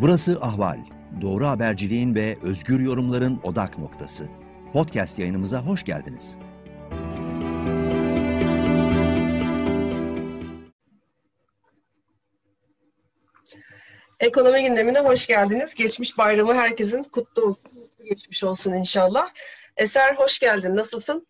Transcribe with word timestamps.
Burası 0.00 0.38
Ahval. 0.40 0.78
Doğru 1.20 1.46
haberciliğin 1.46 2.14
ve 2.14 2.38
özgür 2.42 2.80
yorumların 2.80 3.40
odak 3.42 3.78
noktası. 3.78 4.28
Podcast 4.72 5.18
yayınımıza 5.18 5.62
hoş 5.62 5.84
geldiniz. 5.84 6.36
Ekonomi 14.20 14.62
gündemine 14.62 15.00
hoş 15.00 15.26
geldiniz. 15.26 15.74
Geçmiş 15.74 16.18
bayramı 16.18 16.54
herkesin 16.54 17.02
kutlu 17.02 17.42
olsun. 17.42 17.90
Geçmiş 18.04 18.44
olsun 18.44 18.72
inşallah. 18.72 19.28
Eser 19.76 20.14
hoş 20.14 20.38
geldin. 20.38 20.76
Nasılsın? 20.76 21.26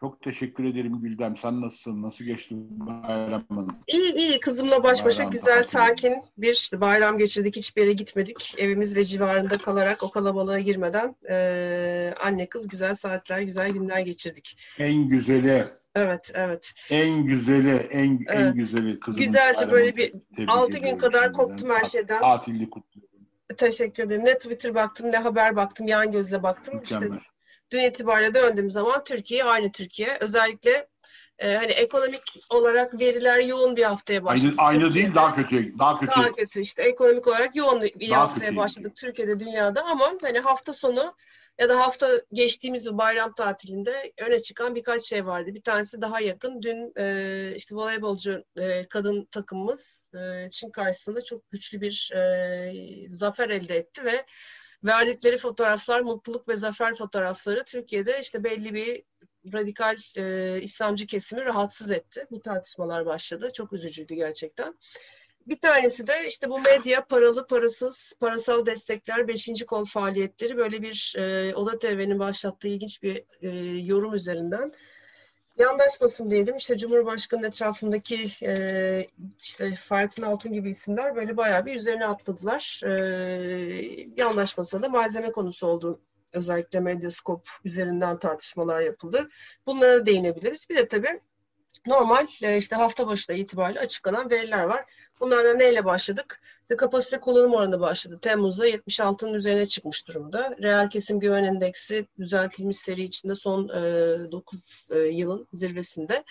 Çok 0.00 0.22
teşekkür 0.22 0.64
ederim 0.64 1.00
Güldem. 1.02 1.36
Sen 1.36 1.60
nasılsın? 1.60 2.02
Nasıl 2.02 2.24
geçti 2.24 2.54
bayramın? 2.58 3.72
İyi 3.86 4.14
iyi. 4.14 4.40
Kızımla 4.40 4.82
baş 4.82 5.04
başa 5.04 5.18
bayram, 5.18 5.32
güzel, 5.32 5.64
sakin 5.64 6.14
bir 6.38 6.70
bayram 6.74 7.18
geçirdik. 7.18 7.56
Hiçbir 7.56 7.82
yere 7.82 7.92
gitmedik. 7.92 8.54
Evimiz 8.58 8.96
ve 8.96 9.04
civarında 9.04 9.58
kalarak 9.58 10.02
o 10.02 10.10
kalabalığa 10.10 10.58
girmeden 10.58 11.16
e, 11.30 12.14
anne 12.20 12.48
kız 12.48 12.68
güzel 12.68 12.94
saatler, 12.94 13.40
güzel 13.40 13.70
günler 13.70 14.00
geçirdik. 14.00 14.58
En 14.78 15.08
güzeli. 15.08 15.68
Evet, 15.94 16.30
evet. 16.34 16.72
En 16.90 17.24
güzeli, 17.24 17.70
en 17.70 18.24
evet. 18.28 18.38
en 18.38 18.54
güzeli 18.54 19.00
kızım. 19.00 19.20
Güzelce 19.20 19.70
böyle 19.70 19.96
bir 19.96 20.12
altı 20.48 20.78
gün 20.78 20.98
kadar 20.98 21.32
koptum 21.32 21.70
her 21.70 21.84
şeyden. 21.84 22.20
Tatilli 22.20 22.70
kutluyorum. 22.70 23.10
Teşekkür 23.56 24.02
ederim. 24.02 24.24
Ne 24.24 24.38
Twitter 24.38 24.74
baktım, 24.74 25.12
ne 25.12 25.16
haber 25.16 25.56
baktım, 25.56 25.86
yan 25.86 26.12
gözle 26.12 26.42
baktım. 26.42 26.74
Mükemmel. 26.74 27.06
İşte 27.06 27.30
dün 27.70 27.78
itibariyle 27.78 28.34
döndüğüm 28.34 28.70
zaman 28.70 29.04
Türkiye 29.04 29.44
aynı 29.44 29.72
Türkiye. 29.72 30.16
Özellikle 30.20 30.88
e, 31.38 31.54
hani 31.54 31.72
ekonomik 31.72 32.22
olarak 32.50 33.00
veriler 33.00 33.38
yoğun 33.38 33.76
bir 33.76 33.82
haftaya 33.82 34.24
başladı. 34.24 34.54
Aynı, 34.58 34.82
aynı 34.82 34.94
değil 34.94 35.14
daha 35.14 35.34
kötü. 35.34 35.78
Daha 35.78 36.00
kötü. 36.00 36.12
Daha 36.12 36.32
kötü 36.32 36.60
işte 36.60 36.82
ekonomik 36.82 37.26
olarak 37.26 37.56
yoğun 37.56 37.82
bir 37.82 38.10
daha 38.10 38.20
haftaya 38.20 38.56
başladık 38.56 38.96
Türkiye'de 38.96 39.40
dünyada 39.40 39.84
ama 39.84 40.12
hani 40.22 40.38
hafta 40.38 40.72
sonu 40.72 41.14
ya 41.60 41.68
da 41.68 41.78
hafta 41.78 42.20
geçtiğimiz 42.32 42.98
bayram 42.98 43.32
tatilinde 43.32 44.12
öne 44.18 44.40
çıkan 44.40 44.74
birkaç 44.74 45.04
şey 45.04 45.26
vardı. 45.26 45.54
Bir 45.54 45.62
tanesi 45.62 46.00
daha 46.00 46.20
yakın. 46.20 46.62
Dün 46.62 46.92
e, 46.96 47.54
işte 47.56 47.74
voleybolcu 47.74 48.44
e, 48.56 48.88
kadın 48.88 49.24
takımımız 49.24 50.02
e, 50.14 50.50
Çin 50.50 50.70
karşısında 50.70 51.24
çok 51.24 51.50
güçlü 51.50 51.80
bir 51.80 52.10
e, 52.14 53.08
zafer 53.08 53.50
elde 53.50 53.76
etti 53.76 54.04
ve 54.04 54.26
verdikleri 54.84 55.38
fotoğraflar, 55.38 56.00
mutluluk 56.00 56.48
ve 56.48 56.56
zafer 56.56 56.94
fotoğrafları 56.94 57.64
Türkiye'de 57.64 58.20
işte 58.20 58.44
belli 58.44 58.74
bir 58.74 59.02
radikal 59.52 59.96
e, 60.16 60.62
İslamcı 60.62 61.06
kesimi 61.06 61.44
rahatsız 61.44 61.90
etti. 61.90 62.26
Bu 62.30 62.40
tartışmalar 62.40 63.06
başladı. 63.06 63.50
Çok 63.54 63.72
üzücüydü 63.72 64.14
gerçekten. 64.14 64.78
Bir 65.46 65.60
tanesi 65.60 66.06
de 66.06 66.26
işte 66.28 66.50
bu 66.50 66.58
medya 66.58 67.06
paralı 67.06 67.46
parasız 67.46 68.12
parasal 68.20 68.66
destekler 68.66 69.28
beşinci 69.28 69.66
kol 69.66 69.84
faaliyetleri 69.84 70.56
böyle 70.56 70.82
bir 70.82 71.14
e, 71.18 71.54
Oda 71.54 71.78
TV'nin 71.78 72.18
başlattığı 72.18 72.68
ilginç 72.68 73.02
bir 73.02 73.24
e, 73.42 73.48
yorum 73.78 74.14
üzerinden 74.14 74.72
yandaş 75.58 76.00
basın 76.00 76.30
diyelim 76.30 76.56
işte 76.56 76.76
Cumhurbaşkanı 76.76 77.46
etrafındaki 77.46 78.30
e, 78.42 79.06
işte 79.38 79.74
Fahrettin 79.74 80.22
Altun 80.22 80.52
gibi 80.52 80.70
isimler 80.70 81.16
böyle 81.16 81.36
bayağı 81.36 81.66
bir 81.66 81.74
üzerine 81.74 82.06
atladılar. 82.06 82.80
E, 82.84 82.90
yandaş 84.16 84.58
basında 84.58 84.88
malzeme 84.88 85.32
konusu 85.32 85.66
oldu. 85.66 86.00
Özellikle 86.32 86.80
Medyaskop 86.80 87.48
üzerinden 87.64 88.18
tartışmalar 88.18 88.80
yapıldı. 88.80 89.28
Bunlara 89.66 90.06
değinebiliriz. 90.06 90.70
Bir 90.70 90.76
de 90.76 90.88
tabii 90.88 91.20
normal 91.86 92.26
e, 92.42 92.56
işte 92.56 92.76
hafta 92.76 93.06
başında 93.06 93.36
itibariyle 93.36 93.80
açıklanan 93.80 94.30
veriler 94.30 94.62
var. 94.62 94.84
Bunlardan 95.20 95.58
neyle 95.58 95.84
başladık? 95.84 96.40
İşte 96.60 96.76
kapasite 96.76 97.20
kullanım 97.20 97.54
oranı 97.54 97.80
başladı. 97.80 98.18
Temmuz'da 98.22 98.68
76'nın 98.68 99.34
üzerine 99.34 99.66
çıkmış 99.66 100.08
durumda. 100.08 100.56
Reel 100.62 100.90
kesim 100.90 101.20
güven 101.20 101.44
endeksi 101.44 102.06
düzeltilmiş 102.18 102.76
seri 102.76 103.02
içinde 103.02 103.34
son 103.34 103.68
e, 103.68 104.32
9 104.32 104.88
e, 104.90 104.98
yılın 104.98 105.48
zirvesinde. 105.52 106.24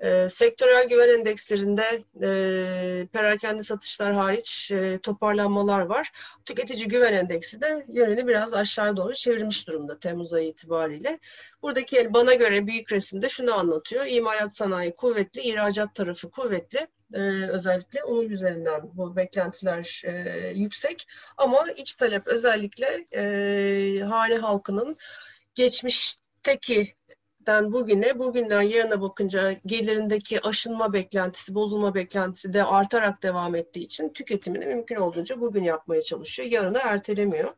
E, 0.00 0.28
sektörel 0.28 0.88
güven 0.88 1.08
endekslerinde 1.08 2.04
e, 2.22 3.06
perakende 3.12 3.62
satışlar 3.62 4.12
hariç 4.12 4.70
e, 4.70 4.98
toparlanmalar 4.98 5.80
var. 5.80 6.10
Tüketici 6.46 6.88
güven 6.88 7.12
endeksi 7.12 7.60
de 7.60 7.84
yönünü 7.88 8.26
biraz 8.26 8.54
aşağı 8.54 8.96
doğru 8.96 9.14
çevirmiş 9.14 9.68
durumda 9.68 9.98
Temmuz 9.98 10.34
ayı 10.34 10.48
itibariyle. 10.48 11.18
Buradaki 11.62 11.96
yani 11.96 12.14
bana 12.14 12.34
göre 12.34 12.66
büyük 12.66 12.92
resimde 12.92 13.28
şunu 13.28 13.54
anlatıyor. 13.54 14.06
İmalat 14.06 14.56
sanayi 14.56 14.96
kuvvetli, 14.96 15.42
ihracat 15.42 15.94
tarafı 15.94 16.30
kuvvetli 16.30 16.86
e, 17.14 17.20
özellikle 17.50 18.04
onun 18.04 18.28
üzerinden 18.28 18.80
bu 18.94 19.16
beklentiler 19.16 20.02
e, 20.04 20.48
yüksek 20.54 21.06
ama 21.36 21.64
iç 21.76 21.94
talep 21.94 22.26
özellikle 22.26 23.06
e, 23.14 24.02
hane 24.02 24.36
halkının 24.36 24.96
geçmişteki 25.54 26.94
den 27.46 27.72
bugüne, 27.72 28.18
bugünden 28.18 28.62
yarına 28.62 29.00
bakınca 29.00 29.52
gelirindeki 29.66 30.40
aşınma 30.40 30.92
beklentisi, 30.92 31.54
bozulma 31.54 31.94
beklentisi 31.94 32.52
de 32.52 32.64
artarak 32.64 33.22
devam 33.22 33.54
ettiği 33.54 33.80
için 33.80 34.08
tüketimini 34.08 34.66
mümkün 34.66 34.96
olduğunca 34.96 35.40
bugün 35.40 35.64
yapmaya 35.64 36.02
çalışıyor. 36.02 36.48
Yarına 36.48 36.78
ertelemiyor. 36.78 37.54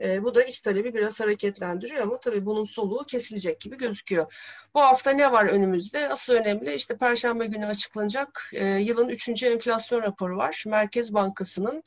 E, 0.00 0.22
bu 0.22 0.34
da 0.34 0.42
iç 0.44 0.60
talebi 0.60 0.94
biraz 0.94 1.20
hareketlendiriyor 1.20 2.02
ama 2.02 2.20
tabii 2.20 2.46
bunun 2.46 2.64
soluğu 2.64 3.04
kesilecek 3.04 3.60
gibi 3.60 3.78
gözüküyor. 3.78 4.34
Bu 4.74 4.80
hafta 4.80 5.10
ne 5.10 5.32
var 5.32 5.46
önümüzde? 5.46 6.08
Asıl 6.08 6.34
önemli 6.34 6.74
işte 6.74 6.96
Perşembe 6.96 7.46
günü 7.46 7.66
açıklanacak 7.66 8.50
e, 8.52 8.66
yılın 8.66 9.08
üçüncü 9.08 9.46
enflasyon 9.46 10.02
raporu 10.02 10.36
var. 10.36 10.64
Merkez 10.66 11.14
Bankası'nın 11.14 11.82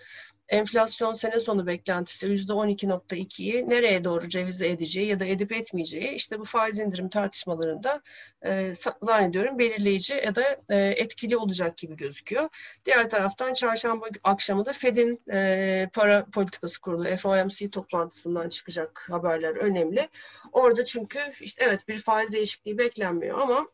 enflasyon 0.49 1.13
sene 1.13 1.39
sonu 1.39 1.67
beklentisi 1.67 2.27
%12.2'yi 2.27 3.69
nereye 3.69 4.03
doğru 4.03 4.25
revize 4.33 4.67
edeceği 4.67 5.07
ya 5.07 5.19
da 5.19 5.25
edip 5.25 5.51
etmeyeceği 5.51 6.09
işte 6.09 6.39
bu 6.39 6.43
faiz 6.43 6.79
indirim 6.79 7.09
tartışmalarında 7.09 8.01
e, 8.45 8.73
zannediyorum 9.01 9.59
belirleyici 9.59 10.13
ya 10.13 10.35
da 10.35 10.43
e, 10.69 10.75
etkili 10.77 11.37
olacak 11.37 11.77
gibi 11.77 11.95
gözüküyor. 11.95 12.49
Diğer 12.85 13.09
taraftan 13.09 13.53
çarşamba 13.53 14.05
akşamı 14.23 14.65
da 14.65 14.73
Fed'in 14.73 15.21
e, 15.31 15.89
para 15.93 16.25
politikası 16.25 16.81
kurulu 16.81 17.17
FOMC 17.17 17.69
toplantısından 17.69 18.49
çıkacak 18.49 19.05
haberler 19.09 19.55
önemli. 19.55 20.09
Orada 20.51 20.85
çünkü 20.85 21.19
işte 21.39 21.63
evet 21.65 21.87
bir 21.87 21.99
faiz 21.99 22.31
değişikliği 22.31 22.77
beklenmiyor 22.77 23.39
ama 23.39 23.67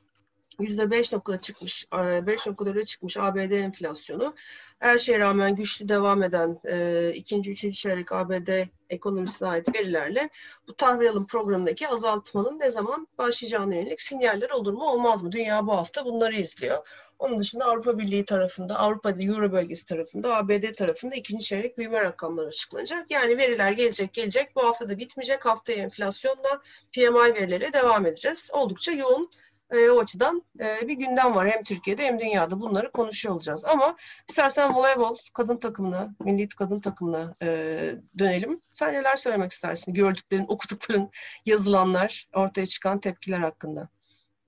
%5 0.59 1.15
noktada 1.15 1.41
çıkmış, 1.41 1.85
5 1.93 2.47
noktalara 2.47 2.85
çıkmış 2.85 3.17
ABD 3.17 3.51
enflasyonu. 3.51 4.35
Her 4.79 4.97
şeye 4.97 5.19
rağmen 5.19 5.55
güçlü 5.55 5.89
devam 5.89 6.23
eden 6.23 6.59
e, 6.65 7.09
ikinci, 7.13 7.51
üçüncü 7.51 7.75
çeyrek 7.77 8.11
ABD 8.11 8.67
ekonomisine 8.89 9.47
ait 9.47 9.75
verilerle 9.75 10.29
bu 10.67 10.73
tahvil 10.73 11.09
alım 11.09 11.25
programındaki 11.25 11.87
azaltmanın 11.87 12.59
ne 12.59 12.71
zaman 12.71 13.07
başlayacağına 13.17 13.75
yönelik 13.75 14.01
sinyaller 14.01 14.49
olur 14.49 14.73
mu 14.73 14.89
olmaz 14.89 15.23
mı? 15.23 15.31
Dünya 15.31 15.67
bu 15.67 15.71
hafta 15.71 16.05
bunları 16.05 16.35
izliyor. 16.35 16.87
Onun 17.19 17.39
dışında 17.39 17.65
Avrupa 17.65 17.97
Birliği 17.97 18.25
tarafında, 18.25 18.79
Avrupa'da 18.79 19.23
Euro 19.23 19.51
bölgesi 19.51 19.85
tarafında, 19.85 20.35
ABD 20.35 20.71
tarafında 20.71 21.15
ikinci 21.15 21.45
çeyrek 21.45 21.77
büyüme 21.77 22.01
rakamları 22.01 22.47
açıklanacak. 22.47 23.11
Yani 23.11 23.37
veriler 23.37 23.71
gelecek 23.71 24.13
gelecek. 24.13 24.55
Bu 24.55 24.63
hafta 24.63 24.89
da 24.89 24.97
bitmeyecek. 24.97 25.45
Haftaya 25.45 25.77
enflasyonla 25.77 26.61
PMI 26.91 27.35
verileriyle 27.35 27.73
devam 27.73 28.05
edeceğiz. 28.05 28.49
Oldukça 28.53 28.91
yoğun 28.91 29.29
e, 29.71 29.89
o 29.89 29.99
açıdan 29.99 30.43
e, 30.59 30.87
bir 30.87 30.93
gündem 30.93 31.35
var 31.35 31.49
hem 31.49 31.63
Türkiye'de 31.63 32.05
hem 32.05 32.19
dünyada 32.19 32.59
bunları 32.59 32.91
konuşuyor 32.91 33.35
olacağız. 33.35 33.65
Ama 33.65 33.95
istersen 34.29 34.75
voleybol 34.75 35.17
kadın 35.33 35.57
takımına, 35.57 36.15
milli 36.19 36.47
kadın 36.47 36.79
takımına 36.79 37.35
e, 37.41 37.47
dönelim. 38.17 38.61
Sen 38.71 38.93
neler 38.93 39.15
söylemek 39.15 39.51
istersin? 39.51 39.93
Gördüklerin, 39.93 40.45
okudukların, 40.47 41.09
yazılanlar, 41.45 42.27
ortaya 42.33 42.65
çıkan 42.65 42.99
tepkiler 42.99 43.39
hakkında. 43.39 43.89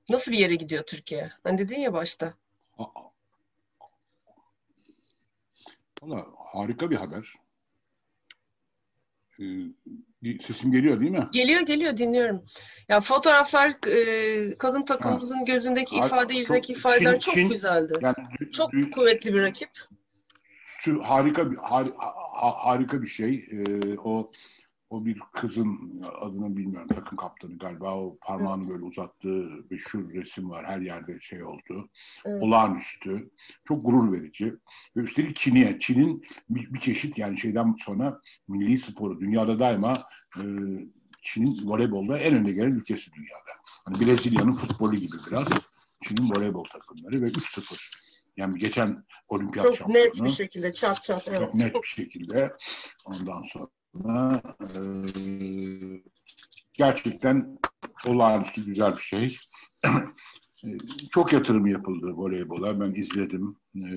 Nasıl 0.09 0.31
bir 0.31 0.37
yere 0.37 0.55
gidiyor 0.55 0.83
Türkiye? 0.83 1.31
Hani 1.43 1.57
dedin 1.57 1.79
ya 1.79 1.93
başta. 1.93 2.33
Valla 6.01 6.25
harika 6.37 6.89
bir 6.91 6.95
haber. 6.95 7.33
Ee, 9.39 9.43
sesim 10.47 10.71
geliyor 10.71 10.99
değil 10.99 11.11
mi? 11.11 11.27
Geliyor 11.31 11.61
geliyor 11.61 11.97
dinliyorum. 11.97 12.45
Ya 12.89 12.99
fotoğraflar 12.99 13.69
e, 13.87 14.57
kadın 14.57 14.85
takımımızın 14.85 15.37
ha. 15.37 15.43
gözündeki 15.43 15.95
ifade, 15.95 16.33
yüzdeki 16.33 16.73
ifadeler 16.73 17.19
çok 17.19 17.33
Çin, 17.33 17.49
güzeldi. 17.49 17.93
Yani, 18.01 18.15
çok 18.51 18.71
kuvvetli 18.93 19.33
bir 19.33 19.41
rakip. 19.41 19.69
Harika 21.01 21.51
bir 21.51 21.57
har, 21.57 21.87
harika 22.41 23.01
bir 23.01 23.07
şey. 23.07 23.49
Ee, 23.51 23.97
o 23.97 24.31
o 24.93 25.05
bir 25.05 25.19
kızın 25.33 26.01
adını 26.21 26.57
bilmiyorum 26.57 26.87
takım 26.95 27.17
kaptanı 27.17 27.57
galiba 27.57 27.97
o 27.97 28.17
parmağını 28.21 28.63
evet. 28.63 28.73
böyle 28.73 28.83
uzattığı 28.83 29.49
meşhur 29.69 30.13
resim 30.13 30.49
var 30.49 30.65
her 30.65 30.81
yerde 30.81 31.19
şey 31.21 31.43
oldu. 31.43 31.89
Evet. 32.25 32.43
Olağanüstü. 32.43 33.31
Çok 33.67 33.85
gurur 33.85 34.11
verici. 34.11 34.53
Ve 34.97 35.01
üstelik 35.01 35.35
Çin'e, 35.35 35.79
Çin'in 35.79 36.23
bir, 36.49 36.73
bir 36.73 36.79
çeşit 36.79 37.17
yani 37.17 37.37
şeyden 37.37 37.75
sonra 37.79 38.21
milli 38.47 38.77
sporu 38.77 39.19
dünyada 39.19 39.59
daima 39.59 39.93
e, 40.37 40.41
Çin'in 41.21 41.69
voleybolda 41.69 42.17
en 42.19 42.35
önde 42.35 42.51
gelen 42.51 42.71
ülkesi 42.71 43.11
dünyada. 43.13 43.51
Hani 43.85 43.99
Brezilya'nın 43.99 44.53
futbolu 44.53 44.95
gibi 44.95 45.15
biraz. 45.27 45.47
Çin'in 46.01 46.29
voleybol 46.35 46.63
takımları 46.63 47.21
ve 47.21 47.25
3-0 47.25 47.91
Yani 48.37 48.59
geçen 48.59 49.03
olimpiyat 49.27 49.65
Çok 49.65 49.75
şampiyonu. 49.75 50.05
net 50.05 50.23
bir 50.23 50.29
şekilde 50.29 50.73
çat 50.73 51.01
çat. 51.01 51.27
Evet. 51.27 51.39
Çok 51.39 51.55
net 51.55 51.75
bir 51.75 51.87
şekilde. 51.87 52.53
Ondan 53.05 53.41
sonra 53.41 53.67
e, 53.95 54.79
gerçekten 56.73 57.59
olağanüstü 58.07 58.65
güzel 58.65 58.95
bir 58.95 59.01
şey. 59.01 59.37
E, 60.65 60.77
Çok 61.11 61.33
yatırım 61.33 61.67
yapıldı 61.67 62.11
voleybola. 62.15 62.79
Ben 62.79 62.91
izledim. 62.91 63.55
E, 63.75 63.87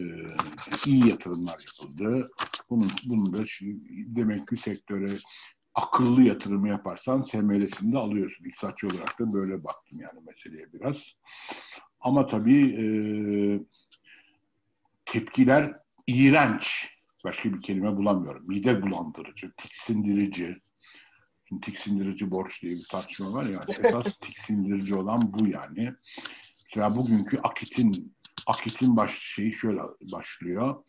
iyi 0.87 1.09
yatırımlar 1.09 1.65
yapıldı. 1.67 2.29
Bunun, 2.71 2.91
bunun 3.09 3.33
da 3.33 3.47
şimdi 3.47 3.81
demek 3.91 4.49
ki 4.49 4.57
sektöre 4.57 5.13
akıllı 5.75 6.23
yatırımı 6.23 6.69
yaparsan 6.69 7.23
semeresini 7.23 7.93
de 7.93 7.99
alıyorsun. 7.99 8.45
İktisatçı 8.45 8.89
olarak 8.89 9.21
da 9.21 9.33
böyle 9.33 9.65
baktım 9.65 10.01
yani 10.01 10.21
meseleye 10.27 10.73
biraz. 10.73 11.13
Ama 12.01 12.27
tabii 12.27 12.65
e, 12.83 12.87
tepkiler 15.07 15.77
iğrenç. 16.07 16.96
Başka 17.27 17.55
bir 17.55 17.61
kelime 17.61 17.97
bulamıyorum. 17.97 18.49
Mide 18.49 18.83
bulandırıcı, 18.83 19.53
tiksindirici. 19.57 20.57
Şimdi 21.49 21.61
tiksindirici 21.61 22.31
borç 22.31 22.63
diye 22.63 22.75
bir 22.75 22.87
tartışma 22.91 23.33
var 23.33 23.45
ya. 23.45 23.61
Esas 23.69 24.19
tiksindirici 24.21 24.95
olan 24.95 25.33
bu 25.33 25.47
yani. 25.47 25.95
Mesela 26.65 26.97
bugünkü 26.97 27.39
Akit'in 27.39 28.17
Akit'in 28.47 28.97
baş 28.97 29.19
şeyi 29.19 29.53
şöyle 29.53 29.81
başlıyor. 30.13 30.85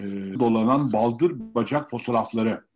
Ee, 0.00 0.04
dolanan 0.38 0.92
baldır 0.92 1.32
bacak 1.54 1.90
fotoğrafları. 1.90 2.67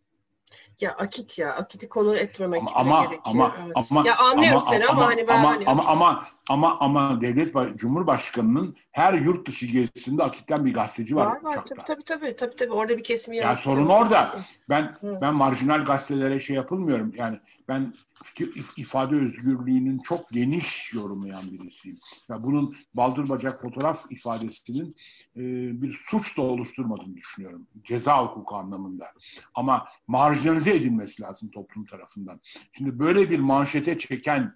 Ya 0.83 0.93
akit 0.93 1.39
ya. 1.39 1.53
Akiti 1.55 1.89
konu 1.89 2.17
etmemek 2.17 2.61
Ama 2.61 2.71
ama 2.75 3.01
gerekiyor. 3.01 3.21
ama, 3.25 3.57
evet. 3.67 3.77
ama 3.91 4.07
ya 4.09 4.19
anlıyorum 4.19 4.51
ama, 4.51 4.61
seni 4.61 4.87
ama, 4.87 5.07
hani 5.07 5.29
ben 5.29 5.39
ama, 5.39 5.49
hani 5.51 5.65
ama, 5.67 5.85
ama 5.87 6.27
ama 6.49 6.79
ama 6.81 7.21
devlet 7.21 7.55
baş- 7.55 7.77
cumhurbaşkanının 7.77 8.77
her 8.93 9.15
yurt 9.15 9.49
dışı 9.49 9.67
gezisinde 9.67 10.23
Akit'ten 10.23 10.65
bir 10.65 10.75
gazeteci 10.75 11.17
var, 11.17 11.27
var 11.27 11.43
var 11.43 11.65
tabii 11.67 11.85
tabii 11.85 12.03
tabii 12.05 12.37
tabii 12.37 12.57
tabii 12.57 12.73
orada 12.73 12.99
bir 12.99 13.03
kesimi 13.03 13.37
Ya 13.37 13.43
yansıtıyor. 13.43 13.77
sorun 13.77 13.89
orada. 13.89 14.19
Haklısın. 14.19 14.41
Ben 14.69 14.95
Evet. 15.03 15.19
ben 15.23 15.35
marjinal 15.35 15.85
gazetelere 15.85 16.41
şey 16.41 16.57
yapılmıyorum. 16.57 17.13
Yani 17.17 17.39
ben 17.69 17.95
fikir, 18.23 18.65
ifade 18.77 19.17
özgürlüğünün 19.17 19.99
çok 19.99 20.31
geniş 20.31 20.93
yorumlayan 20.93 21.43
birisiyim. 21.53 21.99
Ya 22.29 22.43
bunun 22.43 22.77
baldır 22.95 23.29
bacak 23.29 23.61
fotoğraf 23.61 24.05
ifadesinin 24.13 24.97
e, 25.37 25.41
bir 25.83 26.01
suç 26.07 26.37
da 26.39 26.43
oluşturmadığını 26.43 27.17
düşünüyorum. 27.17 27.67
Ceza 27.85 28.25
hukuku 28.25 28.57
anlamında. 28.57 29.13
Ama 29.55 29.87
marjinalize 30.07 30.72
edilmesi 30.75 31.23
lazım 31.23 31.51
toplum 31.51 31.87
tarafından. 31.87 32.41
Şimdi 32.73 32.99
böyle 32.99 33.31
bir 33.31 33.39
manşete 33.39 33.99
çeken 33.99 34.55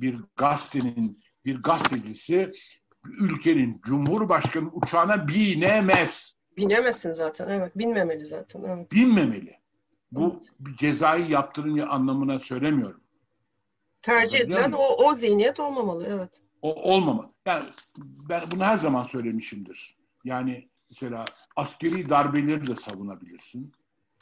bir 0.00 0.16
gazetenin 0.36 1.22
bir 1.44 1.62
gazetecisi 1.62 2.52
ülkenin 3.04 3.80
cumhurbaşkanı 3.84 4.70
uçağına 4.72 5.28
binemez. 5.28 6.34
Binemezsin 6.56 7.12
zaten 7.12 7.48
evet. 7.48 7.78
Binmemeli 7.78 8.24
zaten 8.24 8.62
evet. 8.62 8.92
binmemeli. 8.92 9.58
Bu 10.12 10.40
Evet. 10.60 10.78
cezai 10.78 11.32
yaptırım 11.32 11.90
anlamına 11.90 12.38
söylemiyorum. 12.38 13.00
Tercih 14.02 14.40
edilen 14.40 14.72
o, 14.72 14.84
o 14.84 15.14
zihniyet 15.14 15.60
olmamalı 15.60 16.06
evet. 16.10 16.30
O 16.62 16.74
olmamalı. 16.74 17.32
Yani 17.46 17.64
ben 17.98 18.42
bunu 18.50 18.64
her 18.64 18.78
zaman 18.78 19.04
söylemişimdir. 19.04 19.96
Yani 20.24 20.68
mesela 20.90 21.24
askeri 21.56 22.08
darbeleri 22.08 22.66
de 22.66 22.76
savunabilirsin. 22.76 23.72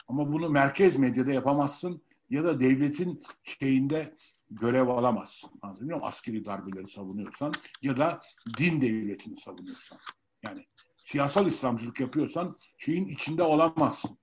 Ama 0.07 0.31
bunu 0.31 0.49
merkez 0.49 0.95
medyada 0.95 1.31
yapamazsın 1.31 2.01
ya 2.29 2.43
da 2.43 2.59
devletin 2.59 3.23
şeyinde 3.43 4.15
görev 4.51 4.87
alamazsın. 4.87 5.49
Anlatabiliyor 5.61 5.97
muyum? 5.97 6.09
Askeri 6.09 6.45
darbeleri 6.45 6.87
savunuyorsan 6.87 7.53
ya 7.81 7.97
da 7.97 8.21
din 8.57 8.81
devletini 8.81 9.39
savunuyorsan. 9.39 9.97
Yani 10.43 10.65
siyasal 10.97 11.47
İslamcılık 11.47 11.99
yapıyorsan 11.99 12.57
şeyin 12.77 13.05
içinde 13.05 13.43
olamazsın. 13.43 14.17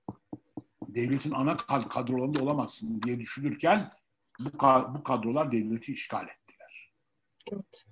Devletin 0.87 1.31
ana 1.31 1.51
kad- 1.51 1.89
kadrolarında 1.89 2.43
olamazsın 2.43 3.01
diye 3.01 3.19
düşünürken 3.19 3.91
bu, 4.39 4.49
bu 4.95 5.03
kadrolar 5.03 5.51
devleti 5.51 5.93
işgal 5.93 6.27
ettiler. 6.27 6.91
evet. 7.53 7.83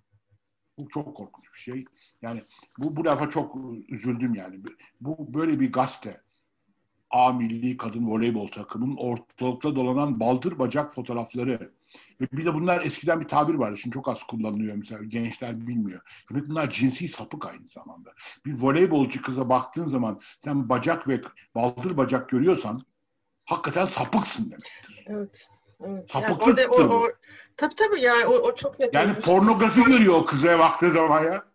Bu 0.80 0.90
çok 0.90 1.18
korkunç 1.18 1.54
bir 1.54 1.60
şey. 1.60 1.86
Yani 2.22 2.44
bu 2.78 2.96
bu 2.96 3.06
lafa 3.06 3.30
çok 3.30 3.56
üzüldüm 3.90 4.36
yani. 4.36 4.62
Bu 5.02 5.34
böyle 5.34 5.60
bir 5.60 5.72
gazete 5.72 6.22
A 7.14 7.34
milli 7.34 7.78
kadın 7.78 8.08
voleybol 8.08 8.48
takımının 8.48 8.96
ortalıkta 8.98 9.76
dolanan 9.76 10.20
baldır 10.20 10.60
bacak 10.60 10.94
fotoğrafları. 10.94 11.72
Ve 12.22 12.28
bir 12.32 12.46
de 12.46 12.54
bunlar 12.54 12.86
eskiden 12.86 13.22
bir 13.22 13.28
tabir 13.28 13.54
vardı. 13.54 13.78
Şimdi 13.78 13.94
çok 13.94 14.08
az 14.08 14.24
kullanılıyor 14.24 14.76
mesela. 14.76 15.04
Gençler 15.04 15.68
bilmiyor. 15.68 16.02
Demek 16.30 16.50
bunlar 16.50 16.70
cinsi 16.70 17.08
sapık 17.08 17.46
aynı 17.46 17.68
zamanda. 17.68 18.14
Bir 18.46 18.62
voleybolcu 18.62 19.22
kıza 19.22 19.50
baktığın 19.50 19.88
zaman 19.88 20.20
sen 20.44 20.70
bacak 20.70 21.08
ve 21.08 21.22
baldır 21.56 21.98
bacak 21.98 22.30
görüyorsan 22.30 22.82
hakikaten 23.46 23.86
sapıksın 23.86 24.46
demektir. 24.46 25.06
Evet. 25.08 25.50
Evet. 25.86 26.12
Sapıklıktır 26.12 26.58
Yani 26.58 26.72
orada 26.72 26.94
o, 26.94 26.98
o, 26.98 27.08
tabii 27.58 27.76
tabii 27.76 28.02
yani 28.02 28.26
o, 28.26 28.34
o 28.34 28.56
çok 28.56 28.80
net. 28.80 28.94
Yani 28.94 29.22
pornografi 29.22 29.84
görüyor 29.84 30.14
o 30.14 30.26
kıza 30.26 30.60
baktığı 30.60 30.92
zaman 30.92 31.24
ya. 31.24 31.46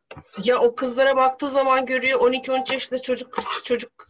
Ya 0.44 0.58
o 0.58 0.74
kızlara 0.74 1.16
baktığı 1.16 1.50
zaman 1.50 1.86
görüyor 1.86 2.20
12-13 2.20 2.72
yaşında 2.72 3.02
çocuk 3.02 3.38
çocuk 3.64 4.07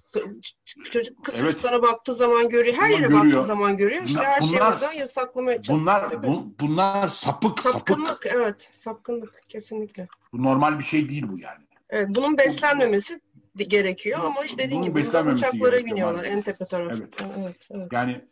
çocuk 0.91 1.25
kız 1.25 1.35
Evet. 1.35 1.45
çocuklara 1.53 1.83
baktığı 1.83 2.15
zaman 2.15 2.49
görüyor. 2.49 2.77
Her 2.77 2.89
Bunlar 2.89 2.99
yere 2.99 3.07
görüyor. 3.09 3.25
baktığı 3.25 3.43
zaman 3.47 3.77
görüyor. 3.77 4.03
İşte 4.05 4.23
her 4.23 4.41
bunlar- 4.41 4.73
oradan 4.73 4.93
yasaklamaya 4.93 5.63
çalışıyor. 5.63 5.81
Bunlar 5.81 6.23
bu- 6.23 6.55
bunlar 6.61 7.09
sapık 7.09 7.59
sapık. 7.61 7.73
sapkınlık 7.89 8.27
evet 8.27 8.71
sapkınlık 8.73 9.41
kesinlikle. 9.49 10.09
Bu 10.33 10.43
normal 10.43 10.79
bir 10.79 10.85
şey 10.85 11.09
değil 11.09 11.25
bu 11.29 11.39
yani. 11.39 11.65
Evet 11.91 12.09
bunun 12.17 12.39
beslenmemesi 12.39 13.21
de- 13.59 13.65
gerekiyor 13.65 14.19
ama 14.25 14.45
işte 14.45 14.63
dediğin 14.63 14.83
Bunun 14.83 14.95
gibi 15.05 15.29
uçaklara 15.29 15.85
biniyorlar 15.85 16.25
en 16.25 16.43
tepe 16.43 16.67
tarafı. 16.67 17.03
Evet. 17.03 17.15
Evet, 17.39 17.69
evet. 17.71 17.89
Yani 17.93 18.25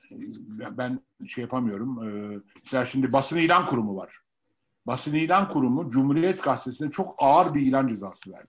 ben 0.71 1.01
şey 1.29 1.43
yapamıyorum. 1.43 2.09
Ee, 2.35 2.39
Mesela 2.65 2.85
şimdi 2.85 3.13
basın 3.13 3.37
ilan 3.37 3.67
kurumu 3.67 3.97
var. 3.97 4.19
Basın 4.87 5.15
ilan 5.15 5.49
kurumu 5.49 5.91
Cumhuriyet 5.91 6.43
Gazetesi'ne 6.43 6.89
çok 6.91 7.15
ağır 7.19 7.55
bir 7.55 7.61
ilan 7.61 7.89
cezası 7.89 8.33
verdi. 8.33 8.47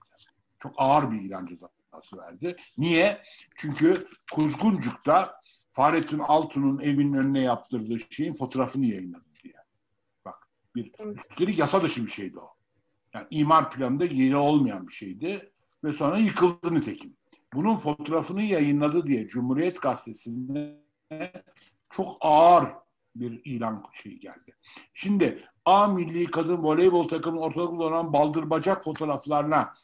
Çok 0.58 0.72
ağır 0.76 1.10
bir 1.10 1.20
ilan 1.20 1.46
cezası 1.46 1.72
verdi. 2.14 2.56
Niye? 2.78 3.20
Çünkü 3.56 4.06
Kuzguncuk'ta 4.32 5.40
Fahrettin 5.72 6.18
Altun'un 6.18 6.78
evinin 6.78 7.12
önüne 7.12 7.40
yaptırdığı 7.40 7.98
şeyin 8.10 8.34
fotoğrafını 8.34 8.86
yayınladı 8.86 9.24
diye. 9.42 9.54
Bak 10.24 10.48
bir 10.76 10.92
üstelik 11.30 11.58
yasa 11.58 11.82
dışı 11.82 12.06
bir 12.06 12.10
şeydi 12.10 12.38
o. 12.38 12.54
Yani 13.14 13.26
imar 13.30 13.70
planında 13.70 14.04
yeri 14.04 14.36
olmayan 14.36 14.88
bir 14.88 14.92
şeydi 14.92 15.52
ve 15.84 15.92
sonra 15.92 16.18
yıkıldı 16.18 16.74
nitekim. 16.74 17.16
Bunun 17.52 17.76
fotoğrafını 17.76 18.42
yayınladı 18.42 19.06
diye 19.06 19.28
Cumhuriyet 19.28 19.82
Gazetesi'ne 19.82 20.76
çok 21.90 22.16
ağır 22.20 22.68
bir 23.16 23.40
ilan 23.44 23.84
şeyi 23.92 24.20
geldi. 24.20 24.56
Şimdi 24.94 25.44
A 25.64 25.86
milli 25.86 26.26
kadın 26.26 26.62
voleybol 26.62 27.08
takımının 27.08 27.42
ortalıkta 27.42 27.84
olan 27.84 28.12
baldır 28.12 28.50
bacak 28.50 28.84
fotoğraflarına 28.84 29.74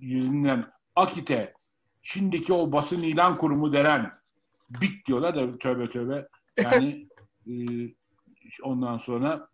yüzünden 0.00 0.72
Akit'e 0.96 1.54
şimdiki 2.02 2.52
o 2.52 2.72
basın 2.72 3.02
ilan 3.02 3.36
kurumu 3.36 3.72
denen 3.72 4.12
BİK 4.70 5.06
diyorlar 5.06 5.34
da 5.34 5.58
tövbe 5.58 5.90
tövbe 5.90 6.28
yani 6.62 7.08
e, 7.46 7.52
ondan 8.62 8.98
sonra 8.98 9.48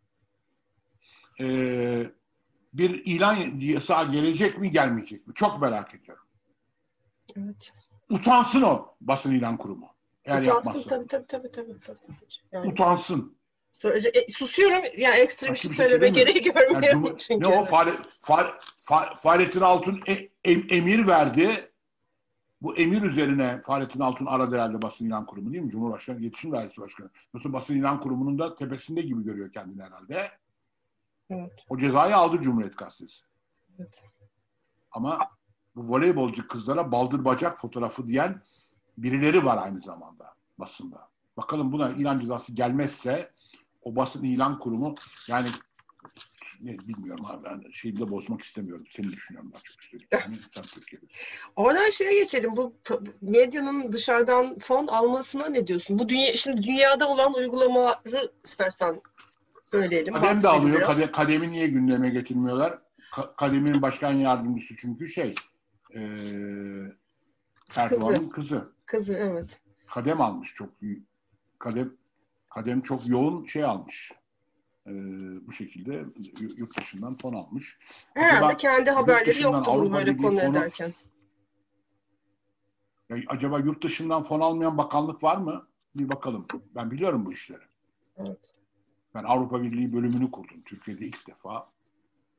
e, 1.41 1.47
bir 2.73 3.05
ilan 3.05 3.37
yasağı 3.61 4.13
gelecek 4.13 4.59
mi 4.59 4.71
gelmeyecek 4.71 5.27
mi? 5.27 5.35
Çok 5.35 5.61
merak 5.61 5.95
ediyorum. 5.95 6.25
evet. 7.37 7.73
Utansın 8.11 8.63
o 8.63 8.95
basın 9.01 9.33
ilan 9.33 9.57
kurumu. 9.57 9.95
Eğer 10.25 10.43
Utansın 10.43 10.69
yapmazsa. 10.69 10.89
tabii 10.89 11.07
tabii 11.07 11.27
tabii 11.27 11.51
tabii. 11.53 11.81
tabii. 11.81 11.99
Yani, 12.53 12.73
Utansın. 12.73 13.38
Söyleyecek- 13.83 14.17
e, 14.17 14.33
susuyorum 14.33 14.83
yani 14.99 15.17
ekstra 15.17 15.47
bir 15.47 15.51
Başka 15.53 15.69
şey 15.69 15.71
bir 15.71 15.77
şey 15.77 15.87
söyleme 15.87 16.09
gereği 16.09 16.37
Yani 16.47 16.55
görmüyorum 16.55 17.03
Cumhur- 17.05 17.19
çünkü. 17.19 17.41
ne 17.51 17.59
o 17.59 17.65
Fahre, 17.65 17.91
Fahre, 18.21 18.53
Fahre- 18.81 19.17
Fahrettin 19.17 19.61
Altun 19.61 20.01
e- 20.09 20.29
em- 20.45 20.67
emir 20.71 21.07
verdi. 21.07 21.71
Bu 22.63 22.77
emir 22.77 23.03
üzerine 23.03 23.63
Fahrettin 23.63 24.01
Altun 24.01 24.27
aradı 24.27 24.55
herhalde 24.55 24.83
basın 24.83 25.07
ilan 25.07 25.27
kurumu 25.27 25.53
değil 25.53 25.65
mi? 25.65 25.71
Cumhurbaşkanı, 25.71 26.21
İletişim 26.21 26.53
Dairesi 26.53 26.81
Başkanı. 26.81 27.11
Yoksa 27.35 27.53
basın 27.53 27.75
ilan 27.75 28.01
kurumunun 28.01 28.39
da 28.39 28.55
tepesinde 28.55 29.01
gibi 29.03 29.25
görüyor 29.25 29.53
kendini 29.53 29.83
herhalde. 29.83 30.29
Evet, 31.31 31.65
O 31.69 31.79
cezayı 31.79 32.17
aldı 32.17 32.41
Cumhuriyet 32.41 32.79
Gazetesi. 32.79 33.23
evet. 33.79 34.03
Ama 34.93 35.19
bu 35.77 35.93
voleybolcu 35.93 36.47
kızlara 36.49 36.93
baldır 36.93 37.25
bacak 37.25 37.61
fotoğrafı 37.61 38.07
diyen 38.09 38.43
birileri 38.99 39.45
var 39.45 39.63
aynı 39.63 39.81
zamanda 39.81 40.35
basında. 40.59 41.09
Bakalım 41.37 41.73
buna 41.73 41.91
ilan 41.91 42.19
cezası 42.21 42.53
gelmezse 42.53 43.31
o 43.89 43.97
basın 43.97 44.23
ilan 44.23 44.59
kurumu 44.59 44.95
yani 45.29 45.49
ne 46.61 46.79
bilmiyorum 46.79 47.25
abi 47.27 47.45
ben 47.45 47.71
şeyi 47.71 47.97
de 48.01 48.11
bozmak 48.11 48.43
istemiyorum. 48.43 48.85
Seni 48.91 49.13
düşünüyorum 49.13 49.53
daha 49.53 49.61
çok 49.63 49.81
istedim. 49.81 50.07
Yani 50.13 50.39
sen 50.55 50.63
Türkiye'de. 50.63 51.07
Oradan 51.57 51.91
şeye 51.91 52.19
geçelim. 52.19 52.57
Bu 52.57 52.75
medyanın 53.21 53.93
dışarıdan 53.93 54.59
fon 54.59 54.87
almasına 54.87 55.49
ne 55.49 55.67
diyorsun? 55.67 55.99
Bu 55.99 56.09
dünya 56.09 56.35
şimdi 56.35 56.63
dünyada 56.63 57.09
olan 57.09 57.35
uygulamaları 57.35 58.33
istersen 58.45 59.01
söyleyelim. 59.71 60.15
Kadem 60.15 60.43
de 60.43 60.49
alıyor. 60.49 60.79
biraz. 60.79 60.99
Kade, 61.01 61.13
kademi 61.13 61.53
niye 61.53 61.67
gündeme 61.67 62.11
getirmiyorlar? 62.11 62.79
Ka- 63.13 63.37
Kademin 63.37 63.83
başkan 63.83 64.13
yardımcısı 64.13 64.75
çünkü 64.77 65.09
şey 65.09 65.35
e, 65.95 66.01
Erdoğan'ın 67.77 68.29
kızı. 68.29 68.31
kızı. 68.31 68.73
Kızı 68.87 69.15
evet. 69.15 69.61
Kadem 69.87 70.21
almış 70.21 70.55
çok 70.55 70.71
kadem 71.59 71.93
kadem 72.51 72.81
çok 72.81 73.09
yoğun 73.09 73.47
şey 73.47 73.65
almış. 73.65 74.13
Ee, 74.87 74.93
bu 75.47 75.53
şekilde 75.53 76.05
yurt 76.57 76.79
dışından 76.79 77.15
fon 77.15 77.35
almış. 77.35 77.79
Herhalde 78.15 78.57
kendi 78.57 78.91
haberleri 78.91 79.43
yoktu 79.43 79.71
bunu 79.75 79.95
böyle 79.95 80.17
konu 80.17 80.41
ederken. 80.41 80.93
Ya, 83.09 83.17
acaba 83.27 83.59
yurt 83.59 83.85
dışından 83.85 84.23
fon 84.23 84.41
almayan 84.41 84.79
bakanlık 84.79 85.23
var 85.23 85.37
mı? 85.37 85.69
Bir 85.97 86.09
bakalım. 86.09 86.47
Ben 86.75 86.91
biliyorum 86.91 87.27
bu 87.27 87.33
işleri. 87.33 87.63
Evet. 88.17 88.39
Ben 89.15 89.25
Avrupa 89.25 89.63
Birliği 89.63 89.93
bölümünü 89.93 90.31
kurdum 90.31 90.63
Türkiye'de 90.63 91.07
ilk 91.07 91.29
defa. 91.29 91.71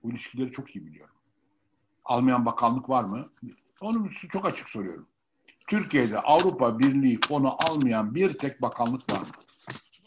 Bu 0.04 0.12
ilişkileri 0.12 0.52
çok 0.52 0.76
iyi 0.76 0.86
biliyorum. 0.86 1.16
Almayan 2.06 2.46
bakanlık 2.46 2.90
var 2.90 3.04
mı? 3.04 3.30
Onu 3.82 4.10
çok 4.30 4.46
açık 4.46 4.70
soruyorum. 4.70 5.08
Türkiye'de 5.68 6.20
Avrupa 6.20 6.80
Birliği 6.80 7.20
fonu 7.28 7.56
almayan 7.70 8.16
bir 8.16 8.38
tek 8.38 8.62
bakanlık 8.62 9.12
var 9.12 9.20
mı? 9.20 9.28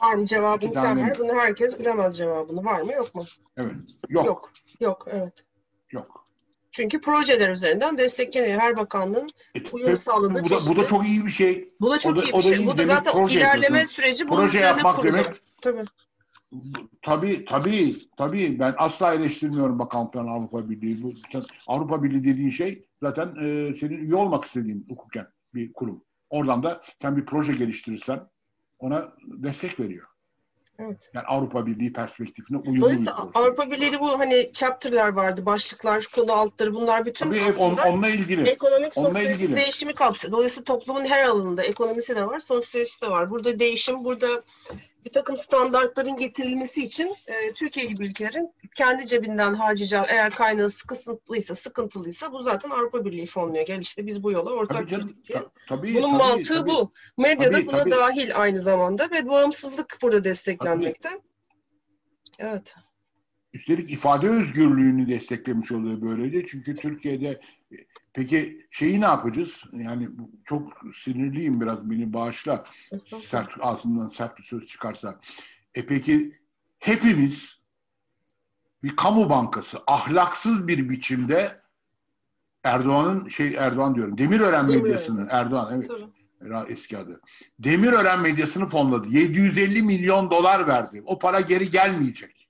Var 0.03 0.15
mı 0.15 0.27
cevabını 0.27 0.73
sen 0.73 0.97
ver. 0.97 1.17
Bunu 1.19 1.35
herkes 1.35 1.79
bilemez 1.79 2.19
cevabını. 2.19 2.65
Var 2.65 2.81
mı 2.81 2.93
yok 2.93 3.15
mu? 3.15 3.25
Evet. 3.57 3.75
Yok. 4.09 4.27
Yok. 4.27 4.53
Yok 4.81 5.07
evet. 5.11 5.45
Yok. 5.91 6.27
Çünkü 6.71 7.01
projeler 7.01 7.49
üzerinden 7.49 7.99
destekleniyor. 7.99 8.61
Her 8.61 8.77
bakanlığın 8.77 9.31
e, 9.55 9.71
uyum 9.73 9.99
sağladığı 9.99 10.45
bu 10.45 10.51
da, 10.51 10.59
bu 10.69 10.77
da 10.77 10.87
çok 10.87 11.07
iyi 11.07 11.27
bir 11.27 11.31
şey. 11.31 11.75
Bu 11.81 11.91
da 11.91 11.99
çok 11.99 12.17
da, 12.17 12.23
iyi 12.23 12.33
bir 12.33 12.43
şey. 12.43 12.67
Bu 12.67 12.79
da 12.79 12.87
zaten 12.87 13.13
proje 13.13 13.39
ilerleme 13.41 13.65
yapıyorsun. 13.65 13.95
süreci 13.95 14.29
bunun 14.29 14.41
proje 14.41 14.59
yapmak 14.59 14.97
kurulu. 14.97 15.13
demek. 15.13 15.27
Tabii. 15.63 15.85
Tabii 17.03 17.45
tabii 17.45 17.99
tabii 18.17 18.59
ben 18.59 18.75
asla 18.79 19.15
eleştirmiyorum 19.15 19.79
bakanlıkların 19.79 20.29
Avrupa 20.29 20.71
Birliği. 20.71 21.03
Bu 21.03 21.13
Avrupa 21.67 22.03
Birliği 22.03 22.25
dediğin 22.25 22.51
şey 22.51 22.87
zaten 23.03 23.27
e, 23.27 23.77
senin 23.81 23.99
üye 23.99 24.15
olmak 24.15 24.45
istediğin 24.45 24.87
hukuken 24.89 25.27
bir 25.55 25.73
kurum. 25.73 26.05
Oradan 26.31 26.63
da 26.63 26.81
sen 27.03 27.17
bir 27.17 27.27
proje 27.27 27.53
geliştirirsen 27.53 28.21
ona 28.83 29.13
destek 29.23 29.81
veriyor. 29.81 30.07
Evet. 30.79 31.11
Yani 31.15 31.27
Avrupa 31.27 31.67
Birliği 31.67 31.93
perspektifine 31.93 32.59
uyumlu. 32.59 32.81
Dolayısıyla 32.81 33.31
Avrupa 33.35 33.71
Birliği 33.71 34.01
bu 34.01 34.19
hani 34.19 34.51
chapter'lar 34.53 35.09
vardı, 35.09 35.47
başlıklar, 35.47 36.07
konu 36.17 36.33
altları 36.33 36.75
bunlar 36.75 37.07
bütün 37.07 37.27
Tabii 37.27 37.43
aslında 37.43 37.83
on, 37.83 37.93
onunla 37.93 38.09
ilgili. 38.09 38.49
ekonomik 38.49 38.95
sosyolojik 38.95 39.57
değişimi 39.57 39.93
kapsıyor. 39.95 40.33
Dolayısıyla 40.33 40.65
toplumun 40.65 41.05
her 41.05 41.25
alanında 41.25 41.63
ekonomisi 41.63 42.17
de 42.17 42.27
var, 42.27 42.39
sosyolojisi 42.39 43.01
de 43.01 43.11
var. 43.11 43.31
Burada 43.31 43.59
değişim, 43.59 44.05
burada 44.05 44.43
bir 45.05 45.11
takım 45.11 45.37
standartların 45.37 46.17
getirilmesi 46.17 46.83
için 46.83 47.15
e, 47.27 47.53
Türkiye 47.53 47.87
gibi 47.87 48.07
ülkelerin 48.07 48.53
kendi 48.75 49.07
cebinden 49.07 49.55
harcayacağı 49.55 50.05
eğer 50.09 50.35
kaynağı 50.35 50.71
sıkıntılıysa, 50.71 51.55
sıkıntılıysa 51.55 52.33
bu 52.33 52.41
zaten 52.41 52.71
Avrupa 52.71 53.05
Birliği 53.05 53.27
fonluyor. 53.27 53.67
Gel 53.67 53.81
işte 53.81 54.07
biz 54.07 54.23
bu 54.23 54.33
yola 54.33 54.51
ortak 54.51 54.89
girdik 54.89 55.25
diye. 55.29 55.43
Tabii, 55.69 55.95
Bunun 55.95 56.19
tabii, 56.19 56.19
mantığı 56.19 56.55
tabii. 56.55 56.71
bu. 56.71 56.93
Medyada 57.19 57.53
tabii, 57.53 57.67
buna 57.67 57.79
tabii. 57.79 57.91
dahil 57.91 58.31
aynı 58.41 58.61
zamanda 58.61 59.11
ve 59.11 59.29
bağımsızlık 59.29 59.99
burada 60.03 60.25
desteklenmekte. 60.25 61.09
Tabii. 61.09 61.23
Evet. 62.39 62.75
Üstelik 63.53 63.91
ifade 63.93 64.29
özgürlüğünü 64.29 65.09
desteklemiş 65.09 65.73
oluyor 65.73 66.01
böylece. 66.03 66.47
Çünkü 66.47 66.75
Türkiye'de 66.75 67.41
peki 68.13 68.67
şeyi 68.71 69.01
ne 69.01 69.05
yapacağız? 69.05 69.65
Yani 69.73 70.09
çok 70.45 70.81
sinirliyim 70.95 71.61
biraz 71.61 71.91
beni 71.91 72.13
bağışla. 72.13 72.65
Sert 73.25 73.51
ağzından 73.61 74.09
sert 74.09 74.39
bir 74.39 74.43
söz 74.43 74.65
çıkarsa. 74.65 75.21
E 75.75 75.87
peki 75.87 76.39
hepimiz 76.79 77.63
bir 78.83 78.97
kamu 78.97 79.31
bankası 79.31 79.79
ahlaksız 79.87 80.69
bir 80.69 80.89
biçimde 80.89 81.63
Erdoğan'ın 82.65 83.29
şey 83.29 83.55
Erdoğan 83.55 83.95
diyorum 83.95 84.19
Demirören 84.19 84.69
Demirören. 84.69 84.83
medyasını 84.85 85.29
Erdoğan 85.31 85.75
evet. 85.75 85.89
Tabii. 85.89 86.73
Eski 86.73 86.99
adı. 86.99 87.21
Demirören 87.59 88.21
medyasını 88.21 88.67
fonladı. 88.67 89.09
750 89.09 89.83
milyon 89.83 90.31
dolar 90.31 90.67
verdi. 90.67 91.03
O 91.07 91.19
para 91.19 91.41
geri 91.41 91.71
gelmeyecek. 91.71 92.49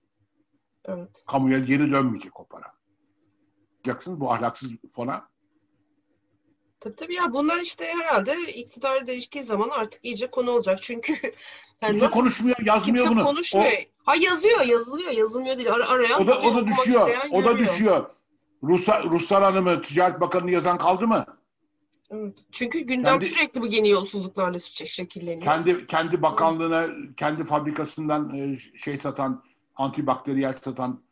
Evet. 0.85 1.23
Kamuya 1.27 1.59
geri 1.59 1.93
dönmeyecek 1.93 2.41
o 2.41 2.47
para. 2.47 2.73
Yapacaksın 3.77 4.21
bu 4.21 4.33
ahlaksız 4.33 4.71
fona. 4.93 5.32
Tabii 6.83 6.97
tabii 6.97 7.15
ya 7.15 7.33
bunlar 7.33 7.61
işte 7.61 7.85
herhalde 7.85 8.53
iktidar 8.53 9.07
değiştiği 9.07 9.45
zaman 9.45 9.69
artık 9.69 10.05
iyice 10.05 10.27
konu 10.27 10.51
olacak. 10.51 10.79
Çünkü 10.83 11.13
yani 11.83 11.91
kimse 11.91 12.05
nasıl, 12.05 12.15
konuşmuyor, 12.15 12.57
yazmıyor 12.65 13.07
kimse 13.07 13.11
bunu. 13.11 13.25
konuşmuyor. 13.25 13.73
O, 13.73 14.11
ha 14.11 14.15
yazıyor, 14.17 14.61
yazılıyor, 14.61 15.11
yazılmıyor 15.11 15.57
değil. 15.57 15.73
Ar 15.73 15.81
arayan 15.81 16.23
o 16.23 16.27
da 16.27 16.41
o 16.41 16.55
da 16.55 16.67
düşüyor. 16.67 17.11
O 17.31 17.45
da 17.45 17.59
düşüyor. 17.59 18.11
Ruslar, 18.63 19.11
Ruslar 19.11 19.43
Hanım'ı 19.43 19.83
Ticaret 19.83 20.21
Bakanı'nı 20.21 20.51
yazan 20.51 20.79
kaldı 20.79 21.07
mı? 21.07 21.27
Evet. 22.11 22.39
Çünkü 22.53 22.81
gündem 22.81 23.21
kendi, 23.21 23.35
sürekli 23.35 23.61
bu 23.61 23.67
yeni 23.67 23.89
yolsuzluklarla 23.89 24.59
şekilleniyor. 24.59 25.43
Kendi 25.43 25.87
kendi 25.87 26.23
bakanlığına, 26.23 26.87
kendi 27.17 27.45
fabrikasından 27.45 28.57
şey 28.77 28.97
satan, 28.97 29.43
antibakteriyel 29.77 30.55
satan 30.55 31.03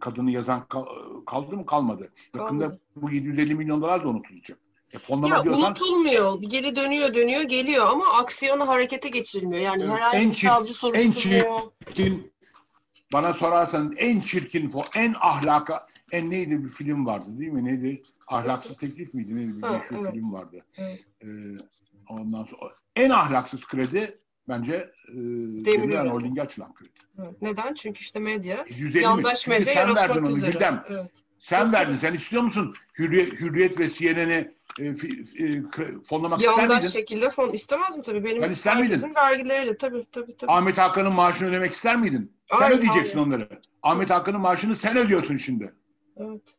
kadını 0.00 0.30
yazan 0.30 0.66
kaldı 1.26 1.56
mı? 1.56 1.66
Kalmadı. 1.66 2.12
Yakında 2.36 2.78
bu 2.96 3.10
750 3.10 3.54
milyon 3.54 3.82
dolar 3.82 4.04
da 4.04 4.08
unutulacak. 4.08 4.63
E, 4.94 4.98
fonlama 4.98 5.36
ya 5.36 5.44
diyorsan, 5.44 5.66
unutulmuyor. 5.66 6.42
Geri 6.42 6.76
dönüyor, 6.76 7.14
dönüyor, 7.14 7.42
geliyor 7.42 7.86
ama 7.86 8.08
aksiyonu 8.08 8.68
harekete 8.68 9.08
geçirilmiyor. 9.08 9.62
Yani 9.62 9.86
herhangi 9.86 10.16
en 10.16 10.30
bir 10.30 10.36
savcı 10.36 10.74
soruşturmuyor. 10.74 11.60
En 11.60 11.86
çirkin, 11.86 12.32
bana 13.12 13.32
sorarsan 13.32 13.94
en 13.96 14.20
çirkin, 14.20 14.72
en 14.94 15.14
ahlaka, 15.20 15.86
en 16.12 16.30
neydi 16.30 16.64
bir 16.64 16.68
film 16.68 17.06
vardı 17.06 17.26
değil 17.38 17.52
mi? 17.52 17.64
Neydi? 17.64 18.02
Ahlaksız 18.26 18.76
teklif 18.76 19.14
miydi? 19.14 19.36
Neydi? 19.36 19.56
Bir 19.56 19.62
Ha, 19.62 19.72
meşhur 19.72 19.96
evet. 19.96 20.12
film 20.12 20.32
vardı. 20.32 20.64
Evet. 20.76 21.00
Ee, 21.22 21.26
ondan 22.08 22.44
sonra 22.44 22.72
en 22.96 23.10
ahlaksız 23.10 23.66
kredi 23.66 24.18
bence 24.48 24.74
e, 25.08 25.14
Demirören 25.64 26.06
Holding'e 26.06 26.42
açılan 26.42 26.74
kredi. 26.74 26.90
Evet. 27.18 27.42
Neden? 27.42 27.74
Çünkü 27.74 28.00
işte 28.00 28.18
medya, 28.18 28.64
150 28.68 29.02
yandaş 29.02 29.46
medya 29.48 29.72
yaratmak 29.72 30.30
üzere. 30.30 30.50
Güldem. 30.50 30.84
Evet. 30.88 31.23
Sen 31.44 31.72
verdin. 31.72 31.96
Sen 31.96 32.14
istiyor 32.14 32.42
musun? 32.42 32.74
Hürriyet, 32.98 33.32
Hürriyet 33.40 33.78
ve 33.80 33.88
CNN'i 33.90 34.54
e, 34.80 34.84
e, 34.86 35.62
fonlamak 36.08 36.40
ister 36.40 36.58
Yandaş 36.58 36.76
miydin? 36.76 36.88
şekilde 36.88 37.30
fon 37.30 37.52
istemez 37.52 37.96
mi 37.96 38.02
tabii? 38.02 38.24
Benim 38.24 38.42
Ben 38.42 38.50
ister 38.50 38.80
miydin? 38.80 39.14
vergileriyle 39.14 39.76
tabii 39.76 40.06
tabii 40.12 40.36
tabii. 40.36 40.50
Ahmet 40.52 40.78
Hakan'ın 40.78 41.12
maaşını 41.12 41.48
ödemek 41.48 41.72
ister 41.72 41.96
miydin? 41.96 42.32
Sen 42.50 42.58
Hayır, 42.58 42.78
ödeyeceksin 42.78 43.14
hayır. 43.18 43.26
onları. 43.26 43.60
Ahmet 43.82 44.10
Hakan'ın 44.10 44.40
maaşını 44.40 44.76
sen 44.76 44.96
ödüyorsun 44.96 45.36
şimdi. 45.36 45.74
Evet. 46.16 46.54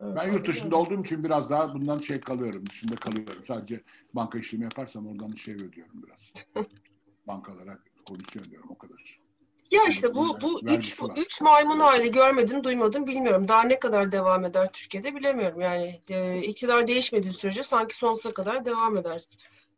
Evet, 0.00 0.16
Ben 0.16 0.32
yurt 0.32 0.48
dışında 0.48 0.76
olduğum 0.76 1.04
için 1.04 1.24
biraz 1.24 1.50
daha 1.50 1.74
bundan 1.74 1.98
şey 1.98 2.20
kalıyorum. 2.20 2.66
Dışında 2.70 2.96
kalıyorum. 2.96 3.44
Sadece 3.48 3.80
banka 4.14 4.38
işlemi 4.38 4.64
yaparsam 4.64 5.06
oradan 5.06 5.32
şey 5.32 5.54
ödüyorum 5.54 6.02
biraz. 6.06 6.46
Bankalara 7.26 7.78
komisyon 8.06 8.44
ödüyorum 8.44 8.70
o 8.70 8.78
kadar. 8.78 9.23
Ya 9.70 9.82
işte 9.88 10.14
bu 10.14 10.40
bu 10.42 10.60
üç, 10.60 11.00
bu 11.00 11.12
üç 11.16 11.40
maymun 11.40 11.80
hali 11.80 12.10
görmedim, 12.10 12.64
duymadım, 12.64 13.06
bilmiyorum. 13.06 13.48
Daha 13.48 13.62
ne 13.62 13.78
kadar 13.78 14.12
devam 14.12 14.44
eder 14.44 14.72
Türkiye'de 14.72 15.14
bilemiyorum. 15.14 15.60
Yani 15.60 16.00
e, 16.08 16.38
iktidar 16.42 16.86
değişmediği 16.86 17.32
sürece 17.32 17.62
sanki 17.62 17.96
sonsuza 17.96 18.34
kadar 18.34 18.64
devam 18.64 18.96
eder 18.96 19.22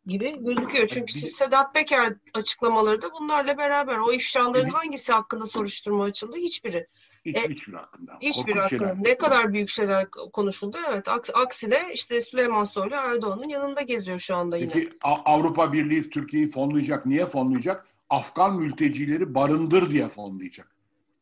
gibi 0.05 0.43
gözüküyor. 0.43 0.87
Çünkü 0.87 1.13
Bir- 1.15 1.27
Sedat 1.27 1.73
Peker 1.73 2.13
açıklamaları 2.33 3.01
da 3.01 3.07
bunlarla 3.19 3.57
beraber 3.57 3.97
o 3.97 4.11
ifşaların 4.13 4.69
hangisi 4.69 5.13
hakkında 5.13 5.45
soruşturma 5.45 6.03
açıldı? 6.03 6.37
Hiçbiri. 6.37 6.87
Hiç, 7.25 7.35
E, 7.35 7.49
hiçbir 7.49 7.73
hakkında. 7.73 8.17
Hiçbir 8.21 8.43
Korkunç 8.53 8.63
hakkında. 8.63 8.79
şeyler. 8.87 9.03
Ne 9.03 9.17
kadar 9.17 9.53
büyük 9.53 9.69
şeyler 9.69 10.09
konuşuldu. 10.09 10.77
Evet. 10.89 11.07
Aks- 11.07 11.33
aksine 11.33 11.81
işte 11.93 12.21
Süleyman 12.21 12.63
Soylu 12.63 12.95
Erdoğan'ın 12.95 13.49
yanında 13.49 13.81
geziyor 13.81 14.19
şu 14.19 14.35
anda 14.35 14.57
yine. 14.57 14.73
Peki 14.73 14.89
Avrupa 15.03 15.73
Birliği 15.73 16.09
Türkiye'yi 16.09 16.51
fonlayacak. 16.51 17.05
Niye 17.05 17.25
fonlayacak? 17.25 17.85
Afgan 18.09 18.55
mültecileri 18.59 19.35
barındır 19.35 19.89
diye 19.89 20.09
fonlayacak. 20.09 20.75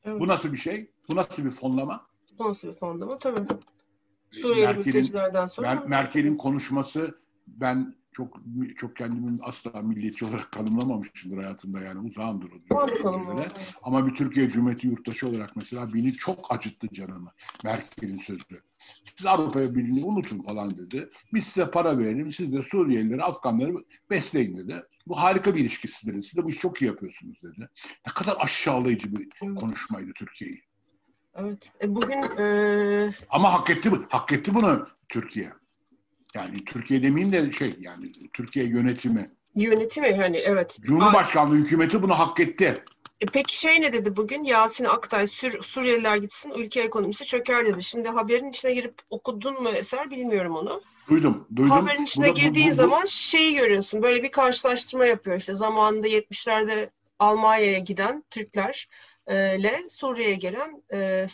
Evet. 0.04 0.20
Bu 0.20 0.28
nasıl 0.28 0.52
bir 0.52 0.58
şey? 0.58 0.92
Bu 1.10 1.16
nasıl 1.16 1.46
bir 1.46 1.52
fonlama? 1.52 2.08
Bu 2.40 2.50
nasıl 2.50 2.68
bir 2.68 2.76
fonlama? 2.76 3.18
Tabii. 3.18 3.48
Suriyeli 4.32 4.62
Merkel'in- 4.68 4.86
mültecilerden 4.86 5.46
sonra. 5.48 5.68
Mer- 5.68 5.88
Merkel'in 5.88 6.38
konuşması 6.38 7.18
ben 7.48 7.96
çok 8.16 8.38
çok 8.78 8.96
kendimi 8.96 9.40
asla 9.44 9.82
milliyetçi 9.82 10.26
olarak 10.26 10.52
tanımlamamışımdır 10.52 11.38
hayatımda 11.38 11.80
yani 11.80 12.00
uzağımdır 12.10 12.50
o 12.52 12.88
düşüncelere. 12.90 13.48
Ama 13.84 14.08
bir 14.08 14.16
Türkiye 14.16 14.50
Cumhuriyeti 14.50 14.88
yurttaşı 14.88 15.28
olarak 15.28 15.56
mesela 15.56 15.94
beni 15.94 16.14
çok 16.14 16.54
acıttı 16.54 16.88
canımı 16.94 17.32
Merkel'in 17.64 18.18
sözü. 18.18 18.44
Siz 19.18 19.26
Avrupa 19.26 19.76
Birliği'ni 19.76 20.04
unutun 20.06 20.42
falan 20.42 20.78
dedi. 20.78 21.10
Biz 21.34 21.44
size 21.44 21.72
para 21.72 21.98
verelim, 21.98 22.32
siz 22.32 22.54
de 22.54 22.64
Suriyelileri, 22.64 23.24
Afganları 23.24 23.74
besleyin 24.10 24.58
dedi. 24.58 24.84
Bu 25.08 25.22
harika 25.22 25.56
bir 25.56 25.60
ilişki 25.60 25.88
sizlerin. 25.88 26.22
Siz 26.22 26.36
de 26.38 26.44
bu 26.44 26.50
işi 26.50 26.60
çok 26.60 26.82
iyi 26.82 26.86
yapıyorsunuz 26.86 27.44
dedi. 27.44 27.70
Ne 28.08 28.14
kadar 28.14 28.36
aşağılayıcı 28.40 29.16
bir 29.16 29.30
konuşmaydı 29.56 30.12
Türkiye'yi. 30.16 30.62
Evet. 31.36 31.72
E, 31.82 31.96
bugün 31.96 32.22
e, 32.42 33.12
Ama 33.30 33.54
hak 33.54 33.70
etti, 33.70 33.92
bu- 33.92 34.06
hak 34.10 34.32
etti 34.32 34.54
bunu 34.56 34.88
Türkiye. 35.10 35.54
Yani 36.36 36.66
Türkiye 36.66 37.04
demeyeyim 37.04 37.34
de 37.34 37.52
şey 37.52 37.76
yani 37.80 38.12
Türkiye 38.34 38.66
yönetimi, 38.66 39.32
yönetimi 39.56 40.16
hani 40.16 40.38
evet. 40.38 40.78
Cumhurbaşkanlığı 40.82 41.56
hükümeti 41.56 42.04
bunu 42.04 42.20
hak 42.20 42.40
etti. 42.40 42.84
E 43.22 43.26
peki 43.26 43.60
şey 43.60 43.82
ne 43.82 43.94
dedi 43.94 44.16
bugün? 44.16 44.44
Yasin 44.44 44.86
Aktay 44.86 45.28
Sur 45.28 45.62
Suriyeliler 45.62 46.16
gitsin 46.18 46.52
ülke 46.58 46.82
ekonomisi 46.82 47.26
çöker 47.26 47.66
dedi. 47.66 47.84
Şimdi 47.84 48.10
haberin 48.10 48.50
içine 48.50 48.74
girip 48.74 48.94
okudun 49.10 49.64
mu 49.64 49.70
eser 49.70 50.12
bilmiyorum 50.12 50.56
onu. 50.56 50.82
Duydum, 51.10 51.48
duydum. 51.56 51.72
Haberin 51.72 52.04
içine 52.04 52.30
bu 52.30 52.34
girdiğin 52.34 52.68
bu, 52.68 52.72
bu, 52.72 52.76
zaman 52.76 53.06
şeyi 53.06 53.56
görüyorsun. 53.56 54.02
Böyle 54.04 54.24
bir 54.24 54.32
karşılaştırma 54.32 55.06
yapıyor 55.06 55.38
işte. 55.38 55.54
Zamanında 55.54 56.08
70'lerde 56.08 56.90
Almanya'ya 57.20 57.80
giden 57.80 58.24
Türkler 58.30 58.88
ile 59.30 59.80
Suriye'ye 59.90 60.36
gelen 60.36 60.84
e, 60.94 61.28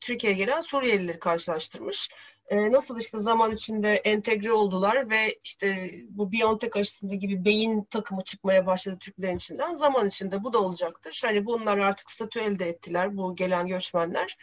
Türkiye'ye 0.00 0.38
gelen 0.38 0.60
Suriyelileri 0.60 1.18
karşılaştırmış. 1.18 2.08
E, 2.48 2.72
nasıl 2.72 3.00
işte 3.00 3.18
zaman 3.18 3.52
içinde 3.52 3.94
entegre 3.94 4.52
oldular 4.52 5.10
ve 5.10 5.38
işte 5.44 5.90
bu 6.08 6.32
Biontech 6.32 6.76
aşısında 6.76 7.14
gibi 7.14 7.44
beyin 7.44 7.84
takımı 7.84 8.24
çıkmaya 8.24 8.66
başladı 8.66 8.96
Türklerin 9.00 9.36
içinden. 9.36 9.74
Zaman 9.74 10.06
içinde 10.06 10.44
bu 10.44 10.52
da 10.52 10.58
olacaktır. 10.58 11.20
Hani 11.24 11.46
bunlar 11.46 11.78
artık 11.78 12.10
statü 12.10 12.40
elde 12.40 12.68
ettiler 12.68 13.16
bu 13.16 13.36
gelen 13.36 13.66
göçmenler. 13.66 14.36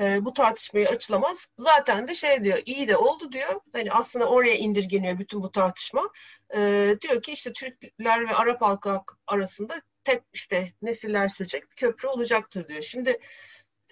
E, 0.00 0.24
bu 0.24 0.32
tartışmayı 0.32 0.88
açılamaz. 0.88 1.48
Zaten 1.56 2.08
de 2.08 2.14
şey 2.14 2.44
diyor 2.44 2.58
iyi 2.66 2.88
de 2.88 2.96
oldu 2.96 3.32
diyor. 3.32 3.60
Hani 3.72 3.92
aslında 3.92 4.26
oraya 4.26 4.54
indirgeniyor 4.54 5.18
bütün 5.18 5.42
bu 5.42 5.50
tartışma. 5.50 6.02
E, 6.54 6.94
diyor 7.00 7.22
ki 7.22 7.32
işte 7.32 7.52
Türkler 7.52 8.28
ve 8.28 8.34
Arap 8.34 8.62
halkı 8.62 9.00
arasında 9.26 9.82
tek 10.04 10.22
işte 10.32 10.68
nesiller 10.82 11.28
sürecek 11.28 11.70
bir 11.70 11.76
köprü 11.76 12.08
olacaktır 12.08 12.68
diyor. 12.68 12.82
Şimdi 12.82 13.18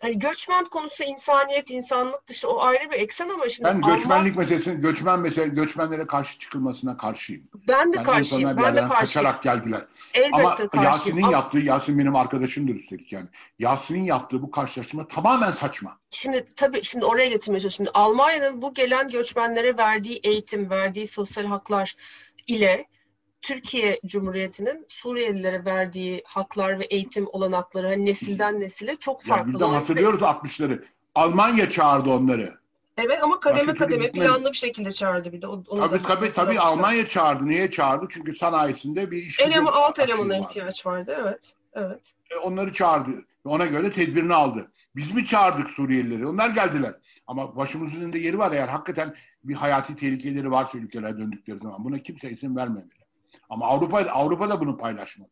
hani 0.01 0.19
göçmen 0.19 0.65
konusu 0.65 1.03
insaniyet, 1.05 1.71
insanlık 1.71 2.27
dışı 2.27 2.49
o 2.49 2.63
ayrı 2.63 2.91
bir 2.91 2.97
eksen 2.97 3.29
ama 3.29 3.49
şimdi 3.49 3.69
ben 3.69 3.81
göçmenlik 3.81 4.33
Alman... 4.33 4.37
meselesini, 4.37 4.81
göçmen 4.81 5.21
mesele, 5.21 5.49
göçmenlere 5.49 6.07
karşı 6.07 6.39
çıkılmasına 6.39 6.97
karşıyım. 6.97 7.43
Ben 7.69 7.93
de 7.93 7.97
yani 7.97 8.07
karşıyım. 8.07 8.57
Ben 8.57 8.77
de 8.77 8.81
karşıyım. 8.81 8.89
Kaçarak 8.89 9.43
geldiler. 9.43 9.81
Elbette 10.15 10.37
ama 10.37 10.55
karşıyım. 10.55 10.85
Yasin'in 10.85 11.23
ama... 11.23 11.33
yaptığı, 11.33 11.59
Yasin 11.59 11.99
benim 11.99 12.17
arkadaşımdır 12.17 12.75
üstelik 12.75 13.13
yani. 13.13 13.27
Yasin'in 13.59 14.05
yaptığı 14.05 14.43
bu 14.43 14.51
karşılaştırma 14.51 15.09
tamamen 15.09 15.51
saçma. 15.51 15.99
Şimdi 16.11 16.45
tabii 16.57 16.83
şimdi 16.83 17.05
oraya 17.05 17.29
getirmeye 17.29 17.61
çalışıyorum. 17.61 17.93
Şimdi 17.93 18.05
Almanya'nın 18.05 18.63
bu 18.63 18.75
gelen 18.75 19.09
göçmenlere 19.09 19.77
verdiği 19.77 20.21
eğitim, 20.25 20.71
verdiği 20.71 21.07
sosyal 21.07 21.47
haklar 21.47 21.97
ile 22.47 22.87
Türkiye 23.43 24.01
Cumhuriyeti'nin 24.07 24.87
Suriyelilere 24.89 25.65
verdiği 25.65 26.23
haklar 26.27 26.79
ve 26.79 26.85
eğitim 26.85 27.27
olanakları 27.33 27.89
hani 27.89 28.07
nesilden 28.07 28.61
nesile 28.61 28.97
çok 28.97 29.23
farklı. 29.23 29.51
Ya 29.51 29.55
birden 29.55 29.69
hatırlıyoruz 29.69 30.21
60'ları. 30.21 30.83
Almanya 31.15 31.71
çağırdı 31.71 32.11
onları. 32.11 32.61
Evet 32.99 33.19
ama 33.23 33.41
kademe 33.41 33.69
Başka 33.69 33.85
kademe 33.85 34.11
planlı 34.11 34.49
bir 34.49 34.57
şekilde 34.57 34.93
çağırdı 34.93 35.33
bir 35.33 35.43
de. 35.43 35.47
Onu 35.47 35.65
tabii 35.91 36.03
tabii 36.03 36.33
tabii 36.33 36.61
Almanya 36.61 37.09
çağırdı. 37.09 37.47
Niye 37.47 37.71
çağırdı? 37.71 38.07
Çünkü 38.11 38.37
sanayisinde 38.37 39.11
bir 39.11 39.17
iş 39.17 39.41
Eleman, 39.41 39.73
alt 39.73 39.99
elemana 39.99 40.39
ihtiyaç 40.39 40.87
vardı. 40.87 41.17
Evet. 41.21 41.53
Evet. 41.75 42.01
E, 42.31 42.37
onları 42.37 42.73
çağırdı. 42.73 43.11
Ona 43.45 43.67
göre 43.67 43.93
tedbirini 43.93 44.35
aldı. 44.35 44.71
Biz 44.97 45.13
mi 45.13 45.27
çağırdık 45.27 45.71
Suriyelileri? 45.71 46.27
Onlar 46.27 46.51
geldiler. 46.51 46.95
Ama 47.27 47.57
başımızın 47.57 48.01
önünde 48.01 48.19
yeri 48.19 48.39
var 48.39 48.53
eğer 48.53 48.69
hakikaten 48.69 49.15
bir 49.45 49.55
hayati 49.55 49.97
tehlikeleri 49.97 50.51
varsa 50.51 50.79
ülkeler 50.79 51.19
döndükleri 51.19 51.59
zaman 51.59 51.85
buna 51.85 51.99
kimse 51.99 52.31
izin 52.31 52.57
vermemeli. 52.57 53.00
Ama 53.49 53.67
Avrupa 53.67 53.99
Avrupa 53.99 54.49
da 54.49 54.61
bunu 54.61 54.77
paylaşmalı. 54.77 55.29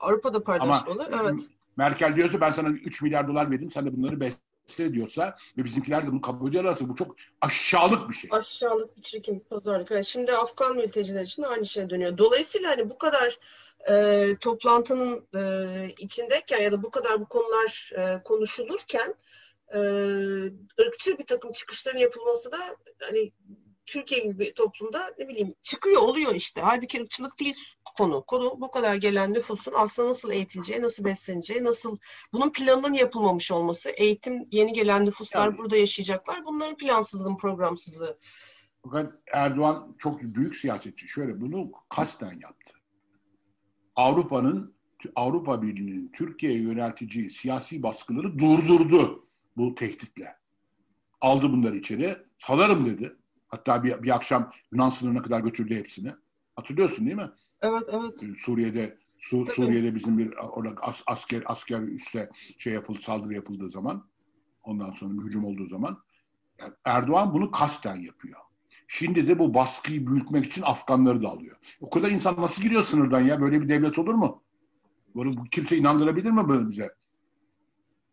Avrupa 0.00 0.34
da 0.34 0.44
paylaşmalı, 0.44 1.08
Ama 1.12 1.30
evet. 1.30 1.40
Merkel 1.76 2.16
diyorsa 2.16 2.40
ben 2.40 2.50
sana 2.50 2.68
3 2.68 3.02
milyar 3.02 3.28
dolar 3.28 3.50
verdim, 3.50 3.70
sen 3.70 3.86
de 3.86 3.96
bunları 3.96 4.20
beste 4.20 4.92
diyorsa 4.92 5.36
ve 5.58 5.64
bizimkiler 5.64 6.06
de 6.06 6.12
bunu 6.12 6.20
kabul 6.20 6.48
ediyorlarsa 6.48 6.88
bu 6.88 6.96
çok 6.96 7.16
aşağılık 7.40 8.08
bir 8.08 8.14
şey. 8.14 8.30
Aşağılık 8.32 8.96
bir 8.96 9.02
çirkin 9.02 9.40
pazarlık. 9.50 9.90
Evet, 9.92 10.04
şimdi 10.04 10.32
Afgan 10.32 10.76
mülteciler 10.76 11.22
için 11.22 11.42
aynı 11.42 11.66
şey 11.66 11.90
dönüyor. 11.90 12.18
Dolayısıyla 12.18 12.70
hani 12.70 12.90
bu 12.90 12.98
kadar 12.98 13.38
e, 13.90 14.36
toplantının 14.40 15.26
e, 15.34 15.94
içindeyken 15.98 16.62
ya 16.62 16.72
da 16.72 16.82
bu 16.82 16.90
kadar 16.90 17.20
bu 17.20 17.24
konular 17.24 17.90
e, 17.96 18.22
konuşulurken 18.22 19.14
e, 19.74 19.78
ırkçı 20.80 21.18
bir 21.18 21.26
takım 21.26 21.52
çıkışların 21.52 21.98
yapılması 21.98 22.52
da 22.52 22.58
hani 23.00 23.32
Türkiye 23.90 24.20
gibi 24.20 24.38
bir 24.38 24.54
toplumda 24.54 25.14
ne 25.18 25.28
bileyim 25.28 25.54
çıkıyor 25.62 26.02
oluyor 26.02 26.34
işte. 26.34 26.60
Halbuki 26.60 27.00
ırkçılık 27.00 27.40
değil 27.40 27.56
konu. 27.96 28.24
Konu 28.26 28.60
bu 28.60 28.70
kadar 28.70 28.94
gelen 28.94 29.34
nüfusun 29.34 29.72
aslında 29.76 30.08
nasıl 30.08 30.30
eğitileceği, 30.30 30.82
nasıl 30.82 31.04
besleneceği, 31.04 31.64
nasıl 31.64 31.96
bunun 32.32 32.52
planının 32.52 32.92
yapılmamış 32.92 33.52
olması. 33.52 33.90
Eğitim 33.90 34.44
yeni 34.50 34.72
gelen 34.72 35.04
nüfuslar 35.04 35.44
yani, 35.44 35.58
burada 35.58 35.76
yaşayacaklar. 35.76 36.44
Bunların 36.44 36.76
plansızlığı, 36.76 37.36
programsızlığı. 37.36 38.18
Fakat 38.84 39.12
Erdoğan 39.32 39.96
çok 39.98 40.22
büyük 40.22 40.56
siyasetçi. 40.56 41.08
Şöyle 41.08 41.40
bunu 41.40 41.72
kasten 41.88 42.40
yaptı. 42.40 42.74
Avrupa'nın 43.96 44.74
Avrupa 45.16 45.62
Birliği'nin 45.62 46.12
Türkiye'ye 46.12 46.60
yönelteceği 46.60 47.30
siyasi 47.30 47.82
baskıları 47.82 48.38
durdurdu 48.38 49.26
bu 49.56 49.74
tehditle. 49.74 50.36
Aldı 51.20 51.52
bunları 51.52 51.76
içeri. 51.76 52.16
Salarım 52.38 52.86
dedi. 52.86 53.16
Hatta 53.50 53.84
bir, 53.84 54.02
bir 54.02 54.14
akşam 54.14 54.50
Yunan 54.72 54.90
sınırına 54.90 55.22
kadar 55.22 55.40
götürdü 55.40 55.74
hepsini. 55.74 56.14
Hatırlıyorsun 56.56 57.06
değil 57.06 57.16
mi? 57.16 57.30
Evet, 57.62 57.82
evet. 57.88 58.22
Ee, 58.22 58.26
Suriye'de 58.44 58.98
Su, 59.18 59.46
Suriye'de 59.46 59.94
bizim 59.94 60.18
bir 60.18 60.32
orada 60.36 60.80
as, 60.80 61.02
asker 61.06 61.42
asker 61.46 61.80
üste 61.80 62.30
şey 62.58 62.72
yapıldı, 62.72 62.98
saldırı 63.02 63.34
yapıldığı 63.34 63.70
zaman 63.70 64.08
ondan 64.62 64.90
sonra 64.90 65.18
bir 65.18 65.24
hücum 65.24 65.44
olduğu 65.44 65.66
zaman 65.66 65.98
yani 66.58 66.72
Erdoğan 66.84 67.34
bunu 67.34 67.50
kasten 67.50 67.96
yapıyor. 67.96 68.40
Şimdi 68.88 69.28
de 69.28 69.38
bu 69.38 69.54
baskıyı 69.54 70.06
büyütmek 70.06 70.44
için 70.46 70.62
Afganları 70.62 71.22
da 71.22 71.28
alıyor. 71.28 71.56
O 71.80 71.90
kadar 71.90 72.10
insan 72.10 72.36
nasıl 72.36 72.62
giriyor 72.62 72.82
sınırdan 72.82 73.20
ya? 73.20 73.40
Böyle 73.40 73.62
bir 73.62 73.68
devlet 73.68 73.98
olur 73.98 74.14
mu? 74.14 74.42
Böyle 75.16 75.30
kimse 75.50 75.76
inandırabilir 75.76 76.30
mi 76.30 76.48
böyle 76.48 76.68
bize? 76.68 76.99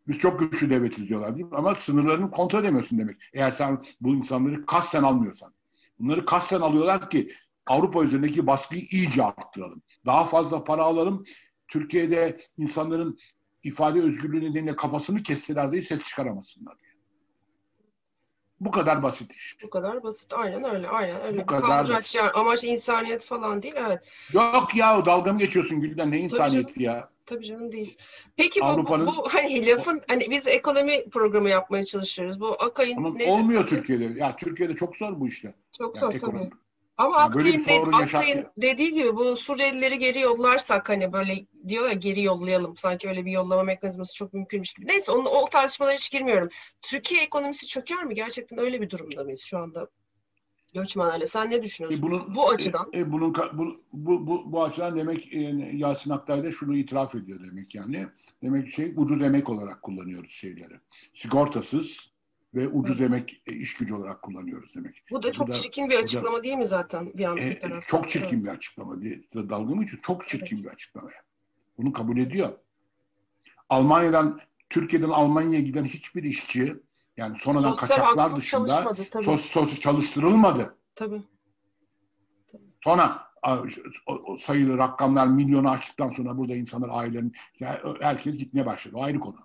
Biz 0.07 0.17
çok 0.17 0.39
güçlü 0.39 0.69
devletiz 0.69 1.07
diyorlar 1.09 1.35
değil 1.35 1.45
mi? 1.45 1.57
Ama 1.57 1.75
sınırlarını 1.75 2.31
kontrol 2.31 2.59
edemiyorsun 2.59 2.99
demek. 2.99 3.17
Eğer 3.33 3.51
sen 3.51 3.83
bu 4.01 4.15
insanları 4.15 4.65
kasten 4.65 5.03
almıyorsan. 5.03 5.53
Bunları 5.99 6.25
kasten 6.25 6.61
alıyorlar 6.61 7.09
ki 7.09 7.31
Avrupa 7.65 8.03
üzerindeki 8.03 8.47
baskıyı 8.47 8.81
iyice 8.91 9.23
arttıralım. 9.23 9.81
Daha 10.05 10.25
fazla 10.25 10.63
para 10.63 10.83
alalım. 10.83 11.23
Türkiye'de 11.67 12.37
insanların 12.57 13.17
ifade 13.63 13.99
özgürlüğü 13.99 14.41
nedeniyle 14.41 14.75
kafasını 14.75 15.23
kestiler 15.23 15.71
diye 15.71 15.81
ses 15.81 16.03
çıkaramasınlar 16.03 16.79
diye. 16.79 16.87
Bu 18.59 18.71
kadar 18.71 19.03
basit 19.03 19.31
iş. 19.31 19.57
Bu 19.63 19.69
kadar 19.69 20.03
basit. 20.03 20.33
Aynen 20.33 20.63
öyle. 20.63 20.87
Aynen 20.87 21.21
öyle. 21.21 21.41
Bu 21.41 21.45
kadar 21.45 21.89
basit. 21.89 22.05
Şey. 22.05 22.21
Amaç 22.33 22.63
insaniyet 22.63 23.21
falan 23.21 23.63
değil. 23.63 23.73
Evet. 23.77 24.29
Yok 24.33 24.75
ya 24.75 25.05
dalga 25.05 25.33
mı 25.33 25.39
geçiyorsun 25.39 25.81
Gülden? 25.81 26.11
Ne 26.11 26.19
insaniyeti 26.19 26.83
ya? 26.83 27.09
Tabii 27.27 27.45
canım 27.45 27.71
değil. 27.71 27.97
Peki 28.35 28.61
bu, 28.61 28.77
bu, 28.77 29.05
bu 29.05 29.29
hani 29.29 29.67
lafın 29.67 30.01
hani 30.07 30.29
biz 30.29 30.47
ekonomi 30.47 31.09
programı 31.09 31.49
yapmaya 31.49 31.85
çalışıyoruz. 31.85 32.39
Bu 32.39 32.63
Akay'ın 32.63 33.17
ne? 33.17 33.31
Olmuyor 33.31 33.67
Türkiye'de. 33.67 34.19
Ya 34.19 34.35
Türkiye'de 34.35 34.75
çok 34.75 34.95
zor 34.95 35.19
bu 35.19 35.27
işte. 35.27 35.53
Çok 35.77 35.95
yani 35.95 36.05
zor 36.05 36.15
ekonomi. 36.15 36.49
tabii. 36.49 36.59
Ama 36.97 37.15
yani 37.19 37.23
Aktay'ın, 37.23 37.65
de, 37.65 37.95
Aktay'ın 37.95 38.45
dediği 38.57 38.93
gibi 38.93 39.15
bu 39.15 39.37
Suriyelileri 39.37 39.97
geri 39.97 40.19
yollarsak 40.19 40.89
hani 40.89 41.13
böyle 41.13 41.33
diyorlar 41.67 41.91
geri 41.91 42.21
yollayalım. 42.21 42.77
Sanki 42.77 43.09
öyle 43.09 43.25
bir 43.25 43.31
yollama 43.31 43.63
mekanizması 43.63 44.13
çok 44.13 44.33
mümkünmüş 44.33 44.73
gibi. 44.73 44.87
Neyse 44.87 45.11
onun, 45.11 45.25
o 45.25 45.49
tartışmalara 45.49 45.95
hiç 45.95 46.11
girmiyorum. 46.11 46.49
Türkiye 46.81 47.23
ekonomisi 47.23 47.67
çöker 47.67 48.03
mi? 48.03 48.15
Gerçekten 48.15 48.59
öyle 48.59 48.81
bir 48.81 48.89
durumda 48.89 49.23
mıyız 49.23 49.41
şu 49.41 49.57
anda? 49.57 49.87
Göçmenlerle. 50.73 51.25
Sen 51.25 51.51
ne 51.51 51.63
düşünüyorsun? 51.63 51.99
E 51.99 52.01
bunun, 52.01 52.35
bu 52.35 52.49
açıdan. 52.49 52.89
E, 52.93 52.99
e 52.99 53.11
bunun 53.11 53.35
bu, 53.53 53.81
bu, 53.93 54.27
bu, 54.27 54.51
bu 54.51 54.63
açıdan 54.63 54.95
demek 54.95 55.33
e, 55.33 55.39
Yasin 55.73 56.09
Aktay 56.09 56.43
da 56.43 56.51
şunu 56.51 56.77
itiraf 56.77 57.15
ediyor 57.15 57.39
demek 57.43 57.75
yani. 57.75 58.07
Demek 58.43 58.73
şey 58.73 58.93
ucuz 58.95 59.21
emek 59.21 59.49
olarak 59.49 59.81
kullanıyoruz 59.81 60.31
şeyleri. 60.31 60.73
Sigortasız 61.13 62.11
ve 62.55 62.67
ucuz 62.67 63.01
emek 63.01 63.41
e, 63.47 63.53
iş 63.53 63.73
gücü 63.73 63.93
olarak 63.93 64.21
kullanıyoruz 64.21 64.75
demek. 64.75 65.03
Bu 65.11 65.23
da 65.23 65.31
çok 65.31 65.47
bu 65.47 65.51
çirkin 65.51 65.89
bir 65.89 65.99
açıklama 65.99 66.37
da, 66.37 66.43
değil 66.43 66.57
mi 66.57 66.67
zaten 66.67 67.13
bir 67.13 67.25
an 67.25 67.37
e, 67.37 67.59
Çok 67.87 68.09
çirkin 68.09 68.43
bir 68.43 68.49
açıklama. 68.49 69.01
Dalga 69.35 69.75
mı 69.75 69.83
için 69.83 69.99
çok 70.01 70.27
çirkin 70.27 70.55
evet. 70.55 70.65
bir 70.65 70.69
açıklama. 70.69 71.09
Bunu 71.77 71.93
kabul 71.93 72.17
ediyor. 72.17 72.49
Almanya'dan 73.69 74.39
Türkiye'den 74.69 75.09
Almanya'ya 75.09 75.61
giden 75.61 75.83
hiçbir 75.83 76.23
işçi 76.23 76.75
yani 77.17 77.37
sonradan 77.41 77.71
Sosyal 77.71 77.97
kaçaklar 77.97 78.35
dışında 78.35 78.93
sos, 79.23 79.41
sos, 79.41 79.79
çalıştırılmadı. 79.79 80.77
Tabii. 80.95 81.21
Sonra 82.83 83.27
o, 84.07 84.37
sayılı 84.37 84.77
rakamlar 84.77 85.27
milyonu 85.27 85.69
aştıktan 85.69 86.09
sonra 86.09 86.37
burada 86.37 86.55
insanlar 86.55 87.05
yani 87.05 87.31
herkes 88.01 88.37
gitmeye 88.37 88.65
başladı. 88.65 88.95
O 88.97 89.03
ayrı 89.03 89.19
konu. 89.19 89.37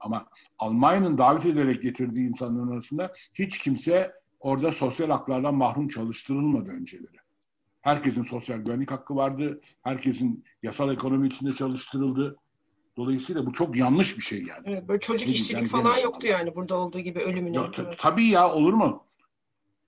Ama 0.00 0.26
Almanya'nın 0.58 1.18
davet 1.18 1.46
ederek 1.46 1.82
getirdiği 1.82 2.28
insanların 2.28 2.70
arasında 2.70 3.12
hiç 3.34 3.58
kimse 3.58 4.12
orada 4.40 4.72
sosyal 4.72 5.10
haklardan 5.10 5.54
mahrum 5.54 5.88
çalıştırılmadı 5.88 6.70
önceleri. 6.70 7.16
Herkesin 7.80 8.24
sosyal 8.24 8.58
güvenlik 8.58 8.90
hakkı 8.90 9.16
vardı. 9.16 9.60
Herkesin 9.82 10.44
yasal 10.62 10.92
ekonomi 10.92 11.26
içinde 11.26 11.52
çalıştırıldı. 11.52 12.36
Dolayısıyla 12.96 13.46
bu 13.46 13.52
çok 13.52 13.76
yanlış 13.76 14.16
bir 14.16 14.22
şey 14.22 14.42
yani. 14.42 14.62
Evet, 14.64 14.88
böyle 14.88 15.00
çocuk 15.00 15.28
işçilik 15.28 15.60
yani 15.60 15.68
falan 15.68 15.98
yoktu 15.98 16.26
yani 16.26 16.54
burada 16.54 16.74
olduğu 16.74 17.00
gibi 17.00 17.18
ölümüne. 17.18 17.56
Ya, 17.56 17.70
evet. 17.78 17.98
Tabii 17.98 18.26
ya 18.28 18.52
olur 18.52 18.72
mu? 18.72 19.04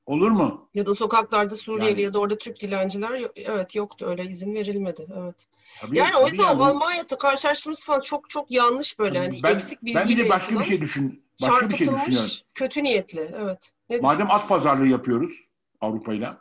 Olur 0.07 0.31
mu? 0.31 0.69
Ya 0.75 0.87
da 0.87 0.95
sokaklarda 0.95 1.55
Suriyeli 1.55 1.91
yani, 1.91 2.03
ya 2.03 2.15
da 2.15 2.19
orada 2.19 2.39
Türk 2.39 2.61
dilenciler 2.61 3.31
evet 3.37 3.75
yoktu 3.75 4.07
öyle 4.07 4.25
izin 4.25 4.55
verilmedi. 4.55 5.07
Evet. 5.23 5.35
Tabii, 5.81 5.99
yani 5.99 6.17
o 6.17 6.27
yüzden 6.27 6.45
yani, 6.45 6.63
Almanya'da 6.63 7.19
karşılaştığımız 7.19 7.85
falan 7.85 8.01
çok 8.01 8.29
çok 8.29 8.51
yanlış 8.51 8.99
böyle 8.99 9.19
hani 9.19 9.43
ben, 9.43 9.55
eksik 9.55 9.83
bilgiyle 9.83 10.01
Ben 10.01 10.09
bir 10.09 10.19
de 10.25 10.29
başka 10.29 10.59
bir 10.59 10.65
şey 10.65 10.81
düşün. 10.81 11.23
Başka 11.43 11.69
bir 11.69 11.75
şey 11.75 11.87
düşünüyorum. 11.87 12.31
kötü 12.55 12.85
niyetli 12.85 13.31
evet. 13.35 13.73
Ne 13.91 13.99
Madem 13.99 14.31
at 14.31 14.49
pazarlığı 14.49 14.87
yapıyoruz 14.87 15.33
Avrupa'yla 15.81 16.41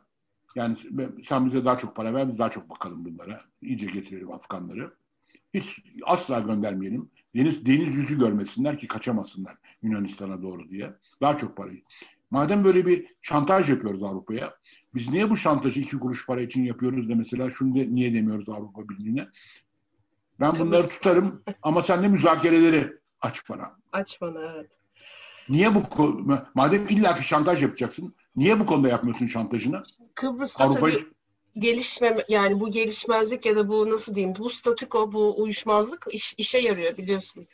yani 0.55 0.77
sen 1.23 1.45
bize 1.45 1.65
daha 1.65 1.77
çok 1.77 1.95
para 1.95 2.13
ver 2.13 2.29
biz 2.29 2.39
daha 2.39 2.49
çok 2.49 2.69
bakalım 2.69 3.05
bunlara. 3.05 3.41
İyice 3.61 3.85
getirelim 3.85 4.31
Afganları. 4.31 4.93
Hiç 5.53 5.79
asla 6.03 6.39
göndermeyelim. 6.39 7.09
Deniz, 7.35 7.65
deniz 7.65 7.95
yüzü 7.95 8.19
görmesinler 8.19 8.79
ki 8.79 8.87
kaçamasınlar 8.87 9.57
Yunanistan'a 9.81 10.41
doğru 10.41 10.69
diye. 10.69 10.93
Daha 11.21 11.37
çok 11.37 11.57
parayı. 11.57 11.81
Madem 12.31 12.63
böyle 12.63 12.85
bir 12.85 13.07
şantaj 13.21 13.69
yapıyoruz 13.69 14.03
Avrupa'ya, 14.03 14.55
biz 14.95 15.09
niye 15.09 15.29
bu 15.29 15.37
şantajı 15.37 15.79
iki 15.79 15.99
kuruş 15.99 16.25
para 16.25 16.41
için 16.41 16.63
yapıyoruz 16.63 17.09
da 17.09 17.15
mesela 17.15 17.51
şunu 17.51 17.75
de, 17.75 17.95
niye 17.95 18.13
demiyoruz 18.13 18.49
Avrupa 18.49 18.89
Birliği'ne? 18.89 19.27
Ben 20.39 20.59
bunları 20.59 20.87
tutarım 20.87 21.43
ama 21.61 21.83
sen 21.83 22.03
de 22.03 22.07
müzakereleri 22.07 22.93
aç 23.21 23.49
bana. 23.49 23.75
Aç 23.91 24.21
bana 24.21 24.53
evet. 24.55 24.71
Niye 25.49 25.75
bu 25.75 25.83
madem 26.55 26.87
illaki 26.87 27.23
şantaj 27.23 27.63
yapacaksın, 27.63 28.15
niye 28.35 28.59
bu 28.59 28.65
konuda 28.65 28.87
yapmıyorsun 28.87 29.25
şantajını? 29.25 29.81
Kıbrıs'ta 30.15 30.63
Avrupa'yı... 30.63 30.93
tabii 30.95 31.20
gelişme 31.57 32.25
yani 32.29 32.59
bu 32.59 32.71
gelişmezlik 32.71 33.45
ya 33.45 33.55
da 33.55 33.67
bu 33.67 33.89
nasıl 33.89 34.15
diyeyim 34.15 34.35
bu 34.39 34.49
statüko 34.49 35.11
bu 35.11 35.41
uyuşmazlık 35.41 36.05
iş, 36.11 36.33
işe 36.37 36.57
yarıyor 36.57 36.97
biliyorsun. 36.97 37.47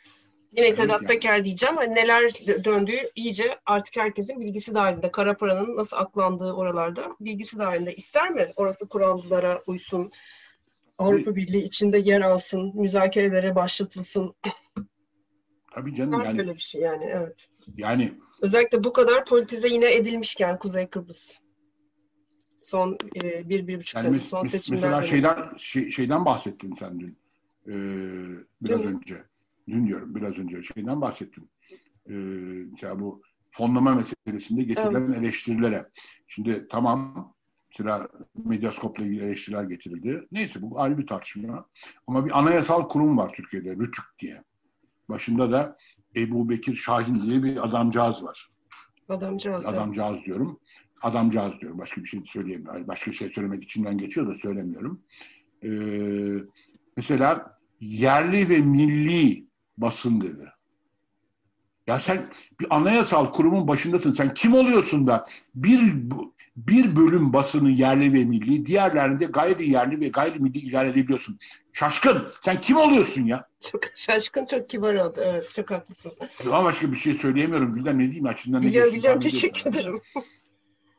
Yine 0.52 0.66
evet, 0.66 0.76
Sedat 0.76 1.02
yani. 1.02 1.06
Peker 1.06 1.44
diyeceğim. 1.44 1.76
Hani 1.76 1.94
neler 1.94 2.32
döndüğü 2.64 3.10
iyice 3.16 3.58
artık 3.66 3.96
herkesin 3.96 4.40
bilgisi 4.40 4.74
dahilinde. 4.74 5.10
Kara 5.10 5.36
paranın 5.36 5.76
nasıl 5.76 5.96
aklandığı 5.96 6.52
oralarda 6.52 7.16
bilgisi 7.20 7.58
dahilinde. 7.58 7.94
İster 7.94 8.30
mi 8.30 8.52
orası 8.56 8.88
kurallara 8.88 9.60
uysun? 9.66 10.10
Avrupa 10.98 11.36
Birliği 11.36 11.62
içinde 11.62 11.98
yer 11.98 12.20
alsın, 12.20 12.72
müzakerelere 12.74 13.54
başlatılsın. 13.54 14.34
Tabii 15.74 15.94
canım 15.94 16.22
yani. 16.24 16.38
Böyle 16.38 16.54
bir 16.54 16.60
şey 16.60 16.80
yani 16.80 17.04
evet. 17.04 17.46
Yani. 17.76 18.14
Özellikle 18.42 18.84
bu 18.84 18.92
kadar 18.92 19.24
politize 19.24 19.68
yine 19.68 19.94
edilmişken 19.94 20.58
Kuzey 20.58 20.86
Kıbrıs. 20.86 21.40
Son 22.62 22.98
e, 23.22 23.48
bir, 23.48 23.66
bir 23.66 23.76
buçuk 23.76 23.96
yani 23.96 24.08
sene 24.08 24.20
son 24.20 24.42
seçimlerde. 24.42 24.86
Mesela 24.86 25.02
şeyden, 25.02 25.36
şey, 25.56 25.90
şeyden 25.90 26.24
bahsettin 26.24 26.74
sen 26.74 27.00
dün. 27.00 27.18
Ee, 27.66 27.72
biraz 28.62 28.80
Hı. 28.80 28.88
önce 28.88 29.24
dün 29.68 29.86
diyorum 29.86 30.14
biraz 30.14 30.38
önce 30.38 30.62
şeyden 30.62 31.00
bahsettim. 31.00 31.48
Ee, 32.08 32.12
mesela 32.70 33.00
bu 33.00 33.22
fonlama 33.50 33.94
meselesinde 33.94 34.62
getirilen 34.62 35.06
evet. 35.06 35.18
eleştirilere. 35.18 35.88
Şimdi 36.26 36.66
tamam 36.70 37.34
mesela 37.70 38.08
medyaskopla 38.44 39.04
ilgili 39.04 39.24
eleştiriler 39.24 39.64
getirildi. 39.64 40.26
Neyse 40.32 40.62
bu 40.62 40.80
ayrı 40.80 40.98
bir 40.98 41.06
tartışma. 41.06 41.66
Ama 42.06 42.26
bir 42.26 42.38
anayasal 42.38 42.88
kurum 42.88 43.18
var 43.18 43.32
Türkiye'de 43.36 43.76
RÜTÜK 43.76 44.04
diye. 44.18 44.42
Başında 45.08 45.52
da 45.52 45.76
Ebu 46.16 46.48
Bekir 46.48 46.74
Şahin 46.74 47.22
diye 47.22 47.42
bir 47.42 47.66
adamcağız 47.66 48.24
var. 48.24 48.48
Adamcağız. 49.08 49.68
Adamcağız 49.68 50.14
evet. 50.14 50.26
diyorum. 50.26 50.60
Adamcağız 51.02 51.60
diyorum. 51.60 51.78
Başka 51.78 52.02
bir 52.02 52.08
şey 52.08 52.20
söyleyemiyorum. 52.26 52.88
Başka 52.88 53.10
bir 53.10 53.16
şey 53.16 53.30
söylemek 53.30 53.62
içimden 53.62 53.98
geçiyor 53.98 54.26
da 54.26 54.34
söylemiyorum. 54.34 55.00
Ee, 55.64 55.68
mesela 56.96 57.48
yerli 57.80 58.48
ve 58.48 58.58
milli 58.58 59.44
basın 59.78 60.20
dedi. 60.20 60.52
Ya 61.86 62.00
sen 62.00 62.24
bir 62.60 62.66
anayasal 62.70 63.32
kurumun 63.32 63.68
başındasın. 63.68 64.12
Sen 64.12 64.34
kim 64.34 64.54
oluyorsun 64.54 65.06
da 65.06 65.24
bir 65.54 65.80
bir 66.56 66.96
bölüm 66.96 67.32
basını 67.32 67.70
yerli 67.70 68.14
ve 68.14 68.24
milli, 68.24 68.66
diğerlerinde 68.66 69.24
gayri 69.24 69.70
yerli 69.70 70.00
ve 70.00 70.08
gayri 70.08 70.38
milli 70.38 70.58
ilan 70.58 70.86
edebiliyorsun. 70.86 71.38
Şaşkın. 71.72 72.32
Sen 72.44 72.60
kim 72.60 72.76
oluyorsun 72.76 73.24
ya? 73.24 73.48
Çok 73.60 73.80
şaşkın, 73.94 74.46
çok 74.46 74.68
kibar 74.68 74.94
oldu. 74.94 75.20
Evet, 75.22 75.52
çok 75.56 75.70
haklısın. 75.70 76.12
Daha 76.46 76.64
başka 76.64 76.92
bir 76.92 76.96
şey 76.96 77.14
söyleyemiyorum. 77.14 77.72
Gülden 77.72 77.98
ne 77.98 78.02
diyeyim 78.02 78.26
açından 78.26 78.62
ne 78.62 78.66
Biliyorum, 78.66 78.94
biliyorum. 78.94 79.20
Teşekkür 79.20 79.70
ederim. 79.70 80.00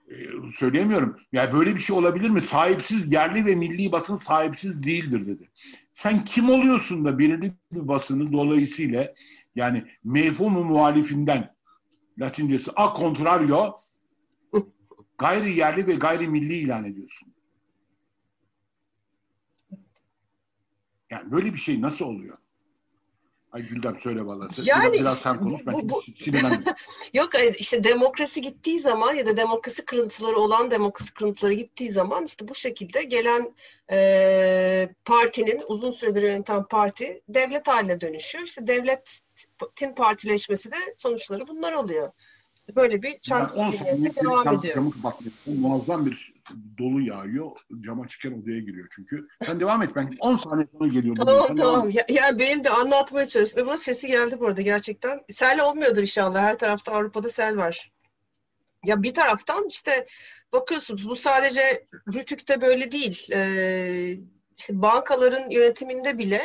Ee, 0.10 0.16
söyleyemiyorum. 0.56 1.18
Yani 1.32 1.54
böyle 1.54 1.76
bir 1.76 1.80
şey 1.80 1.96
olabilir 1.96 2.30
mi? 2.30 2.42
Sahipsiz, 2.42 3.14
yerli 3.14 3.46
ve 3.46 3.56
milli 3.56 3.92
basın 3.92 4.18
sahipsiz 4.18 4.84
değildir 4.84 5.28
dedi. 5.28 5.50
Sen 5.94 6.24
kim 6.24 6.50
oluyorsun 6.50 7.06
da 7.06 7.20
belirli 7.20 7.54
bir 7.72 7.88
basını 7.88 8.32
dolayısıyla 8.32 9.14
yani 9.56 9.86
mefhumu 10.04 10.64
muhalifinden 10.64 11.56
Latincesi 12.20 12.72
a 12.76 13.00
contrario 13.00 13.84
gayri 15.18 15.56
yerli 15.56 15.88
ve 15.88 15.94
gayri 15.94 16.28
milli 16.28 16.58
ilan 16.58 16.84
ediyorsun. 16.84 17.34
Yani 21.10 21.32
böyle 21.32 21.54
bir 21.54 21.60
şey 21.60 21.82
nasıl 21.82 22.06
oluyor? 22.06 22.38
Ay 23.52 23.62
Güldem 23.62 24.00
söyle 24.00 24.26
valla. 24.26 24.48
Yani 24.64 24.84
biraz, 24.84 25.02
biraz 25.02 25.20
sen 25.20 25.40
konuş 25.40 25.66
ben 25.66 25.74
bu, 25.74 25.90
bu, 25.90 26.02
Yok 27.14 27.30
işte 27.60 27.84
demokrasi 27.84 28.42
gittiği 28.42 28.80
zaman 28.80 29.14
ya 29.14 29.26
da 29.26 29.38
demokrasi 29.38 29.86
kırıntıları 29.86 30.36
olan 30.36 30.72
demokrasi 30.72 31.14
kırıntıları 31.14 31.54
gittiği 31.54 31.90
zaman 31.90 32.26
işte 32.26 32.48
bu 32.48 32.56
şekilde 32.56 33.04
gelen 33.04 33.56
e, 33.92 34.90
partinin 35.06 35.62
uzun 35.68 35.92
süredir 35.92 36.24
yöneten 36.24 36.64
parti 36.64 37.22
devlet 37.30 37.68
haline 37.68 38.02
dönüşüyor. 38.02 38.46
İşte 38.46 38.68
devletin 38.68 39.96
partileşmesi 39.96 40.72
de 40.72 40.78
sonuçları 40.98 41.48
bunlar 41.48 41.74
oluyor. 41.74 42.12
Böyle 42.76 43.02
bir 43.02 43.20
çarpık 43.20 43.58
yani 43.58 44.16
devam 44.16 44.58
ediyor. 44.58 44.76
Camı 44.76 44.92
Muazzam 45.46 46.06
bir 46.06 46.34
dolu 46.78 47.02
yağıyor. 47.02 47.52
Cama 47.82 48.08
çıkan 48.08 48.44
odaya 48.44 48.60
giriyor 48.60 48.88
çünkü. 48.96 49.28
Sen 49.46 49.60
devam 49.60 49.82
et 49.82 49.96
ben 49.96 50.16
10 50.20 50.38
saniye 50.38 50.68
sonra 50.72 50.88
geliyorum. 50.88 51.26
Tamam 51.26 51.48
Sen 51.48 51.56
tamam. 51.56 51.90
Ya, 51.90 52.06
yani 52.10 52.40
benim 52.40 52.64
de 52.64 52.70
anlatmaya 52.70 53.26
çalıştım. 53.26 53.62
Ve 53.62 53.68
bunun 53.68 53.76
sesi 53.76 54.08
geldi 54.08 54.40
bu 54.40 54.48
arada 54.48 54.62
gerçekten. 54.62 55.20
Sel 55.30 55.62
olmuyordur 55.62 56.02
inşallah. 56.02 56.42
Her 56.42 56.58
tarafta 56.58 56.92
Avrupa'da 56.92 57.30
sel 57.30 57.58
var. 57.58 57.92
Ya 58.86 59.04
bir 59.04 59.14
taraftan 59.14 59.68
işte 59.68 60.06
bakıyorsunuz 60.54 61.10
bu 61.10 61.16
sadece 61.16 61.88
Rütük'te 62.14 62.62
böyle 62.62 62.92
değil. 62.92 63.32
Ee, 63.32 64.18
bankaların 64.70 65.50
yönetiminde 65.50 66.18
bile 66.18 66.42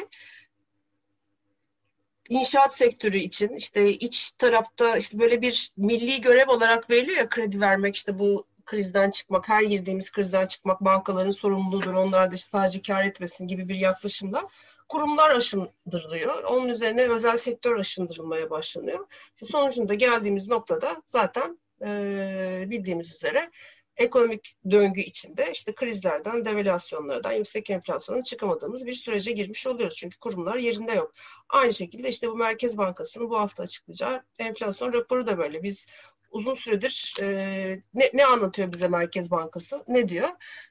inşaat 2.28 2.76
sektörü 2.76 3.18
için 3.18 3.48
işte 3.48 3.92
iç 3.92 4.30
tarafta 4.30 4.96
işte 4.96 5.18
böyle 5.18 5.42
bir 5.42 5.72
milli 5.76 6.20
görev 6.20 6.48
olarak 6.48 6.90
veriliyor 6.90 7.18
ya 7.18 7.28
kredi 7.28 7.60
vermek 7.60 7.96
işte 7.96 8.18
bu 8.18 8.46
krizden 8.64 9.10
çıkmak, 9.10 9.48
her 9.48 9.62
girdiğimiz 9.62 10.10
krizden 10.10 10.46
çıkmak 10.46 10.80
bankaların 10.80 11.30
sorumluluğudur. 11.30 11.94
Onlar 11.94 12.30
da 12.30 12.36
sadece 12.36 12.82
kar 12.82 13.04
etmesin 13.04 13.46
gibi 13.46 13.68
bir 13.68 13.74
yaklaşımla 13.74 14.48
kurumlar 14.88 15.30
aşındırılıyor. 15.30 16.42
Onun 16.42 16.68
üzerine 16.68 17.08
özel 17.08 17.36
sektör 17.36 17.76
aşındırılmaya 17.76 18.50
başlanıyor. 18.50 19.06
İşte 19.34 19.46
sonucunda 19.46 19.94
geldiğimiz 19.94 20.48
noktada 20.48 21.02
zaten 21.06 21.58
e, 21.84 22.64
bildiğimiz 22.68 23.14
üzere 23.14 23.50
ekonomik 23.96 24.54
döngü 24.70 25.00
içinde 25.00 25.50
işte 25.52 25.74
krizlerden, 25.74 26.44
devalüasyonlardan, 26.44 27.32
yüksek 27.32 27.70
enflasyona 27.70 28.22
çıkamadığımız 28.22 28.86
bir 28.86 28.92
sürece 28.92 29.32
girmiş 29.32 29.66
oluyoruz. 29.66 29.96
Çünkü 29.96 30.18
kurumlar 30.18 30.56
yerinde 30.56 30.92
yok. 30.92 31.12
Aynı 31.48 31.72
şekilde 31.72 32.08
işte 32.08 32.28
bu 32.28 32.36
Merkez 32.36 32.78
Bankası'nın 32.78 33.30
bu 33.30 33.38
hafta 33.38 33.62
açıklayacağı 33.62 34.22
enflasyon 34.38 34.92
raporu 34.92 35.26
da 35.26 35.38
böyle. 35.38 35.62
Biz 35.62 35.86
uzun 36.34 36.54
süredir 36.54 37.14
e, 37.20 37.26
ne, 37.94 38.10
ne 38.14 38.26
anlatıyor 38.26 38.72
bize 38.72 38.88
Merkez 38.88 39.30
Bankası? 39.30 39.84
Ne 39.88 40.08
diyor? 40.08 40.28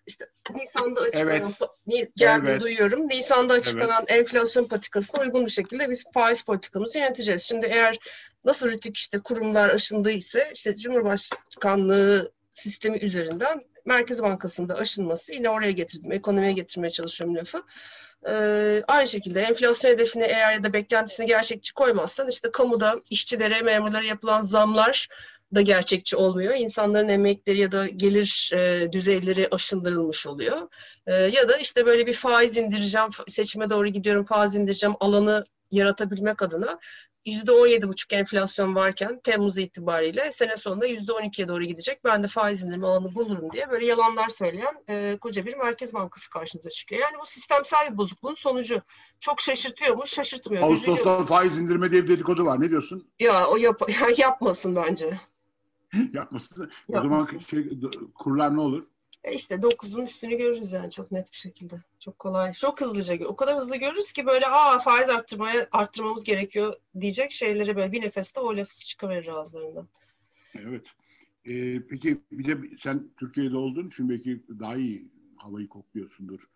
İşte 0.08 0.30
Nisan'da 0.56 1.02
açıklanan, 1.02 1.54
evet. 1.88 2.10
geldi 2.16 2.48
evet. 2.50 2.62
duyuyorum. 2.62 3.08
Nisan'da 3.08 3.54
açıklanan 3.54 4.06
evet. 4.08 4.20
enflasyon 4.20 4.68
politikasına 4.68 5.22
uygun 5.22 5.46
bir 5.46 5.52
şekilde 5.52 5.90
biz 5.90 6.04
faiz 6.14 6.42
politikamızı 6.44 6.98
yöneteceğiz. 6.98 7.44
Şimdi 7.44 7.66
eğer 7.66 7.98
nasıl 8.46 8.70
rütük 8.70 8.98
işte 8.98 9.20
kurumlar 9.20 9.70
aşındığı 9.70 10.12
ise 10.12 10.52
işte 10.54 10.76
Cumhurbaşkanlığı 10.76 12.32
sistemi 12.54 12.98
üzerinden 12.98 13.62
Merkez 13.86 14.24
Bankası'nda 14.24 14.76
aşınması 14.76 15.34
yine 15.34 15.50
oraya 15.50 15.72
getirdim. 15.72 16.12
Ekonomiye 16.12 16.54
getirmeye 16.54 16.90
çalışıyorum 16.90 17.36
lafı. 17.36 17.64
Ee, 18.28 18.84
aynı 18.88 19.08
şekilde 19.08 19.42
enflasyon 19.42 19.92
hedefini 19.92 20.24
eğer 20.24 20.54
ya 20.54 20.64
da 20.64 20.74
beklentisini 20.74 21.26
gerçekçi 21.26 21.74
koymazsan 21.74 22.28
işte 22.30 22.52
kamuda 22.52 22.96
işçilere, 23.10 23.62
memurlara 23.62 24.04
yapılan 24.04 24.42
zamlar 24.42 25.08
da 25.56 25.62
gerçekçi 25.62 26.18
olmuyor. 26.18 26.54
İnsanların 26.56 27.10
emekleri 27.10 27.60
ya 27.60 27.72
da 27.72 27.88
gelir 27.88 28.52
e, 28.54 28.92
düzeyleri 28.92 29.48
aşındırılmış 29.52 30.28
oluyor. 30.28 30.68
E, 31.08 31.14
ya 31.14 31.50
da 31.50 31.58
işte 31.58 31.86
böyle 31.86 32.08
bir 32.08 32.14
faiz 32.14 32.58
indireceğim, 32.58 33.10
seçime 33.28 33.70
doğru 33.70 33.88
gidiyorum 33.88 34.24
faiz 34.24 34.56
indireceğim 34.56 34.96
alanı 35.00 35.46
yaratabilmek 35.72 36.42
adına 36.42 36.80
%17,5 37.26 38.16
enflasyon 38.16 38.76
varken 38.76 39.20
Temmuz 39.24 39.58
itibariyle 39.58 40.32
sene 40.32 40.58
sonunda 40.58 40.88
%12'ye 40.88 41.48
doğru 41.48 41.64
gidecek. 41.64 42.04
Ben 42.04 42.24
de 42.24 42.28
faiz 42.28 42.64
indirme 42.64 42.88
alanı 42.88 43.16
bulurum 43.16 43.52
diye 43.52 43.70
böyle 43.70 43.86
yalanlar 43.86 44.30
söyleyen 44.30 44.84
e, 44.90 45.18
koca 45.22 45.46
bir 45.46 45.58
Merkez 45.58 45.94
Bankası 45.94 46.30
karşımıza 46.30 46.70
çıkıyor. 46.70 47.02
Yani 47.02 47.16
bu 47.22 47.26
sistemsel 47.26 47.92
bir 47.92 47.98
bozukluğun 47.98 48.34
sonucu. 48.34 48.82
Çok 49.20 49.42
şaşırtıyor 49.42 49.96
mu? 49.96 50.04
Şaşırtmıyor. 50.06 50.64
Ağustos'ta 50.64 51.24
faiz 51.24 51.58
indirme 51.58 51.92
diye 51.92 52.04
bir 52.04 52.10
dedikodu 52.10 52.46
var. 52.46 52.62
Ne 52.62 52.70
diyorsun? 52.70 53.12
Ya 53.20 53.48
o 53.48 53.58
yap 53.58 53.82
ya 54.02 54.08
yapmasın 54.18 54.76
bence. 54.76 55.20
Yapması. 56.14 56.70
O 56.88 56.94
zaman 56.94 57.28
şey, 57.48 57.80
kurlar 58.16 58.56
ne 58.56 58.62
olur? 58.62 58.84
E 59.24 59.34
işte 59.34 59.56
9'un 59.56 60.06
üstünü 60.06 60.38
görürüz 60.38 60.74
yani 60.74 60.92
çok 60.92 61.12
net 61.12 61.32
bir 61.32 61.38
şekilde. 61.38 61.76
Çok 62.00 62.20
kolay. 62.20 62.54
Çok 62.54 62.82
hızlıca. 62.82 63.28
O 63.28 63.36
kadar 63.36 63.56
hızlı 63.58 63.76
görürüz 63.76 64.12
ki 64.12 64.26
böyle 64.26 64.48
aa 64.48 64.80
faiz 64.80 65.10
arttırmaya 65.10 65.68
arttırmamız 65.72 66.24
gerekiyor 66.24 66.74
diyecek 67.00 67.32
şeyleri 67.32 67.76
böyle 67.76 67.92
bir 67.92 68.02
nefeste 68.02 68.40
o 68.40 68.58
lafı 68.58 68.86
çıkıverir 68.86 69.28
ağızlarından. 69.28 69.88
Evet. 70.56 70.86
Ee, 71.46 71.82
peki 71.90 72.22
bir 72.32 72.48
de 72.48 72.70
sen 72.80 73.10
Türkiye'de 73.20 73.58
olduğun 73.58 73.88
için 73.88 74.10
belki 74.10 74.44
daha 74.60 74.76
iyi 74.76 75.08
havayı 75.38 75.68
kokluyorsundur. 75.68 76.50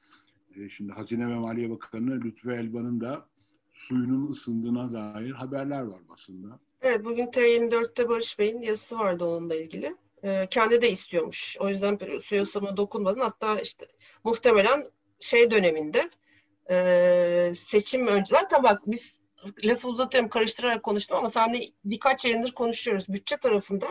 Ee, 0.56 0.70
şimdi 0.70 0.92
Hazine 0.92 1.28
ve 1.28 1.36
Maliye 1.36 1.70
Bakanı 1.70 2.22
Lütfü 2.22 2.52
Elvan'ın 2.52 3.02
da 3.02 3.28
suyunun 3.74 4.32
ısındığına 4.32 4.92
dair 4.92 5.32
haberler 5.32 5.82
var 5.82 6.02
basında. 6.10 6.60
Evet 6.82 7.06
bugün 7.06 7.28
T24'te 7.28 8.10
Barış 8.10 8.40
Bey'in 8.40 8.62
yazısı 8.62 9.00
vardı 9.00 9.26
onunla 9.26 9.56
ilgili. 9.56 9.96
Ee, 10.24 10.48
kendi 10.50 10.82
de 10.82 10.92
istiyormuş. 10.92 11.58
O 11.60 11.70
yüzden 11.70 12.20
suya 12.22 12.42
ısınma 12.42 12.78
dokunmadın. 12.78 13.20
Hatta 13.20 13.60
işte 13.60 13.86
muhtemelen 14.24 14.88
şey 15.20 15.52
döneminde 15.52 16.10
e, 16.70 17.52
seçim 17.56 18.08
önce 18.08 18.30
zaten 18.30 18.64
bak 18.64 18.82
biz 18.86 19.18
lafı 19.64 19.88
uzatıyorum 19.88 20.30
karıştırarak 20.30 20.84
konuştum 20.84 21.18
ama 21.18 21.30
seninle 21.30 21.66
birkaç 21.86 22.26
yayındır 22.26 22.52
konuşuyoruz. 22.52 23.10
Bütçe 23.10 23.38
tarafında 23.38 23.88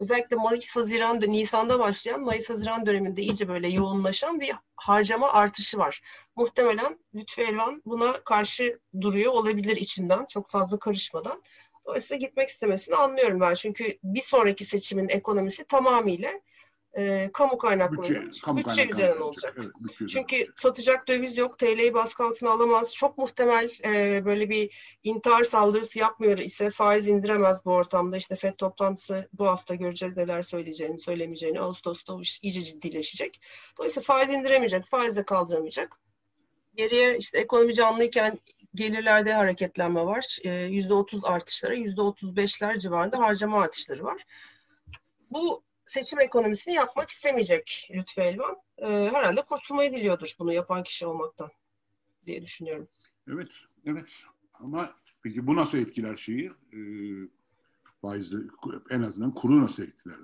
özellikle 0.00 0.36
Mayıs-Haziran, 0.36 1.20
Nisan'da 1.20 1.78
başlayan 1.78 2.20
Mayıs-Haziran 2.20 2.86
döneminde 2.86 3.22
iyice 3.22 3.48
böyle 3.48 3.68
yoğunlaşan 3.68 4.40
bir 4.40 4.52
harcama 4.74 5.32
artışı 5.32 5.78
var. 5.78 6.00
Muhtemelen 6.36 6.98
Lütfü 7.14 7.42
Elvan 7.42 7.82
buna 7.86 8.12
karşı 8.24 8.78
duruyor 9.00 9.32
olabilir 9.32 9.76
içinden 9.76 10.26
çok 10.26 10.50
fazla 10.50 10.78
karışmadan. 10.78 11.42
Dolayısıyla 11.86 12.26
gitmek 12.26 12.48
istemesini 12.48 12.96
anlıyorum 12.96 13.40
ben. 13.40 13.54
Çünkü 13.54 13.98
bir 14.04 14.20
sonraki 14.20 14.64
seçimin 14.64 15.08
ekonomisi 15.08 15.64
tamamıyla 15.64 16.30
e, 16.96 17.30
kamu 17.32 17.58
kaynaklarının 17.58 18.26
bütçe, 18.26 18.40
kamu 18.44 18.58
bütçe 18.58 18.88
üzerinden 18.88 19.20
olacak. 19.20 19.54
Evet, 19.58 19.70
bütçe 19.80 20.06
Çünkü 20.06 20.36
olacak. 20.36 20.60
satacak 20.60 21.08
döviz 21.08 21.36
yok, 21.36 21.58
TL'yi 21.58 21.94
baskı 21.94 22.24
altına 22.24 22.50
alamaz. 22.50 22.96
Çok 22.96 23.18
muhtemel 23.18 23.70
e, 23.84 24.24
böyle 24.24 24.50
bir 24.50 24.98
intihar 25.02 25.42
saldırısı 25.42 25.98
yapmıyor 25.98 26.38
ise 26.38 26.70
faiz 26.70 27.08
indiremez 27.08 27.64
bu 27.64 27.70
ortamda. 27.72 28.16
İşte 28.16 28.36
FED 28.36 28.54
toplantısı 28.54 29.28
bu 29.32 29.46
hafta 29.46 29.74
göreceğiz 29.74 30.16
neler 30.16 30.42
söyleyeceğini, 30.42 30.98
söylemeyeceğini. 30.98 31.60
Ağustos'ta 31.60 32.20
iş 32.20 32.40
iyice 32.42 32.62
ciddileşecek. 32.62 33.40
Dolayısıyla 33.78 34.04
faiz 34.04 34.30
indiremeyecek, 34.30 34.86
faiz 34.86 35.16
de 35.16 35.24
kaldıramayacak. 35.24 36.00
Geriye 36.74 37.18
işte 37.18 37.38
ekonomi 37.38 37.74
canlıyken 37.74 38.38
gelirlerde 38.74 39.32
hareketlenme 39.32 40.04
var. 40.06 40.38
Yüzde 40.68 40.94
otuz 40.94 41.24
artışlara, 41.24 41.74
yüzde 41.74 42.00
otuz 42.00 42.36
beşler 42.36 42.78
civarında 42.78 43.18
harcama 43.18 43.62
artışları 43.62 44.04
var. 44.04 44.24
Bu 45.30 45.62
seçim 45.84 46.20
ekonomisini 46.20 46.74
yapmak 46.74 47.08
istemeyecek 47.08 47.88
Lütfü 47.94 48.20
Elvan. 48.20 48.56
E, 48.78 48.86
herhalde 48.86 49.42
kurtulmayı 49.42 49.92
diliyordur 49.92 50.34
bunu 50.38 50.52
yapan 50.52 50.82
kişi 50.82 51.06
olmaktan 51.06 51.50
diye 52.26 52.42
düşünüyorum. 52.42 52.88
Evet, 53.28 53.48
evet. 53.86 54.08
Ama 54.54 54.94
peki 55.22 55.46
bu 55.46 55.56
nasıl 55.56 55.78
etkiler 55.78 56.16
şeyi? 56.16 56.52
E, 56.72 56.78
en 58.90 59.02
azından 59.02 59.34
kuru 59.34 59.60
nasıl 59.60 59.82
etkiler? 59.82 60.16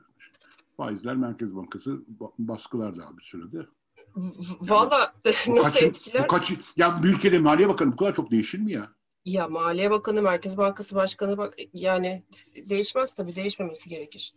Faizler 0.77 1.17
Merkez 1.17 1.57
Bankası 1.57 2.05
baskılar 2.39 2.97
daha 2.97 3.19
bir 3.19 3.23
sürede. 3.23 3.67
Valla 4.61 5.15
nasıl 5.25 5.57
kaçın, 5.63 5.87
etkiler? 5.87 6.25
Bu 6.25 6.27
kaçı, 6.27 6.57
ya 6.77 7.03
bir 7.03 7.09
ülkede 7.09 7.39
Maliye 7.39 7.69
Bakanı 7.69 7.93
bu 7.93 7.97
kadar 7.97 8.15
çok 8.15 8.31
değişir 8.31 8.59
mi 8.59 8.73
ya? 8.73 8.93
Ya 9.25 9.49
Maliye 9.49 9.91
Bakanı, 9.91 10.23
Merkez 10.23 10.57
Bankası 10.57 10.95
Başkanı 10.95 11.39
bak 11.39 11.55
yani 11.73 12.25
değişmez 12.57 13.13
tabii 13.13 13.37
değişmemesi 13.37 13.89
gerekir. 13.89 14.35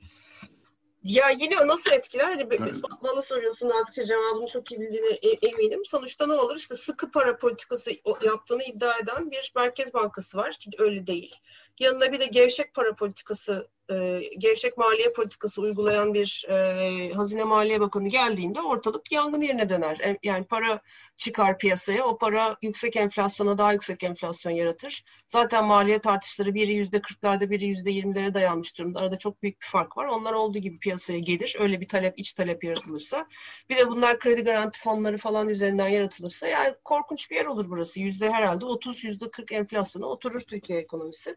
Ya 1.03 1.29
yine 1.29 1.67
nasıl 1.67 1.91
etkiler? 1.91 2.47
Evet. 2.51 2.81
Bana 3.03 3.21
soruyorsun 3.21 3.69
aldıkça 3.69 4.05
cevabını 4.05 4.47
çok 4.47 4.71
iyi 4.71 4.81
bildiğine 4.81 5.07
e, 5.07 5.47
eminim. 5.47 5.85
Sonuçta 5.85 6.27
ne 6.27 6.33
olur? 6.33 6.55
İşte 6.55 6.75
sıkı 6.75 7.11
para 7.11 7.37
politikası 7.37 7.91
yaptığını 8.21 8.63
iddia 8.63 8.97
eden 8.97 9.31
bir 9.31 9.51
Merkez 9.55 9.93
Bankası 9.93 10.37
var 10.37 10.51
ki 10.51 10.69
öyle 10.77 11.07
değil. 11.07 11.35
Yanına 11.79 12.11
bir 12.11 12.19
de 12.19 12.25
gevşek 12.25 12.73
para 12.73 12.95
politikası 12.95 13.67
e, 13.91 14.21
gevşek 14.37 14.77
maliye 14.77 15.11
politikası 15.11 15.61
uygulayan 15.61 16.13
bir 16.13 16.45
e, 16.49 17.13
Hazine 17.13 17.43
Maliye 17.43 17.79
Bakanı 17.79 18.07
geldiğinde 18.07 18.61
ortalık 18.61 19.11
yangın 19.11 19.41
yerine 19.41 19.69
döner. 19.69 19.99
E, 19.99 20.17
yani 20.23 20.43
para 20.45 20.81
çıkar 21.17 21.57
piyasaya, 21.57 22.05
o 22.05 22.17
para 22.17 22.57
yüksek 22.61 22.95
enflasyona 22.95 23.57
daha 23.57 23.73
yüksek 23.73 24.03
enflasyon 24.03 24.53
yaratır. 24.53 25.03
Zaten 25.27 25.65
maliye 25.65 25.99
tartışları 25.99 26.53
biri 26.53 26.73
yüzde 26.73 27.01
kırklarda, 27.01 27.49
biri 27.49 27.65
yüzde 27.65 27.91
yirmilere 27.91 28.33
dayanmış 28.33 28.77
durumda. 28.77 28.99
Arada 28.99 29.17
çok 29.17 29.43
büyük 29.43 29.61
bir 29.61 29.67
fark 29.67 29.97
var. 29.97 30.05
Onlar 30.05 30.33
olduğu 30.33 30.57
gibi 30.59 30.79
piyasaya 30.79 31.19
gelir. 31.19 31.55
Öyle 31.59 31.81
bir 31.81 31.87
talep, 31.87 32.19
iç 32.19 32.33
talep 32.33 32.63
yaratılırsa. 32.63 33.27
Bir 33.69 33.77
de 33.77 33.87
bunlar 33.87 34.19
kredi 34.19 34.43
garanti 34.43 34.79
fonları 34.79 35.17
falan 35.17 35.49
üzerinden 35.49 35.89
yaratılırsa 35.89 36.47
yani 36.47 36.75
korkunç 36.83 37.31
bir 37.31 37.35
yer 37.35 37.45
olur 37.45 37.65
burası. 37.69 37.99
Yüzde 37.99 38.31
herhalde 38.31 38.65
30, 38.65 39.03
yüzde 39.03 39.31
40 39.31 39.51
enflasyona 39.51 40.05
oturur 40.05 40.41
Türkiye 40.41 40.79
ekonomisi. 40.79 41.35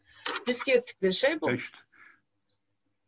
Riske 0.48 0.72
ettikleri 0.72 1.14
şey 1.14 1.40
bu. 1.40 1.52
İşte. 1.52 1.78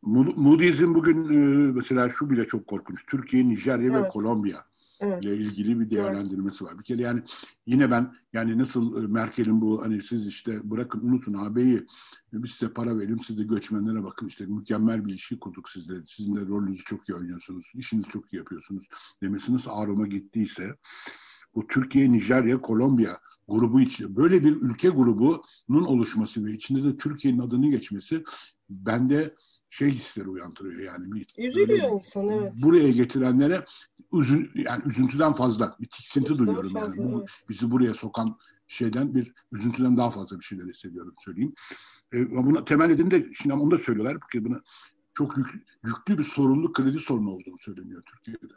Moody's'in 0.07 0.95
bugün 0.95 1.25
e, 1.25 1.73
mesela 1.73 2.09
şu 2.09 2.31
bile 2.31 2.47
çok 2.47 2.67
korkunç. 2.67 3.07
Türkiye, 3.07 3.49
Nijerya 3.49 3.93
evet. 3.93 4.05
ve 4.05 4.09
Kolombiya 4.09 4.65
evet. 5.01 5.25
ile 5.25 5.37
ilgili 5.37 5.81
bir 5.81 5.91
değerlendirmesi 5.91 6.65
var. 6.65 6.79
Bir 6.79 6.85
kere 6.85 7.03
yani 7.03 7.23
yine 7.67 7.91
ben 7.91 8.15
yani 8.33 8.59
nasıl 8.59 9.05
e, 9.05 9.07
Merkel'in 9.07 9.61
bu 9.61 9.83
hani 9.85 10.03
siz 10.03 10.27
işte 10.27 10.71
bırakın 10.71 11.01
unutun 11.01 11.35
AB'yi 11.35 11.87
biz 12.33 12.51
size 12.51 12.73
para 12.73 12.99
verelim 12.99 13.21
siz 13.21 13.39
de 13.39 13.45
göçmenlere 13.45 14.05
bakın 14.05 14.27
işte 14.27 14.47
mükemmel 14.47 15.07
bir 15.07 15.11
ilişki 15.11 15.39
kurduk 15.39 15.69
sizle. 15.69 15.95
Sizin 16.07 16.37
de 16.37 16.41
rolünüzü 16.41 16.85
çok 16.85 17.09
iyi 17.09 17.15
oynuyorsunuz. 17.15 17.67
işinizi 17.75 18.09
çok 18.09 18.33
iyi 18.33 18.37
yapıyorsunuz 18.37 18.87
demesi 19.23 19.55
nasıl 19.55 19.71
ağrıma 19.75 20.07
gittiyse 20.07 20.77
bu 21.55 21.67
Türkiye, 21.67 22.13
Nijerya, 22.13 22.61
Kolombiya 22.61 23.21
grubu 23.49 23.81
için 23.81 24.17
böyle 24.17 24.45
bir 24.45 24.57
ülke 24.57 24.89
grubunun 24.89 25.85
oluşması 25.85 26.45
ve 26.45 26.53
içinde 26.53 26.85
de 26.85 26.97
Türkiye'nin 26.97 27.39
adını 27.39 27.71
geçmesi 27.71 28.23
bende 28.71 29.35
şey 29.75 29.91
hisleri 29.91 30.29
uyandırıyor 30.29 30.81
yani. 30.81 31.13
Bir, 31.13 31.27
Üzülüyor 31.39 31.91
insan 31.93 32.29
evet. 32.29 32.53
Buraya 32.63 32.91
getirenlere 32.91 33.65
üzün, 34.13 34.51
yani 34.55 34.83
üzüntüden 34.87 35.33
fazla 35.33 35.77
bir 35.81 35.87
tiksinti 35.87 36.33
Üzüntüden 36.33 36.47
duyuyorum 36.47 36.73
fazla, 36.73 37.03
yani. 37.03 37.15
Evet. 37.19 37.29
Bizi 37.49 37.71
buraya 37.71 37.95
sokan 37.95 38.27
şeyden 38.69 39.15
bir 39.15 39.33
üzüntüden 39.53 39.97
daha 39.97 40.11
fazla 40.11 40.41
bir 40.41 40.45
şeyler 40.45 40.65
hissediyorum 40.65 41.15
söyleyeyim. 41.25 41.55
E, 42.15 42.31
buna 42.31 42.65
temel 42.65 42.87
nedeni 42.87 43.11
de 43.11 43.31
şimdi 43.35 43.55
onu 43.55 43.71
da 43.71 43.79
söylüyorlar 43.79 44.19
ki 44.33 44.45
buna 44.45 44.61
çok 45.15 45.37
yük, 45.37 45.49
yüklü 45.85 46.19
bir 46.19 46.25
sorunlu 46.25 46.73
kredi 46.73 46.99
sorunu 46.99 47.31
olduğunu 47.31 47.59
söyleniyor 47.61 48.03
Türkiye'de. 48.07 48.55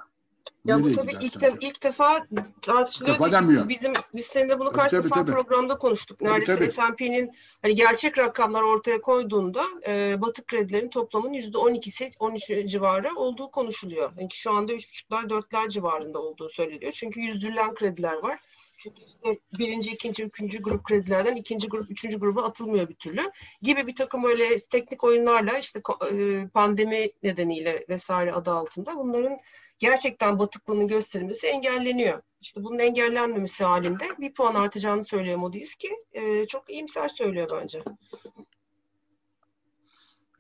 Ya 0.66 0.84
bu 0.84 0.92
tabii 0.92 1.18
ilk, 1.22 1.42
de, 1.42 1.54
ilk 1.62 1.84
defa 1.84 2.28
tartışılıyor. 2.62 3.20
Defa 3.20 3.42
bizim, 3.42 3.70
bizim, 3.70 3.94
biz 4.16 4.26
seninle 4.26 4.60
bunu 4.60 4.72
kaç 4.72 4.92
tabii, 4.92 5.04
defa 5.04 5.16
tabii. 5.16 5.32
programda 5.32 5.78
konuştuk. 5.78 6.22
Neredeyse 6.22 6.70
S&P'nin 6.70 7.32
hani 7.62 7.76
gerçek 7.76 8.18
rakamlar 8.18 8.62
ortaya 8.62 9.02
koyduğunda 9.02 9.64
e, 9.88 10.22
batık 10.22 10.48
kredilerin 10.48 10.90
toplamın 10.90 11.34
yüzde 11.34 11.58
12'si 11.58 12.12
13 12.20 12.72
civarı 12.72 13.16
olduğu 13.16 13.52
konuşuluyor. 13.52 14.12
Yani 14.18 14.30
şu 14.34 14.52
anda 14.52 14.74
3,5'lar 14.74 15.30
4'ler 15.30 15.70
civarında 15.70 16.20
olduğu 16.20 16.50
söyleniyor. 16.50 16.92
Çünkü 16.92 17.20
yüzdürülen 17.20 17.76
krediler 17.76 18.14
var. 18.14 18.40
Çünkü 18.78 19.02
işte 19.04 19.40
birinci, 19.60 19.92
ikinci, 19.92 20.24
üçüncü 20.24 20.62
grup 20.62 20.84
kredilerden 20.84 21.36
ikinci 21.36 21.68
grup, 21.68 21.92
üçüncü 21.92 22.20
gruba 22.20 22.44
atılmıyor 22.44 22.90
bir 22.90 22.96
türlü. 22.96 23.22
Gibi 23.62 23.88
bir 23.88 23.96
takım 23.96 24.24
öyle 24.24 24.58
teknik 24.72 25.04
oyunlarla 25.04 25.58
işte 25.58 25.82
e, 26.12 26.48
pandemi 26.48 27.10
nedeniyle 27.24 27.86
vesaire 27.90 28.34
adı 28.34 28.52
altında 28.52 28.96
bunların 28.96 29.38
gerçekten 29.80 30.40
batıklığının 30.40 30.88
gösterilmesi 30.88 31.48
engelleniyor. 31.48 32.22
İşte 32.42 32.64
bunun 32.64 32.80
engellenmemesi 32.80 33.64
halinde 33.64 34.06
bir 34.20 34.34
puan 34.34 34.56
artacağını 34.56 35.04
söylüyor 35.04 35.38
Moody's 35.38 35.76
ki 35.76 35.96
e, 36.14 36.48
çok 36.48 36.70
iyimser 36.70 37.08
söylüyor 37.08 37.50
bence. 37.62 37.84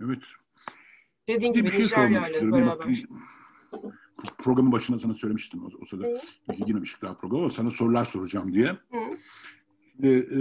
Evet. 0.04 0.24
Dediğin 1.28 1.54
gibi 1.54 1.66
bir 1.66 1.72
şey 1.72 1.82
Nijerya 1.82 2.28
ile 2.28 2.52
beraber. 2.52 2.88
Programın 4.38 4.72
başında 4.72 5.00
sana 5.00 5.14
söylemiştim 5.14 5.64
o, 5.64 5.70
o 5.82 5.86
sırada. 5.86 6.08
Hı. 6.08 6.18
Bir 6.50 6.98
daha 7.02 7.18
program 7.18 7.40
ama 7.40 7.50
sana 7.50 7.72
sorular 7.72 8.06
soracağım 8.06 8.54
diye. 8.54 8.70
Hı. 8.70 9.00
Şimdi, 9.92 10.08
e, 10.08 10.40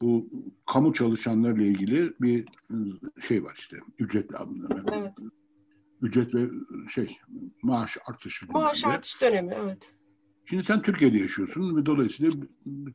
bu 0.00 0.30
kamu 0.66 0.92
çalışanlarla 0.92 1.62
ilgili 1.62 2.14
bir 2.20 2.48
şey 3.20 3.44
var 3.44 3.54
işte 3.58 3.76
ücretli 3.98 4.36
evet 4.92 5.12
ücret 6.02 6.34
ve 6.34 6.50
şey 6.88 7.18
maaş 7.62 7.98
artışı. 8.06 8.46
Maaş 8.52 8.84
artış 8.84 9.20
dönemi 9.20 9.50
evet. 9.54 9.92
Şimdi 10.44 10.64
sen 10.64 10.82
Türkiye'de 10.82 11.18
yaşıyorsun 11.18 11.76
ve 11.76 11.86
dolayısıyla 11.86 12.32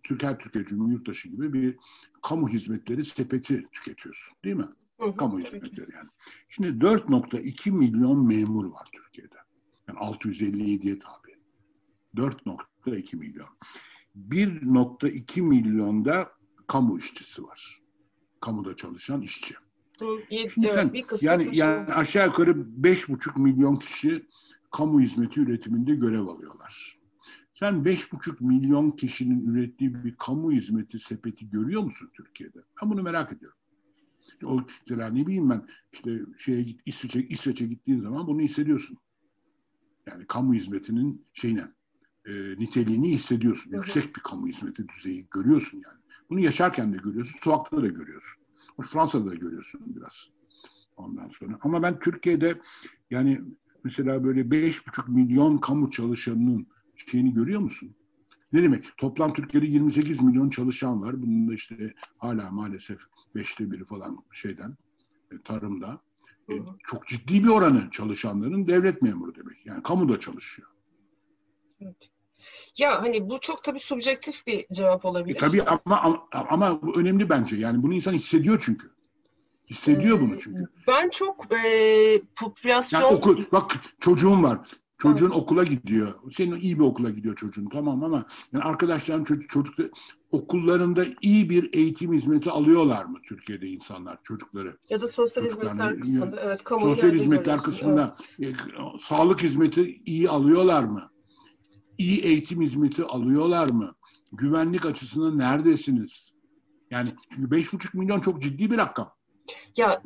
Türkiye 0.04 0.38
Türkiye 0.38 0.65
Cumhuriyeti 0.65 0.97
yurttaşı 0.97 1.30
gibi 1.30 1.54
bir 1.54 1.78
kamu 2.21 2.50
hizmetleri 2.50 3.06
sepeti 3.06 3.67
tüketiyorsun 3.71 4.36
değil 4.43 4.56
mi? 4.56 4.67
Hı 5.00 5.06
hı, 5.06 5.16
kamu 5.18 5.40
hizmetleri 5.40 5.96
yani. 5.96 6.10
Şimdi 6.50 6.68
4.2 6.68 7.72
milyon 7.72 8.28
memur 8.28 8.66
var 8.66 8.88
Türkiye'de. 8.92 9.36
Yani 9.88 10.00
657'ye 10.00 11.00
tabi. 11.00 11.38
4.2 12.16 13.16
milyon. 13.16 13.48
1.2 14.30 15.42
milyonda 15.42 16.32
kamu 16.68 17.00
işçisi 17.00 17.44
var. 17.44 17.82
Kamuda 18.42 18.76
çalışan 18.76 19.22
işçi. 19.22 19.56
Şimdi 20.54 20.68
sen, 20.68 20.94
bir 20.94 21.04
kısmı 21.04 21.28
yani, 21.28 21.50
yani 21.54 21.94
aşağı 21.94 22.26
yukarı 22.26 22.84
beş 22.84 23.10
buçuk 23.10 23.38
milyon 23.38 23.76
kişi 23.76 24.26
kamu 24.72 25.02
hizmeti 25.02 25.40
üretiminde 25.40 25.96
görev 25.96 26.28
alıyorlar. 26.28 27.00
Sen 27.54 27.86
beş 27.86 28.12
buçuk 28.14 28.42
milyon 28.42 28.92
kişinin 28.92 29.48
ürettiği 29.48 30.04
bir 30.04 30.16
kamu 30.16 30.52
hizmeti 30.52 31.00
sepeti 31.00 31.50
görüyor 31.50 31.82
musun 31.82 32.10
Türkiye'de? 32.14 32.60
Ben 32.82 32.90
bunu 32.90 33.04
merak 33.04 33.34
ediyorum. 33.34 33.58
O 34.45 34.62
mesela 34.89 35.10
ne 35.10 35.28
bileyim 35.28 35.50
ben 35.50 35.67
işte 35.93 36.19
şeye 36.38 36.63
git 36.63 36.82
İsveç'e 36.86 37.28
İsveç'e 37.28 37.65
gittiğin 37.65 38.00
zaman 38.00 38.28
bunu 38.28 38.41
hissediyorsun. 38.41 38.97
Yani 40.08 40.26
kamu 40.28 40.54
hizmetinin 40.54 41.26
şeyine 41.34 41.67
e, 42.26 42.32
niteliğini 42.60 43.12
hissediyorsun. 43.12 43.71
Yüksek 43.71 44.15
bir 44.15 44.21
kamu 44.21 44.47
hizmeti 44.47 44.86
düzeyi 44.88 45.28
görüyorsun 45.32 45.78
yani. 45.78 46.02
Bunu 46.30 46.39
yaşarken 46.39 46.93
de 46.93 46.97
görüyorsun, 46.97 47.39
sokakta 47.41 47.82
da 47.82 47.88
görüyorsun. 47.88 48.43
Fransa'da 48.82 49.32
da 49.32 49.36
görüyorsun 49.36 49.82
biraz. 49.95 50.30
Ondan 50.97 51.30
sonra. 51.30 51.60
Ama 51.62 51.82
ben 51.82 52.00
Türkiye'de 52.00 52.60
yani 53.10 53.41
mesela 53.84 54.23
böyle 54.23 54.52
beş 54.52 54.88
buçuk 54.88 55.10
milyon 55.10 55.58
kamu 55.58 55.91
çalışanının 55.91 56.67
şeyini 56.95 57.34
görüyor 57.34 57.60
musun? 57.60 57.95
Ne 58.54 58.64
demek? 58.64 58.98
Toplam 58.98 59.34
Türkiye'de 59.34 59.68
28 59.68 60.22
milyon 60.22 60.50
çalışan 60.50 61.02
var. 61.02 61.22
Bunun 61.22 61.50
da 61.50 61.54
işte 61.54 61.94
hala 62.18 62.52
maalesef 62.52 63.00
beşte 63.36 63.72
biri 63.72 63.86
falan 63.86 64.24
şeyden, 64.32 64.78
e, 65.32 65.42
tarımda. 65.42 66.02
E, 66.50 66.54
çok 66.88 67.08
ciddi 67.08 67.44
bir 67.44 67.48
oranı 67.50 67.90
çalışanların 67.92 68.68
devlet 68.68 69.02
memuru 69.02 69.36
demek. 69.36 69.66
Yani 69.66 69.84
kamuda 69.84 70.20
çalışıyor. 70.20 70.68
Evet. 71.82 72.10
Ya 72.78 73.02
hani 73.02 73.30
bu 73.30 73.40
çok 73.40 73.64
tabii 73.64 73.80
subjektif 73.80 74.48
bir 74.48 74.66
cevap 74.72 75.06
olabilir. 75.06 75.36
E, 75.36 75.40
tabii 75.40 75.64
ama, 75.64 76.02
ama, 76.02 76.28
ama 76.32 76.82
bu 76.82 77.00
önemli 77.00 77.30
bence. 77.30 77.56
Yani 77.56 77.84
bunu 77.84 77.94
insan 77.94 78.14
hissediyor 78.14 78.64
çünkü. 78.66 78.92
Hissediyor 79.70 80.18
ee, 80.18 80.22
bunu 80.22 80.40
çünkü. 80.40 80.64
Ben 80.88 81.10
çok 81.10 81.54
e, 81.54 82.22
popülasyon... 82.36 83.02
Yani 83.02 83.16
okul, 83.16 83.44
bak 83.52 83.76
çocuğum 84.00 84.44
var. 84.44 84.60
Çocuğun 84.98 85.26
evet. 85.26 85.38
okula 85.38 85.64
gidiyor. 85.64 86.14
Senin 86.32 86.60
iyi 86.60 86.80
bir 86.80 86.84
okula 86.84 87.10
gidiyor 87.10 87.36
çocuğun 87.36 87.70
tamam 87.70 88.04
ama 88.04 88.26
yani 88.54 88.64
arkadaşların 88.64 89.24
çocuk, 89.24 89.50
çocuk 89.50 89.76
okullarında 90.32 91.06
iyi 91.22 91.50
bir 91.50 91.74
eğitim 91.74 92.14
hizmeti 92.14 92.52
alıyorlar 92.52 93.06
mı 93.06 93.18
Türkiye'de 93.28 93.68
insanlar 93.68 94.24
çocukları? 94.24 94.78
Ya 94.90 95.02
da 95.02 95.08
sosyal 95.08 95.44
hizmetler 95.44 96.00
kısmında 96.00 96.42
evet 96.42 96.64
kamu 96.64 96.82
Sosyal 96.82 97.12
hizmetler 97.12 97.60
kısmında 97.60 98.16
evet. 98.40 98.56
e, 98.62 99.00
sağlık 99.02 99.44
hizmeti 99.44 100.02
iyi 100.06 100.30
alıyorlar 100.30 100.84
mı? 100.84 101.12
İyi 101.98 102.22
eğitim 102.22 102.62
hizmeti 102.62 103.04
alıyorlar 103.04 103.70
mı? 103.70 103.96
Güvenlik 104.32 104.86
açısından 104.86 105.38
neredesiniz? 105.38 106.34
Yani 106.92 107.10
çünkü 107.30 107.56
5,5 107.56 107.98
milyon 107.98 108.22
çok 108.22 108.42
ciddi 108.42 108.72
bir 108.72 108.78
rakam. 108.78 109.14
Ya 109.78 110.04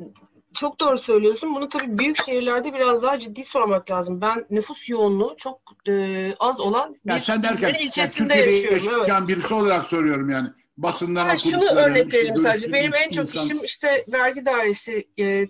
çok 0.54 0.80
doğru 0.80 0.98
söylüyorsun. 0.98 1.54
Bunu 1.54 1.68
tabii 1.68 1.98
büyük 1.98 2.24
şehirlerde 2.24 2.74
biraz 2.74 3.02
daha 3.02 3.18
ciddi 3.18 3.44
sormak 3.44 3.90
lazım. 3.90 4.20
Ben 4.20 4.46
nüfus 4.50 4.88
yoğunluğu 4.88 5.34
çok 5.36 5.60
e, 5.88 6.34
az 6.40 6.60
olan 6.60 6.94
bir 7.06 7.10
yani 7.10 7.22
sen 7.22 7.42
derken, 7.42 7.74
ilçesinde 7.74 8.34
yani 8.34 8.52
yaşıyorum. 8.52 9.06
Evet. 9.10 9.28
birisi 9.28 9.54
olarak 9.54 9.86
soruyorum 9.86 10.30
yani. 10.30 10.48
Basından 10.76 11.28
yani 11.28 11.38
Şunu 11.38 11.64
örnek 11.64 12.14
verelim 12.14 12.36
sadece. 12.36 12.72
Benim 12.72 12.94
en 12.94 13.10
çok 13.10 13.34
insan... 13.34 13.44
işim 13.44 13.64
işte 13.64 14.04
vergi 14.12 14.46
dairesi, 14.46 15.08
e, 15.18 15.46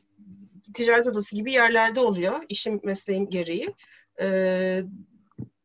ticaret 0.74 1.06
odası 1.06 1.36
gibi 1.36 1.52
yerlerde 1.52 2.00
oluyor. 2.00 2.34
İşim 2.48 2.80
mesleğim 2.82 3.30
gereği. 3.30 3.74
E, 4.20 4.26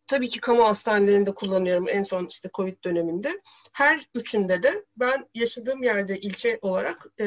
tabii 0.07 0.29
ki 0.29 0.39
kamu 0.39 0.65
hastanelerinde 0.65 1.31
kullanıyorum 1.31 1.87
en 1.89 2.01
son 2.01 2.25
işte 2.25 2.49
Covid 2.53 2.83
döneminde. 2.83 3.41
Her 3.71 4.09
üçünde 4.15 4.63
de 4.63 4.85
ben 4.97 5.29
yaşadığım 5.33 5.83
yerde 5.83 6.19
ilçe 6.19 6.59
olarak 6.61 7.07
e, 7.19 7.25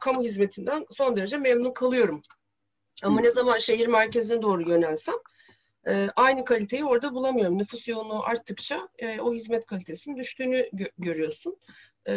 kamu 0.00 0.22
hizmetinden 0.22 0.86
son 0.90 1.16
derece 1.16 1.36
memnun 1.36 1.72
kalıyorum. 1.72 2.22
Ama 3.02 3.20
ne 3.20 3.30
zaman 3.30 3.58
şehir 3.58 3.86
merkezine 3.86 4.42
doğru 4.42 4.68
yönelsem 4.68 5.14
e, 5.88 6.08
aynı 6.16 6.44
kaliteyi 6.44 6.84
orada 6.84 7.14
bulamıyorum. 7.14 7.58
Nüfus 7.58 7.88
yoğunluğu 7.88 8.24
arttıkça 8.24 8.88
e, 8.98 9.20
o 9.20 9.34
hizmet 9.34 9.66
kalitesinin 9.66 10.16
düştüğünü 10.16 10.56
gö- 10.56 10.92
görüyorsun. 10.98 11.56
E, 12.08 12.12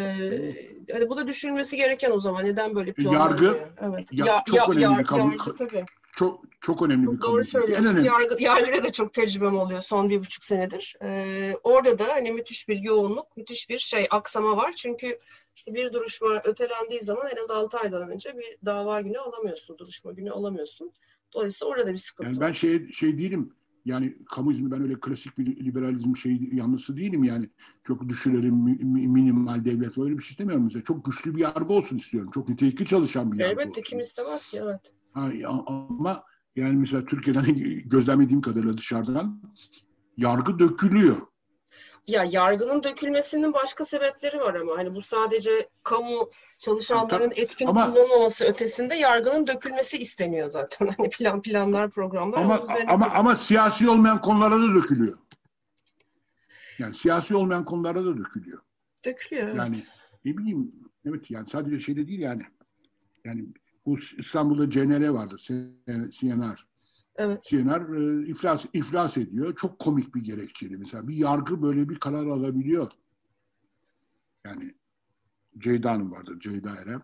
hani 0.91 1.09
bu 1.09 1.17
da 1.17 1.27
düşünülmesi 1.27 1.77
gereken 1.77 2.11
o 2.11 2.19
zaman. 2.19 2.45
Neden 2.45 2.75
böyle 2.75 2.93
planlanıyor? 2.93 3.29
Yargı, 3.29 3.69
evet. 3.81 4.07
ya, 4.11 4.25
ya, 4.25 4.43
çok 4.45 4.55
ya, 4.55 4.65
önemli 4.65 4.81
yar, 4.81 4.99
bir 4.99 5.03
kabul. 5.03 5.31
Yargı, 5.31 5.55
tabii 5.55 5.85
çok 6.15 6.45
çok 6.61 6.81
önemli 6.81 7.05
çok 7.05 7.13
bir 7.13 7.19
konu. 7.19 7.31
Doğru 7.31 7.43
söylüyorsun. 7.43 7.85
En 7.85 7.91
önemli. 7.91 8.07
Yargı, 8.07 8.43
yargıda 8.43 8.83
da 8.83 8.91
çok 8.91 9.13
tecrübem 9.13 9.57
oluyor 9.57 9.81
son 9.81 10.09
bir 10.09 10.19
buçuk 10.19 10.43
senedir. 10.43 10.95
Ee, 11.01 11.53
orada 11.63 11.99
da 11.99 12.07
hani 12.07 12.31
müthiş 12.31 12.67
bir 12.67 12.77
yoğunluk, 12.77 13.37
müthiş 13.37 13.69
bir 13.69 13.77
şey 13.77 14.07
aksama 14.09 14.57
var. 14.57 14.73
Çünkü 14.77 15.19
işte 15.55 15.73
bir 15.73 15.93
duruşma 15.93 16.41
ötelendiği 16.43 17.01
zaman 17.01 17.27
en 17.35 17.41
az 17.41 17.51
altı 17.51 17.77
aydan 17.77 18.09
önce 18.09 18.37
bir 18.37 18.65
dava 18.65 19.01
günü 19.01 19.17
alamıyorsun, 19.17 19.77
duruşma 19.77 20.11
günü 20.11 20.31
alamıyorsun. 20.31 20.91
Dolayısıyla 21.33 21.71
orada 21.71 21.91
bir 21.91 21.97
sıkıntı 21.97 22.29
yani 22.29 22.39
ben 22.39 22.51
şey 22.51 22.91
şey 22.91 23.17
değilim. 23.17 23.53
Yani 23.85 24.17
kamu 24.35 24.51
hizmi 24.51 24.71
ben 24.71 24.81
öyle 24.81 24.99
klasik 24.99 25.37
bir 25.37 25.65
liberalizm 25.65 26.15
şey 26.15 26.49
yanlısı 26.53 26.97
değilim 26.97 27.23
yani. 27.23 27.49
Çok 27.83 28.09
düşürelim 28.09 28.55
minimal 29.13 29.65
devlet 29.65 29.97
öyle 29.97 30.17
bir 30.17 30.23
şey 30.23 30.31
istemiyorum 30.31 30.63
mesela. 30.63 30.83
Çok 30.83 31.05
güçlü 31.05 31.35
bir 31.35 31.41
yargı 31.41 31.73
olsun 31.73 31.97
istiyorum. 31.97 32.31
Çok 32.33 32.49
nitelikli 32.49 32.85
çalışan 32.85 33.31
bir 33.31 33.39
yargı 33.39 33.61
Elbette 33.61 33.81
kim 33.81 33.99
istemez 33.99 34.47
ki 34.47 34.61
evet. 34.63 34.93
Ha, 35.15 35.29
ama 35.67 36.23
yani 36.55 36.75
mesela 36.77 37.05
Türkiye'den 37.05 37.45
gözlemlediğim 37.85 38.41
kadarıyla 38.41 38.77
dışarıdan 38.77 39.41
yargı 40.17 40.59
dökülüyor. 40.59 41.17
Ya 42.07 42.23
yargının 42.23 42.83
dökülmesinin 42.83 43.53
başka 43.53 43.85
sebepleri 43.85 44.39
var 44.39 44.55
ama 44.55 44.77
hani 44.77 44.95
bu 44.95 45.01
sadece 45.01 45.69
kamu 45.83 46.29
çalışanların 46.59 47.31
etkin 47.35 47.67
ama, 47.67 47.85
kullanılmaması 47.85 48.45
ötesinde 48.45 48.95
yargının 48.95 49.47
dökülmesi 49.47 49.97
isteniyor 49.97 50.49
zaten. 50.49 50.87
Hani 50.97 51.09
plan 51.09 51.41
planlar 51.41 51.89
programlar 51.89 52.41
ama 52.41 52.63
ama 52.87 53.09
ama 53.09 53.35
siyasi 53.35 53.89
olmayan 53.89 54.21
konulara 54.21 54.59
da 54.61 54.75
dökülüyor. 54.75 55.17
Yani 56.79 56.95
siyasi 56.95 57.35
olmayan 57.35 57.65
konulara 57.65 58.05
da 58.05 58.17
dökülüyor. 58.17 58.61
Dökülüyor. 59.05 59.55
Yani 59.55 59.77
ne 60.25 60.37
bileyim 60.37 60.71
evet 61.05 61.31
yani 61.31 61.49
sadece 61.49 61.79
şeyde 61.79 62.07
değil 62.07 62.19
yani. 62.19 62.43
Yani 63.25 63.45
bu 63.85 63.97
İstanbul'da 64.17 64.69
CNR 64.69 65.07
vardı. 65.07 65.35
CNR. 66.11 66.67
Evet. 67.15 67.43
CNR 67.43 67.97
e, 67.97 68.27
iflas, 68.27 68.65
iflas 68.73 69.17
ediyor. 69.17 69.55
Çok 69.55 69.79
komik 69.79 70.15
bir 70.15 70.23
gerekçeli. 70.23 70.77
Mesela 70.77 71.07
bir 71.07 71.15
yargı 71.15 71.61
böyle 71.61 71.89
bir 71.89 71.99
karar 71.99 72.25
alabiliyor. 72.25 72.91
Yani 74.45 74.75
Ceyda 75.57 75.91
Hanım 75.91 76.11
vardı. 76.11 76.37
Ceyda 76.39 76.75
Erem. 76.75 77.03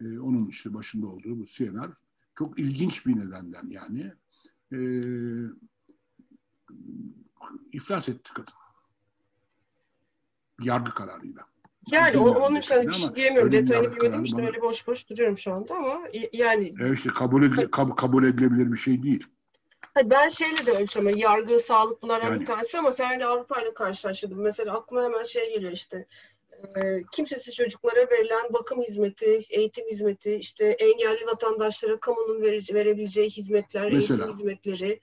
E, 0.00 0.18
onun 0.18 0.48
işte 0.48 0.74
başında 0.74 1.06
olduğu 1.06 1.38
bu 1.38 1.44
CNR. 1.46 1.90
Çok 2.34 2.58
ilginç 2.58 3.06
bir 3.06 3.16
nedenden 3.16 3.68
yani. 3.68 4.12
E, 4.72 4.78
iflas 7.72 8.08
etti 8.08 8.30
kadın. 8.34 8.54
Yargı 10.62 10.90
kararıyla. 10.90 11.53
Yani 11.90 12.18
o, 12.18 12.28
onun 12.28 12.56
için 12.56 12.88
bir 12.88 12.92
şey 12.92 13.14
diyemiyorum. 13.14 13.52
Detayını 13.52 13.96
bilmediğim 13.96 14.24
için 14.24 14.38
öyle 14.38 14.62
boş 14.62 14.88
boş 14.88 15.10
duruyorum 15.10 15.38
şu 15.38 15.52
anda 15.52 15.74
ama 15.74 16.00
yani... 16.32 16.72
Evet 16.80 16.98
işte 16.98 17.08
kabul, 17.08 17.42
edile, 17.42 17.70
kabul, 17.70 17.92
kabul 17.92 18.24
edilebilir 18.24 18.72
bir 18.72 18.78
şey 18.78 19.02
değil. 19.02 19.26
Ben 20.04 20.28
şeyle 20.28 20.66
de 20.66 20.72
ölçüyorum. 20.72 21.16
Yargı, 21.16 21.60
sağlık 21.60 22.02
bunlardan 22.02 22.26
yani, 22.26 22.40
bir 22.40 22.46
tanesi 22.46 22.78
ama 22.78 22.92
sen 22.92 23.20
de 23.20 23.26
Avrupa 23.26 23.60
ile 23.62 23.74
karşılaştırdın. 23.74 24.40
Mesela 24.40 24.74
aklıma 24.74 25.04
hemen 25.04 25.22
şey 25.22 25.54
geliyor 25.54 25.72
işte. 25.72 26.06
E, 26.76 27.02
kimsesiz 27.12 27.54
çocuklara 27.54 28.10
verilen 28.10 28.52
bakım 28.52 28.82
hizmeti, 28.82 29.40
eğitim 29.50 29.86
hizmeti, 29.86 30.34
işte 30.34 30.64
engelli 30.64 31.26
vatandaşlara 31.26 32.00
kamunun 32.00 32.42
verici, 32.42 32.74
verebileceği 32.74 33.30
hizmetler, 33.30 33.92
mesela, 33.92 33.98
eğitim 33.98 34.28
hizmetleri 34.28 35.00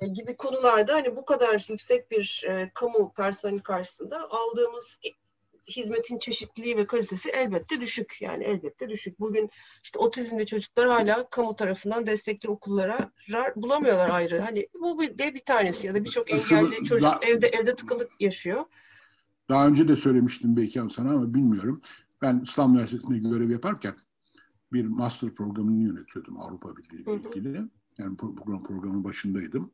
e, 0.00 0.06
gibi 0.06 0.36
konularda 0.36 0.94
hani 0.94 1.16
bu 1.16 1.24
kadar 1.24 1.66
yüksek 1.68 2.10
bir 2.10 2.44
e, 2.48 2.70
kamu 2.74 3.12
personeli 3.16 3.62
karşısında 3.62 4.30
aldığımız 4.30 4.98
hizmetin 5.68 6.18
çeşitliliği 6.18 6.76
ve 6.76 6.86
kalitesi 6.86 7.30
elbette 7.30 7.80
düşük. 7.80 8.18
Yani 8.20 8.44
elbette 8.44 8.88
düşük. 8.88 9.20
Bugün 9.20 9.50
işte 9.82 9.98
otizmli 9.98 10.46
çocuklar 10.46 10.88
hala 10.88 11.30
kamu 11.30 11.56
tarafından 11.56 12.06
destekli 12.06 12.48
okullara 12.48 13.10
bulamıyorlar 13.56 14.10
ayrı. 14.10 14.40
Hani 14.40 14.68
bu 14.80 15.00
bir 15.00 15.18
de 15.18 15.34
bir 15.34 15.44
tanesi 15.44 15.86
ya 15.86 15.94
da 15.94 16.04
birçok 16.04 16.30
engelli 16.30 16.84
çocuk 16.84 17.02
da, 17.02 17.20
evde 17.22 17.46
evde 17.46 17.74
tıkılık 17.74 18.10
yaşıyor. 18.20 18.64
Daha 19.48 19.66
önce 19.66 19.88
de 19.88 19.96
söylemiştim 19.96 20.56
belki 20.56 20.80
sana 20.94 21.10
ama 21.10 21.34
bilmiyorum. 21.34 21.82
Ben 22.22 22.40
İslam 22.44 22.74
Üniversitesi'nde 22.74 23.18
görev 23.18 23.50
yaparken 23.50 23.96
bir 24.72 24.86
master 24.86 25.34
programını 25.34 25.82
yönetiyordum 25.82 26.40
Avrupa 26.40 26.76
Birliği 26.76 27.02
ile 27.02 27.14
ilgili. 27.14 27.60
Yani 27.98 28.16
program 28.16 28.62
programın 28.62 29.04
başındaydım. 29.04 29.70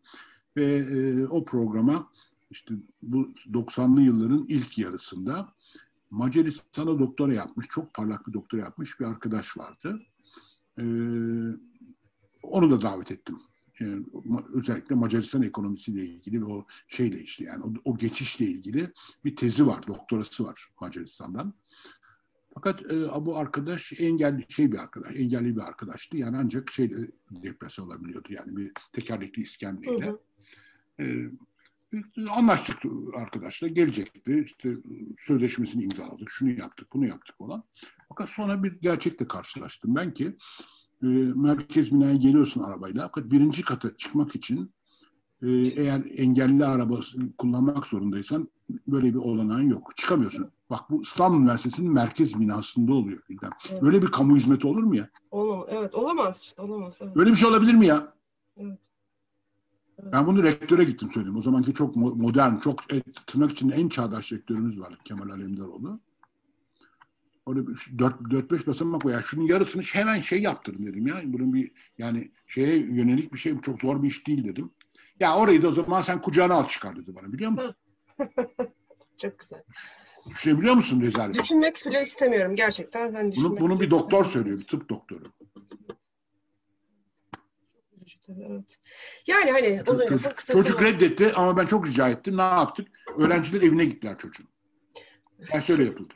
Ve 0.56 0.76
e, 0.76 1.26
o 1.26 1.44
programa 1.44 2.10
işte 2.50 2.74
bu 3.02 3.34
90'lı 3.52 4.02
yılların 4.02 4.46
ilk 4.48 4.78
yarısında 4.78 5.54
Macaristan'a 6.10 6.98
doktora 6.98 7.34
yapmış, 7.34 7.66
çok 7.66 7.94
parlak 7.94 8.28
bir 8.28 8.32
doktora 8.32 8.60
yapmış 8.60 9.00
bir 9.00 9.04
arkadaş 9.04 9.56
vardı. 9.58 10.02
Ee, 10.78 10.82
onu 12.42 12.70
da 12.70 12.80
davet 12.82 13.10
ettim. 13.10 13.38
Yani 13.80 14.04
özellikle 14.54 14.94
Macaristan 14.94 15.42
ekonomisiyle 15.42 16.04
ilgili 16.04 16.40
ve 16.40 16.44
o 16.44 16.66
şeyle 16.88 17.20
işte 17.20 17.44
yani 17.44 17.64
o, 17.64 17.72
o 17.84 17.96
geçişle 17.96 18.46
ilgili 18.46 18.92
bir 19.24 19.36
tezi 19.36 19.66
var, 19.66 19.86
doktorası 19.86 20.44
var 20.44 20.68
Macaristan'dan. 20.80 21.54
Fakat 22.54 22.92
e, 22.92 23.26
bu 23.26 23.36
arkadaş 23.36 23.92
engelli 24.00 24.46
şey 24.48 24.72
bir 24.72 24.78
arkadaş, 24.78 25.16
engelli 25.16 25.56
bir 25.56 25.60
arkadaştı. 25.60 26.16
Yani 26.16 26.36
ancak 26.36 26.70
şey 26.70 26.90
depresyon 27.30 27.86
olabiliyordu. 27.86 28.28
Yani 28.32 28.56
bir 28.56 28.72
tekerlekli 28.92 29.42
iskemleyle. 29.42 30.06
Hı 30.06 30.10
hı. 30.10 31.02
E, 31.02 31.30
anlaştık 32.30 32.76
arkadaşla 33.14 33.68
gelecekti. 33.68 34.42
İşte 34.46 34.74
sözleşmesini 35.26 35.82
imzaladık. 35.82 36.30
Şunu 36.30 36.50
yaptık, 36.50 36.88
bunu 36.92 37.06
yaptık 37.06 37.38
falan. 37.38 37.64
Fakat 38.08 38.28
sonra 38.28 38.62
bir 38.62 38.80
gerçekle 38.80 39.28
karşılaştım 39.28 39.94
ben 39.96 40.14
ki 40.14 40.36
e, 41.02 41.06
merkez 41.34 41.92
binaya 41.92 42.14
geliyorsun 42.14 42.62
arabayla. 42.62 43.10
Fakat 43.14 43.30
birinci 43.30 43.62
kata 43.62 43.96
çıkmak 43.96 44.36
için 44.36 44.72
e, 45.42 45.48
eğer 45.76 46.02
engelli 46.16 46.64
araba 46.64 47.00
kullanmak 47.38 47.86
zorundaysan 47.86 48.48
böyle 48.86 49.08
bir 49.08 49.18
olanağın 49.18 49.68
yok. 49.68 49.92
Çıkamıyorsun. 49.96 50.50
Bak 50.70 50.90
bu 50.90 51.02
İstanbul 51.02 51.40
Üniversitesi'nin 51.40 51.92
merkez 51.92 52.40
binasında 52.40 52.94
oluyor. 52.94 53.22
Evet. 53.30 53.82
Böyle 53.82 54.02
bir 54.02 54.06
kamu 54.06 54.36
hizmeti 54.36 54.66
olur 54.66 54.82
mu 54.82 54.96
ya? 54.96 55.10
Olamaz. 55.30 55.66
Evet 55.70 55.94
olamaz. 55.94 56.54
Olamaz. 56.58 56.98
Evet. 57.02 57.16
Böyle 57.16 57.30
bir 57.30 57.36
şey 57.36 57.48
olabilir 57.48 57.74
mi 57.74 57.86
ya? 57.86 58.14
Evet. 58.56 58.78
Ben 60.02 60.26
bunu 60.26 60.42
rektöre 60.42 60.84
gittim 60.84 61.10
söyledim. 61.14 61.36
O 61.36 61.42
zamanki 61.42 61.74
çok 61.74 61.96
modern, 61.96 62.56
çok 62.56 62.94
e, 62.94 63.02
tırnak 63.26 63.52
içinde 63.52 63.74
en 63.74 63.88
çağdaş 63.88 64.32
rektörümüz 64.32 64.80
var 64.80 64.98
Kemal 65.04 65.30
Alemdaroğlu. 65.30 66.00
Orada 67.46 67.60
4-5 67.60 68.66
basamak 68.66 69.04
var. 69.04 69.12
Ya 69.12 69.22
şunun 69.22 69.46
yarısını 69.46 69.82
hemen 69.82 70.20
şey 70.20 70.42
yaptırın 70.42 70.86
dedim 70.86 71.06
ya. 71.06 71.22
Bunun 71.24 71.54
bir 71.54 71.72
yani 71.98 72.30
şeye 72.46 72.76
yönelik 72.76 73.32
bir 73.32 73.38
şey 73.38 73.60
çok 73.60 73.80
zor 73.80 74.02
bir 74.02 74.08
iş 74.08 74.26
değil 74.26 74.44
dedim. 74.44 74.70
Ya 75.20 75.36
orayı 75.36 75.62
da 75.62 75.68
o 75.68 75.72
zaman 75.72 76.02
sen 76.02 76.20
kucağına 76.20 76.54
al 76.54 76.68
çıkar 76.68 76.96
dedi 76.96 77.14
bana 77.14 77.32
biliyor 77.32 77.50
musun? 77.50 77.74
çok 79.16 79.38
güzel. 79.38 79.62
Düşünebiliyor 80.30 80.74
musun 80.74 81.00
rezalet? 81.00 81.38
Düşünmek 81.38 81.82
bile 81.86 82.02
istemiyorum 82.02 82.56
gerçekten. 82.56 83.14
Ben 83.14 83.32
bunu, 83.36 83.60
bunu 83.60 83.80
bir 83.80 83.90
doktor 83.90 84.24
söylüyor, 84.24 84.58
bir 84.58 84.64
tıp 84.64 84.88
doktoru. 84.88 85.24
Evet. 88.28 88.78
Yani 89.26 89.50
hani 89.50 89.82
o 89.86 89.94
zaman 89.94 90.06
çocuk, 90.08 90.38
çocuk 90.38 90.82
reddetti 90.82 91.32
ama 91.32 91.56
ben 91.56 91.66
çok 91.66 91.86
rica 91.86 92.08
ettim. 92.08 92.36
Ne 92.36 92.42
yaptık? 92.42 92.88
Öğrenciler 93.18 93.62
evine 93.62 93.84
gittiler 93.84 94.18
çocuğun. 94.18 94.48
Yani 95.52 95.62
şöyle 95.62 95.84
yapıldı. 95.84 96.14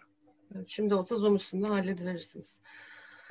Şimdi 0.66 0.94
olsa 0.94 1.14
Zoom 1.14 1.36
üstünde 1.36 1.66
hallediverirsiniz. 1.66 2.60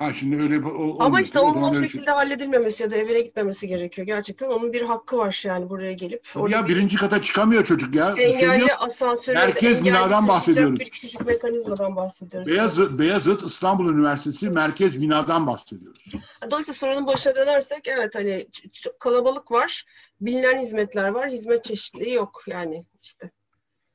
Ha 0.00 0.12
şimdi 0.12 0.42
öyle 0.42 0.66
o, 0.66 1.02
Ama 1.02 1.20
işte 1.20 1.38
onun 1.38 1.62
o 1.62 1.74
şekilde 1.74 2.04
şey... 2.04 2.14
halledilmemesi 2.14 2.82
ya 2.82 2.90
da 2.90 2.96
evine 2.96 3.20
gitmemesi 3.20 3.68
gerekiyor. 3.68 4.06
Gerçekten 4.06 4.48
onun 4.48 4.72
bir 4.72 4.82
hakkı 4.82 5.18
var 5.18 5.42
yani 5.46 5.70
buraya 5.70 5.92
gelip. 5.92 6.28
Ya 6.48 6.68
birinci 6.68 6.96
bir... 6.96 7.00
kata 7.00 7.22
çıkamıyor 7.22 7.64
çocuk 7.64 7.94
ya. 7.94 8.14
Engelli 8.18 8.74
asansörü 8.74 9.34
Merkez 9.34 9.84
binadan 9.84 10.28
bahsediyoruz. 10.28 10.80
Bir 10.80 10.90
küçücük 10.90 11.26
mekanizmadan 11.26 11.96
bahsediyoruz. 11.96 12.48
Beyazıt, 12.48 12.98
Beyazıt 12.98 13.42
İstanbul 13.42 13.92
Üniversitesi 13.92 14.50
merkez 14.50 15.00
binadan 15.00 15.46
bahsediyoruz. 15.46 16.12
Dolayısıyla 16.50 16.78
sorunun 16.78 17.06
başına 17.06 17.36
dönersek 17.36 17.88
evet 17.88 18.14
hani 18.14 18.46
çok 18.72 19.00
kalabalık 19.00 19.52
var. 19.52 19.84
Bilinen 20.20 20.58
hizmetler 20.58 21.08
var. 21.08 21.30
Hizmet 21.30 21.64
çeşitliliği 21.64 22.14
yok 22.14 22.42
yani 22.46 22.86
işte. 23.02 23.30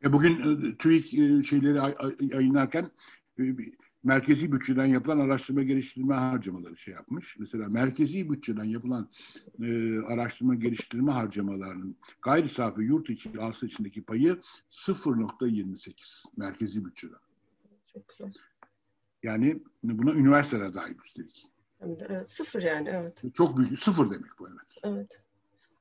E 0.04 0.14
bugün 0.14 0.34
e, 0.40 0.78
TÜİK 0.78 1.14
e, 1.14 1.44
şeyleri 1.44 1.80
yayınlarken 2.20 2.92
e, 3.40 3.44
merkezi 4.06 4.52
bütçeden 4.52 4.86
yapılan 4.86 5.20
araştırma 5.20 5.64
geliştirme 5.64 6.16
harcamaları 6.16 6.78
şey 6.78 6.94
yapmış. 6.94 7.40
Mesela 7.40 7.70
merkezi 7.70 8.30
bütçeden 8.30 8.64
yapılan 8.64 9.10
e, 9.62 10.00
araştırma 10.00 10.56
geliştirme 10.56 11.12
harcamalarının 11.12 11.96
gayri 12.22 12.50
safi 12.50 12.82
yurt 12.82 13.10
içi 13.10 13.34
hasıla 13.34 13.68
içindeki 13.68 14.04
payı 14.04 14.40
0.28 14.72 15.94
merkezi 16.38 16.86
bütçeden. 16.86 17.20
Çok 17.94 18.10
güzel. 18.10 18.34
Yani 19.24 19.64
buna 19.84 20.14
üniversiteler 20.14 20.74
dahil 20.74 20.96
üstelik. 21.06 21.48
Evet, 21.82 22.32
sıfır 22.32 22.62
yani 22.62 22.90
evet. 22.90 23.24
Çok 23.34 23.58
büyük, 23.58 23.80
sıfır 23.80 24.12
demek 24.12 24.40
bu 24.40 24.48
evet. 24.48 24.78
Evet. 24.84 25.22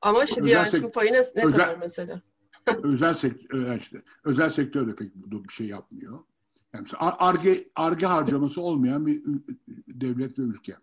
Ama 0.01 0.23
işte 0.23 0.43
diğer 0.43 0.71
tüm 0.71 0.91
payı 0.91 1.13
ne, 1.13 1.17
ne 1.17 1.45
özel, 1.45 1.51
kadar 1.51 1.77
mesela? 1.77 2.21
özel 2.83 3.13
sektör, 3.13 3.75
işte, 3.79 4.01
özel 4.23 4.49
sektör 4.49 4.87
de 4.87 4.95
pek 4.95 5.15
bir 5.15 5.53
şey 5.53 5.67
yapmıyor. 5.67 6.19
Yani 6.75 6.87
arge, 6.99 7.65
arge 7.75 8.05
harcaması 8.05 8.61
olmayan 8.61 9.05
bir 9.05 9.21
devlet 9.87 10.39
ve 10.39 10.43
ülke. 10.43 10.75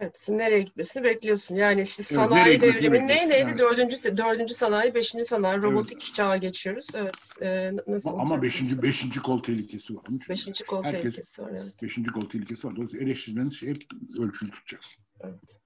Evet, 0.00 0.26
nereye 0.30 0.62
gitmesini 0.62 1.04
bekliyorsun. 1.04 1.54
Yani 1.54 1.80
işte 1.80 2.02
sanayi 2.02 2.48
evet, 2.48 2.62
devrimi 2.62 2.98
ne 2.98 3.28
neydi? 3.28 3.32
Evet. 3.32 3.58
Dördüncü, 3.58 4.16
dördüncü 4.16 4.54
sanayi, 4.54 4.94
beşinci 4.94 5.24
sanayi, 5.24 5.62
robotik 5.62 6.02
evet. 6.02 6.14
çağa 6.14 6.36
geçiyoruz. 6.36 6.86
Evet. 6.94 7.32
E, 7.42 7.72
nasıl 7.86 8.10
Ama 8.10 8.42
beşinci, 8.42 8.82
beşinci 8.82 9.20
kol 9.20 9.42
tehlikesi 9.42 9.96
var. 9.96 10.04
Beşinci 10.28 10.64
kol 10.64 10.84
Herkes, 10.84 11.02
tehlikesi 11.02 11.42
var. 11.42 11.50
Evet. 11.52 11.82
Beşinci 11.82 12.10
kol 12.10 12.28
tehlikesi 12.28 12.66
var. 12.66 12.76
Dolayısıyla 12.76 13.06
eleştirileriniz 13.06 13.54
şey 13.54 13.68
hep 13.68 13.82
ölçülü 14.18 14.50
tutacağız. 14.50 14.84
Evet. 15.20 15.58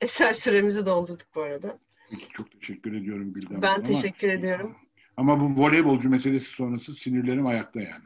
Eser 0.00 0.32
süremizi 0.32 0.86
doldurduk 0.86 1.26
bu 1.34 1.42
arada. 1.42 1.78
Peki, 2.10 2.28
çok 2.32 2.50
teşekkür 2.50 2.94
ediyorum 2.94 3.32
Gülden. 3.32 3.62
Ben 3.62 3.82
teşekkür 3.82 4.28
ediyorum. 4.28 4.76
Ama 5.20 5.40
bu 5.40 5.62
voleybolcu 5.62 6.10
meselesi 6.10 6.50
sonrası 6.50 6.94
sinirlerim 6.94 7.46
ayakta 7.46 7.80
yani. 7.80 8.04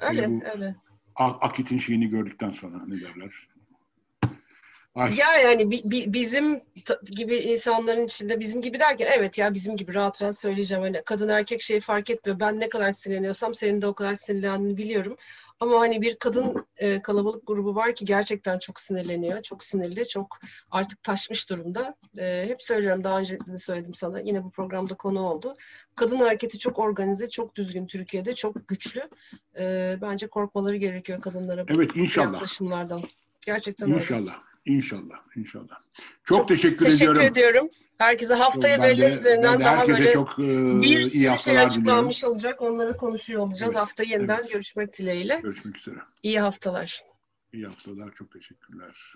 Öyle, 0.00 0.22
yani 0.22 0.42
öyle. 0.54 0.76
Akit'in 1.16 1.78
şeyini 1.78 2.08
gördükten 2.08 2.50
sonra 2.50 2.86
ne 2.86 2.94
derler? 3.00 3.48
Ay. 4.94 5.14
Ya 5.16 5.36
yani 5.38 5.70
bi, 5.70 5.80
bi, 5.84 6.12
bizim 6.12 6.60
gibi 7.16 7.36
insanların 7.36 8.04
içinde 8.04 8.40
bizim 8.40 8.62
gibi 8.62 8.80
derken 8.80 9.08
evet 9.12 9.38
ya 9.38 9.54
bizim 9.54 9.76
gibi 9.76 9.94
rahat 9.94 10.22
rahat 10.22 10.38
söyleyeceğim. 10.38 10.84
Hani 10.84 11.02
kadın 11.04 11.28
erkek 11.28 11.62
şey 11.62 11.80
fark 11.80 12.10
etmiyor. 12.10 12.40
Ben 12.40 12.60
ne 12.60 12.68
kadar 12.68 12.92
sinirleniyorsam 12.92 13.54
senin 13.54 13.82
de 13.82 13.86
o 13.86 13.94
kadar 13.94 14.14
sinirlendiğini 14.14 14.76
biliyorum. 14.76 15.16
Ama 15.60 15.80
hani 15.80 16.02
bir 16.02 16.16
kadın 16.16 16.66
e, 16.76 17.02
kalabalık 17.02 17.46
grubu 17.46 17.74
var 17.74 17.94
ki 17.94 18.04
gerçekten 18.04 18.58
çok 18.58 18.80
sinirleniyor. 18.80 19.42
Çok 19.42 19.64
sinirli, 19.64 20.08
çok 20.08 20.38
artık 20.70 21.02
taşmış 21.02 21.50
durumda. 21.50 21.94
E, 22.18 22.44
hep 22.48 22.62
söylüyorum 22.62 23.04
daha 23.04 23.18
önce 23.18 23.38
de 23.40 23.58
söyledim 23.58 23.94
sana. 23.94 24.20
Yine 24.20 24.44
bu 24.44 24.50
programda 24.50 24.94
konu 24.94 25.20
oldu. 25.20 25.56
Kadın 25.94 26.16
hareketi 26.16 26.58
çok 26.58 26.78
organize, 26.78 27.28
çok 27.28 27.56
düzgün 27.56 27.86
Türkiye'de, 27.86 28.34
çok 28.34 28.68
güçlü. 28.68 29.08
E, 29.58 29.96
bence 30.02 30.26
korkmaları 30.26 30.76
gerekiyor 30.76 31.20
kadınlara. 31.20 31.64
Evet 31.68 31.96
inşallah. 31.96 32.32
Yaklaşımlardan. 32.32 33.02
Gerçekten 33.46 33.88
İnşallah. 33.88 34.20
Öyle. 34.66 34.76
İnşallah. 34.76 35.16
İnşallah. 35.36 35.78
Çok, 36.24 36.38
çok 36.38 36.48
teşekkür, 36.48 36.84
teşekkür 36.84 36.96
ediyorum. 36.96 37.20
Teşekkür 37.20 37.40
ediyorum. 37.40 37.70
Herkese 37.98 38.34
haftaya 38.34 38.82
veriler 38.82 39.12
üzerinden 39.12 39.60
daha 39.60 39.88
böyle 39.88 40.12
çok, 40.12 40.38
e, 40.38 40.42
bir 40.82 41.04
sürü 41.04 41.38
şey 41.38 41.58
açıklanmış 41.58 42.16
diliyorum. 42.16 42.34
olacak. 42.34 42.62
Onları 42.62 42.96
konuşuyor 42.96 43.42
olacağız. 43.42 43.62
Evet, 43.72 43.76
hafta 43.76 44.02
yeniden 44.02 44.38
evet. 44.40 44.52
görüşmek 44.52 44.98
dileğiyle. 44.98 45.40
Görüşmek 45.42 45.76
üzere. 45.76 45.96
İyi 46.22 46.40
haftalar. 46.40 47.04
İyi 47.52 47.66
haftalar. 47.66 48.14
Çok 48.14 48.32
teşekkürler. 48.32 49.14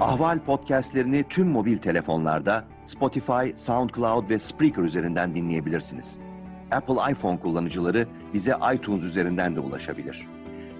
Ahval 0.00 0.44
podcastlerini 0.44 1.24
tüm 1.28 1.48
mobil 1.48 1.78
telefonlarda 1.78 2.64
Spotify, 2.82 3.54
SoundCloud 3.54 4.30
ve 4.30 4.38
Spreaker 4.38 4.82
üzerinden 4.82 5.34
dinleyebilirsiniz. 5.34 6.18
Apple 6.70 7.12
iPhone 7.12 7.40
kullanıcıları 7.40 8.06
bize 8.34 8.54
iTunes 8.74 9.04
üzerinden 9.04 9.56
de 9.56 9.60
ulaşabilir. 9.60 10.26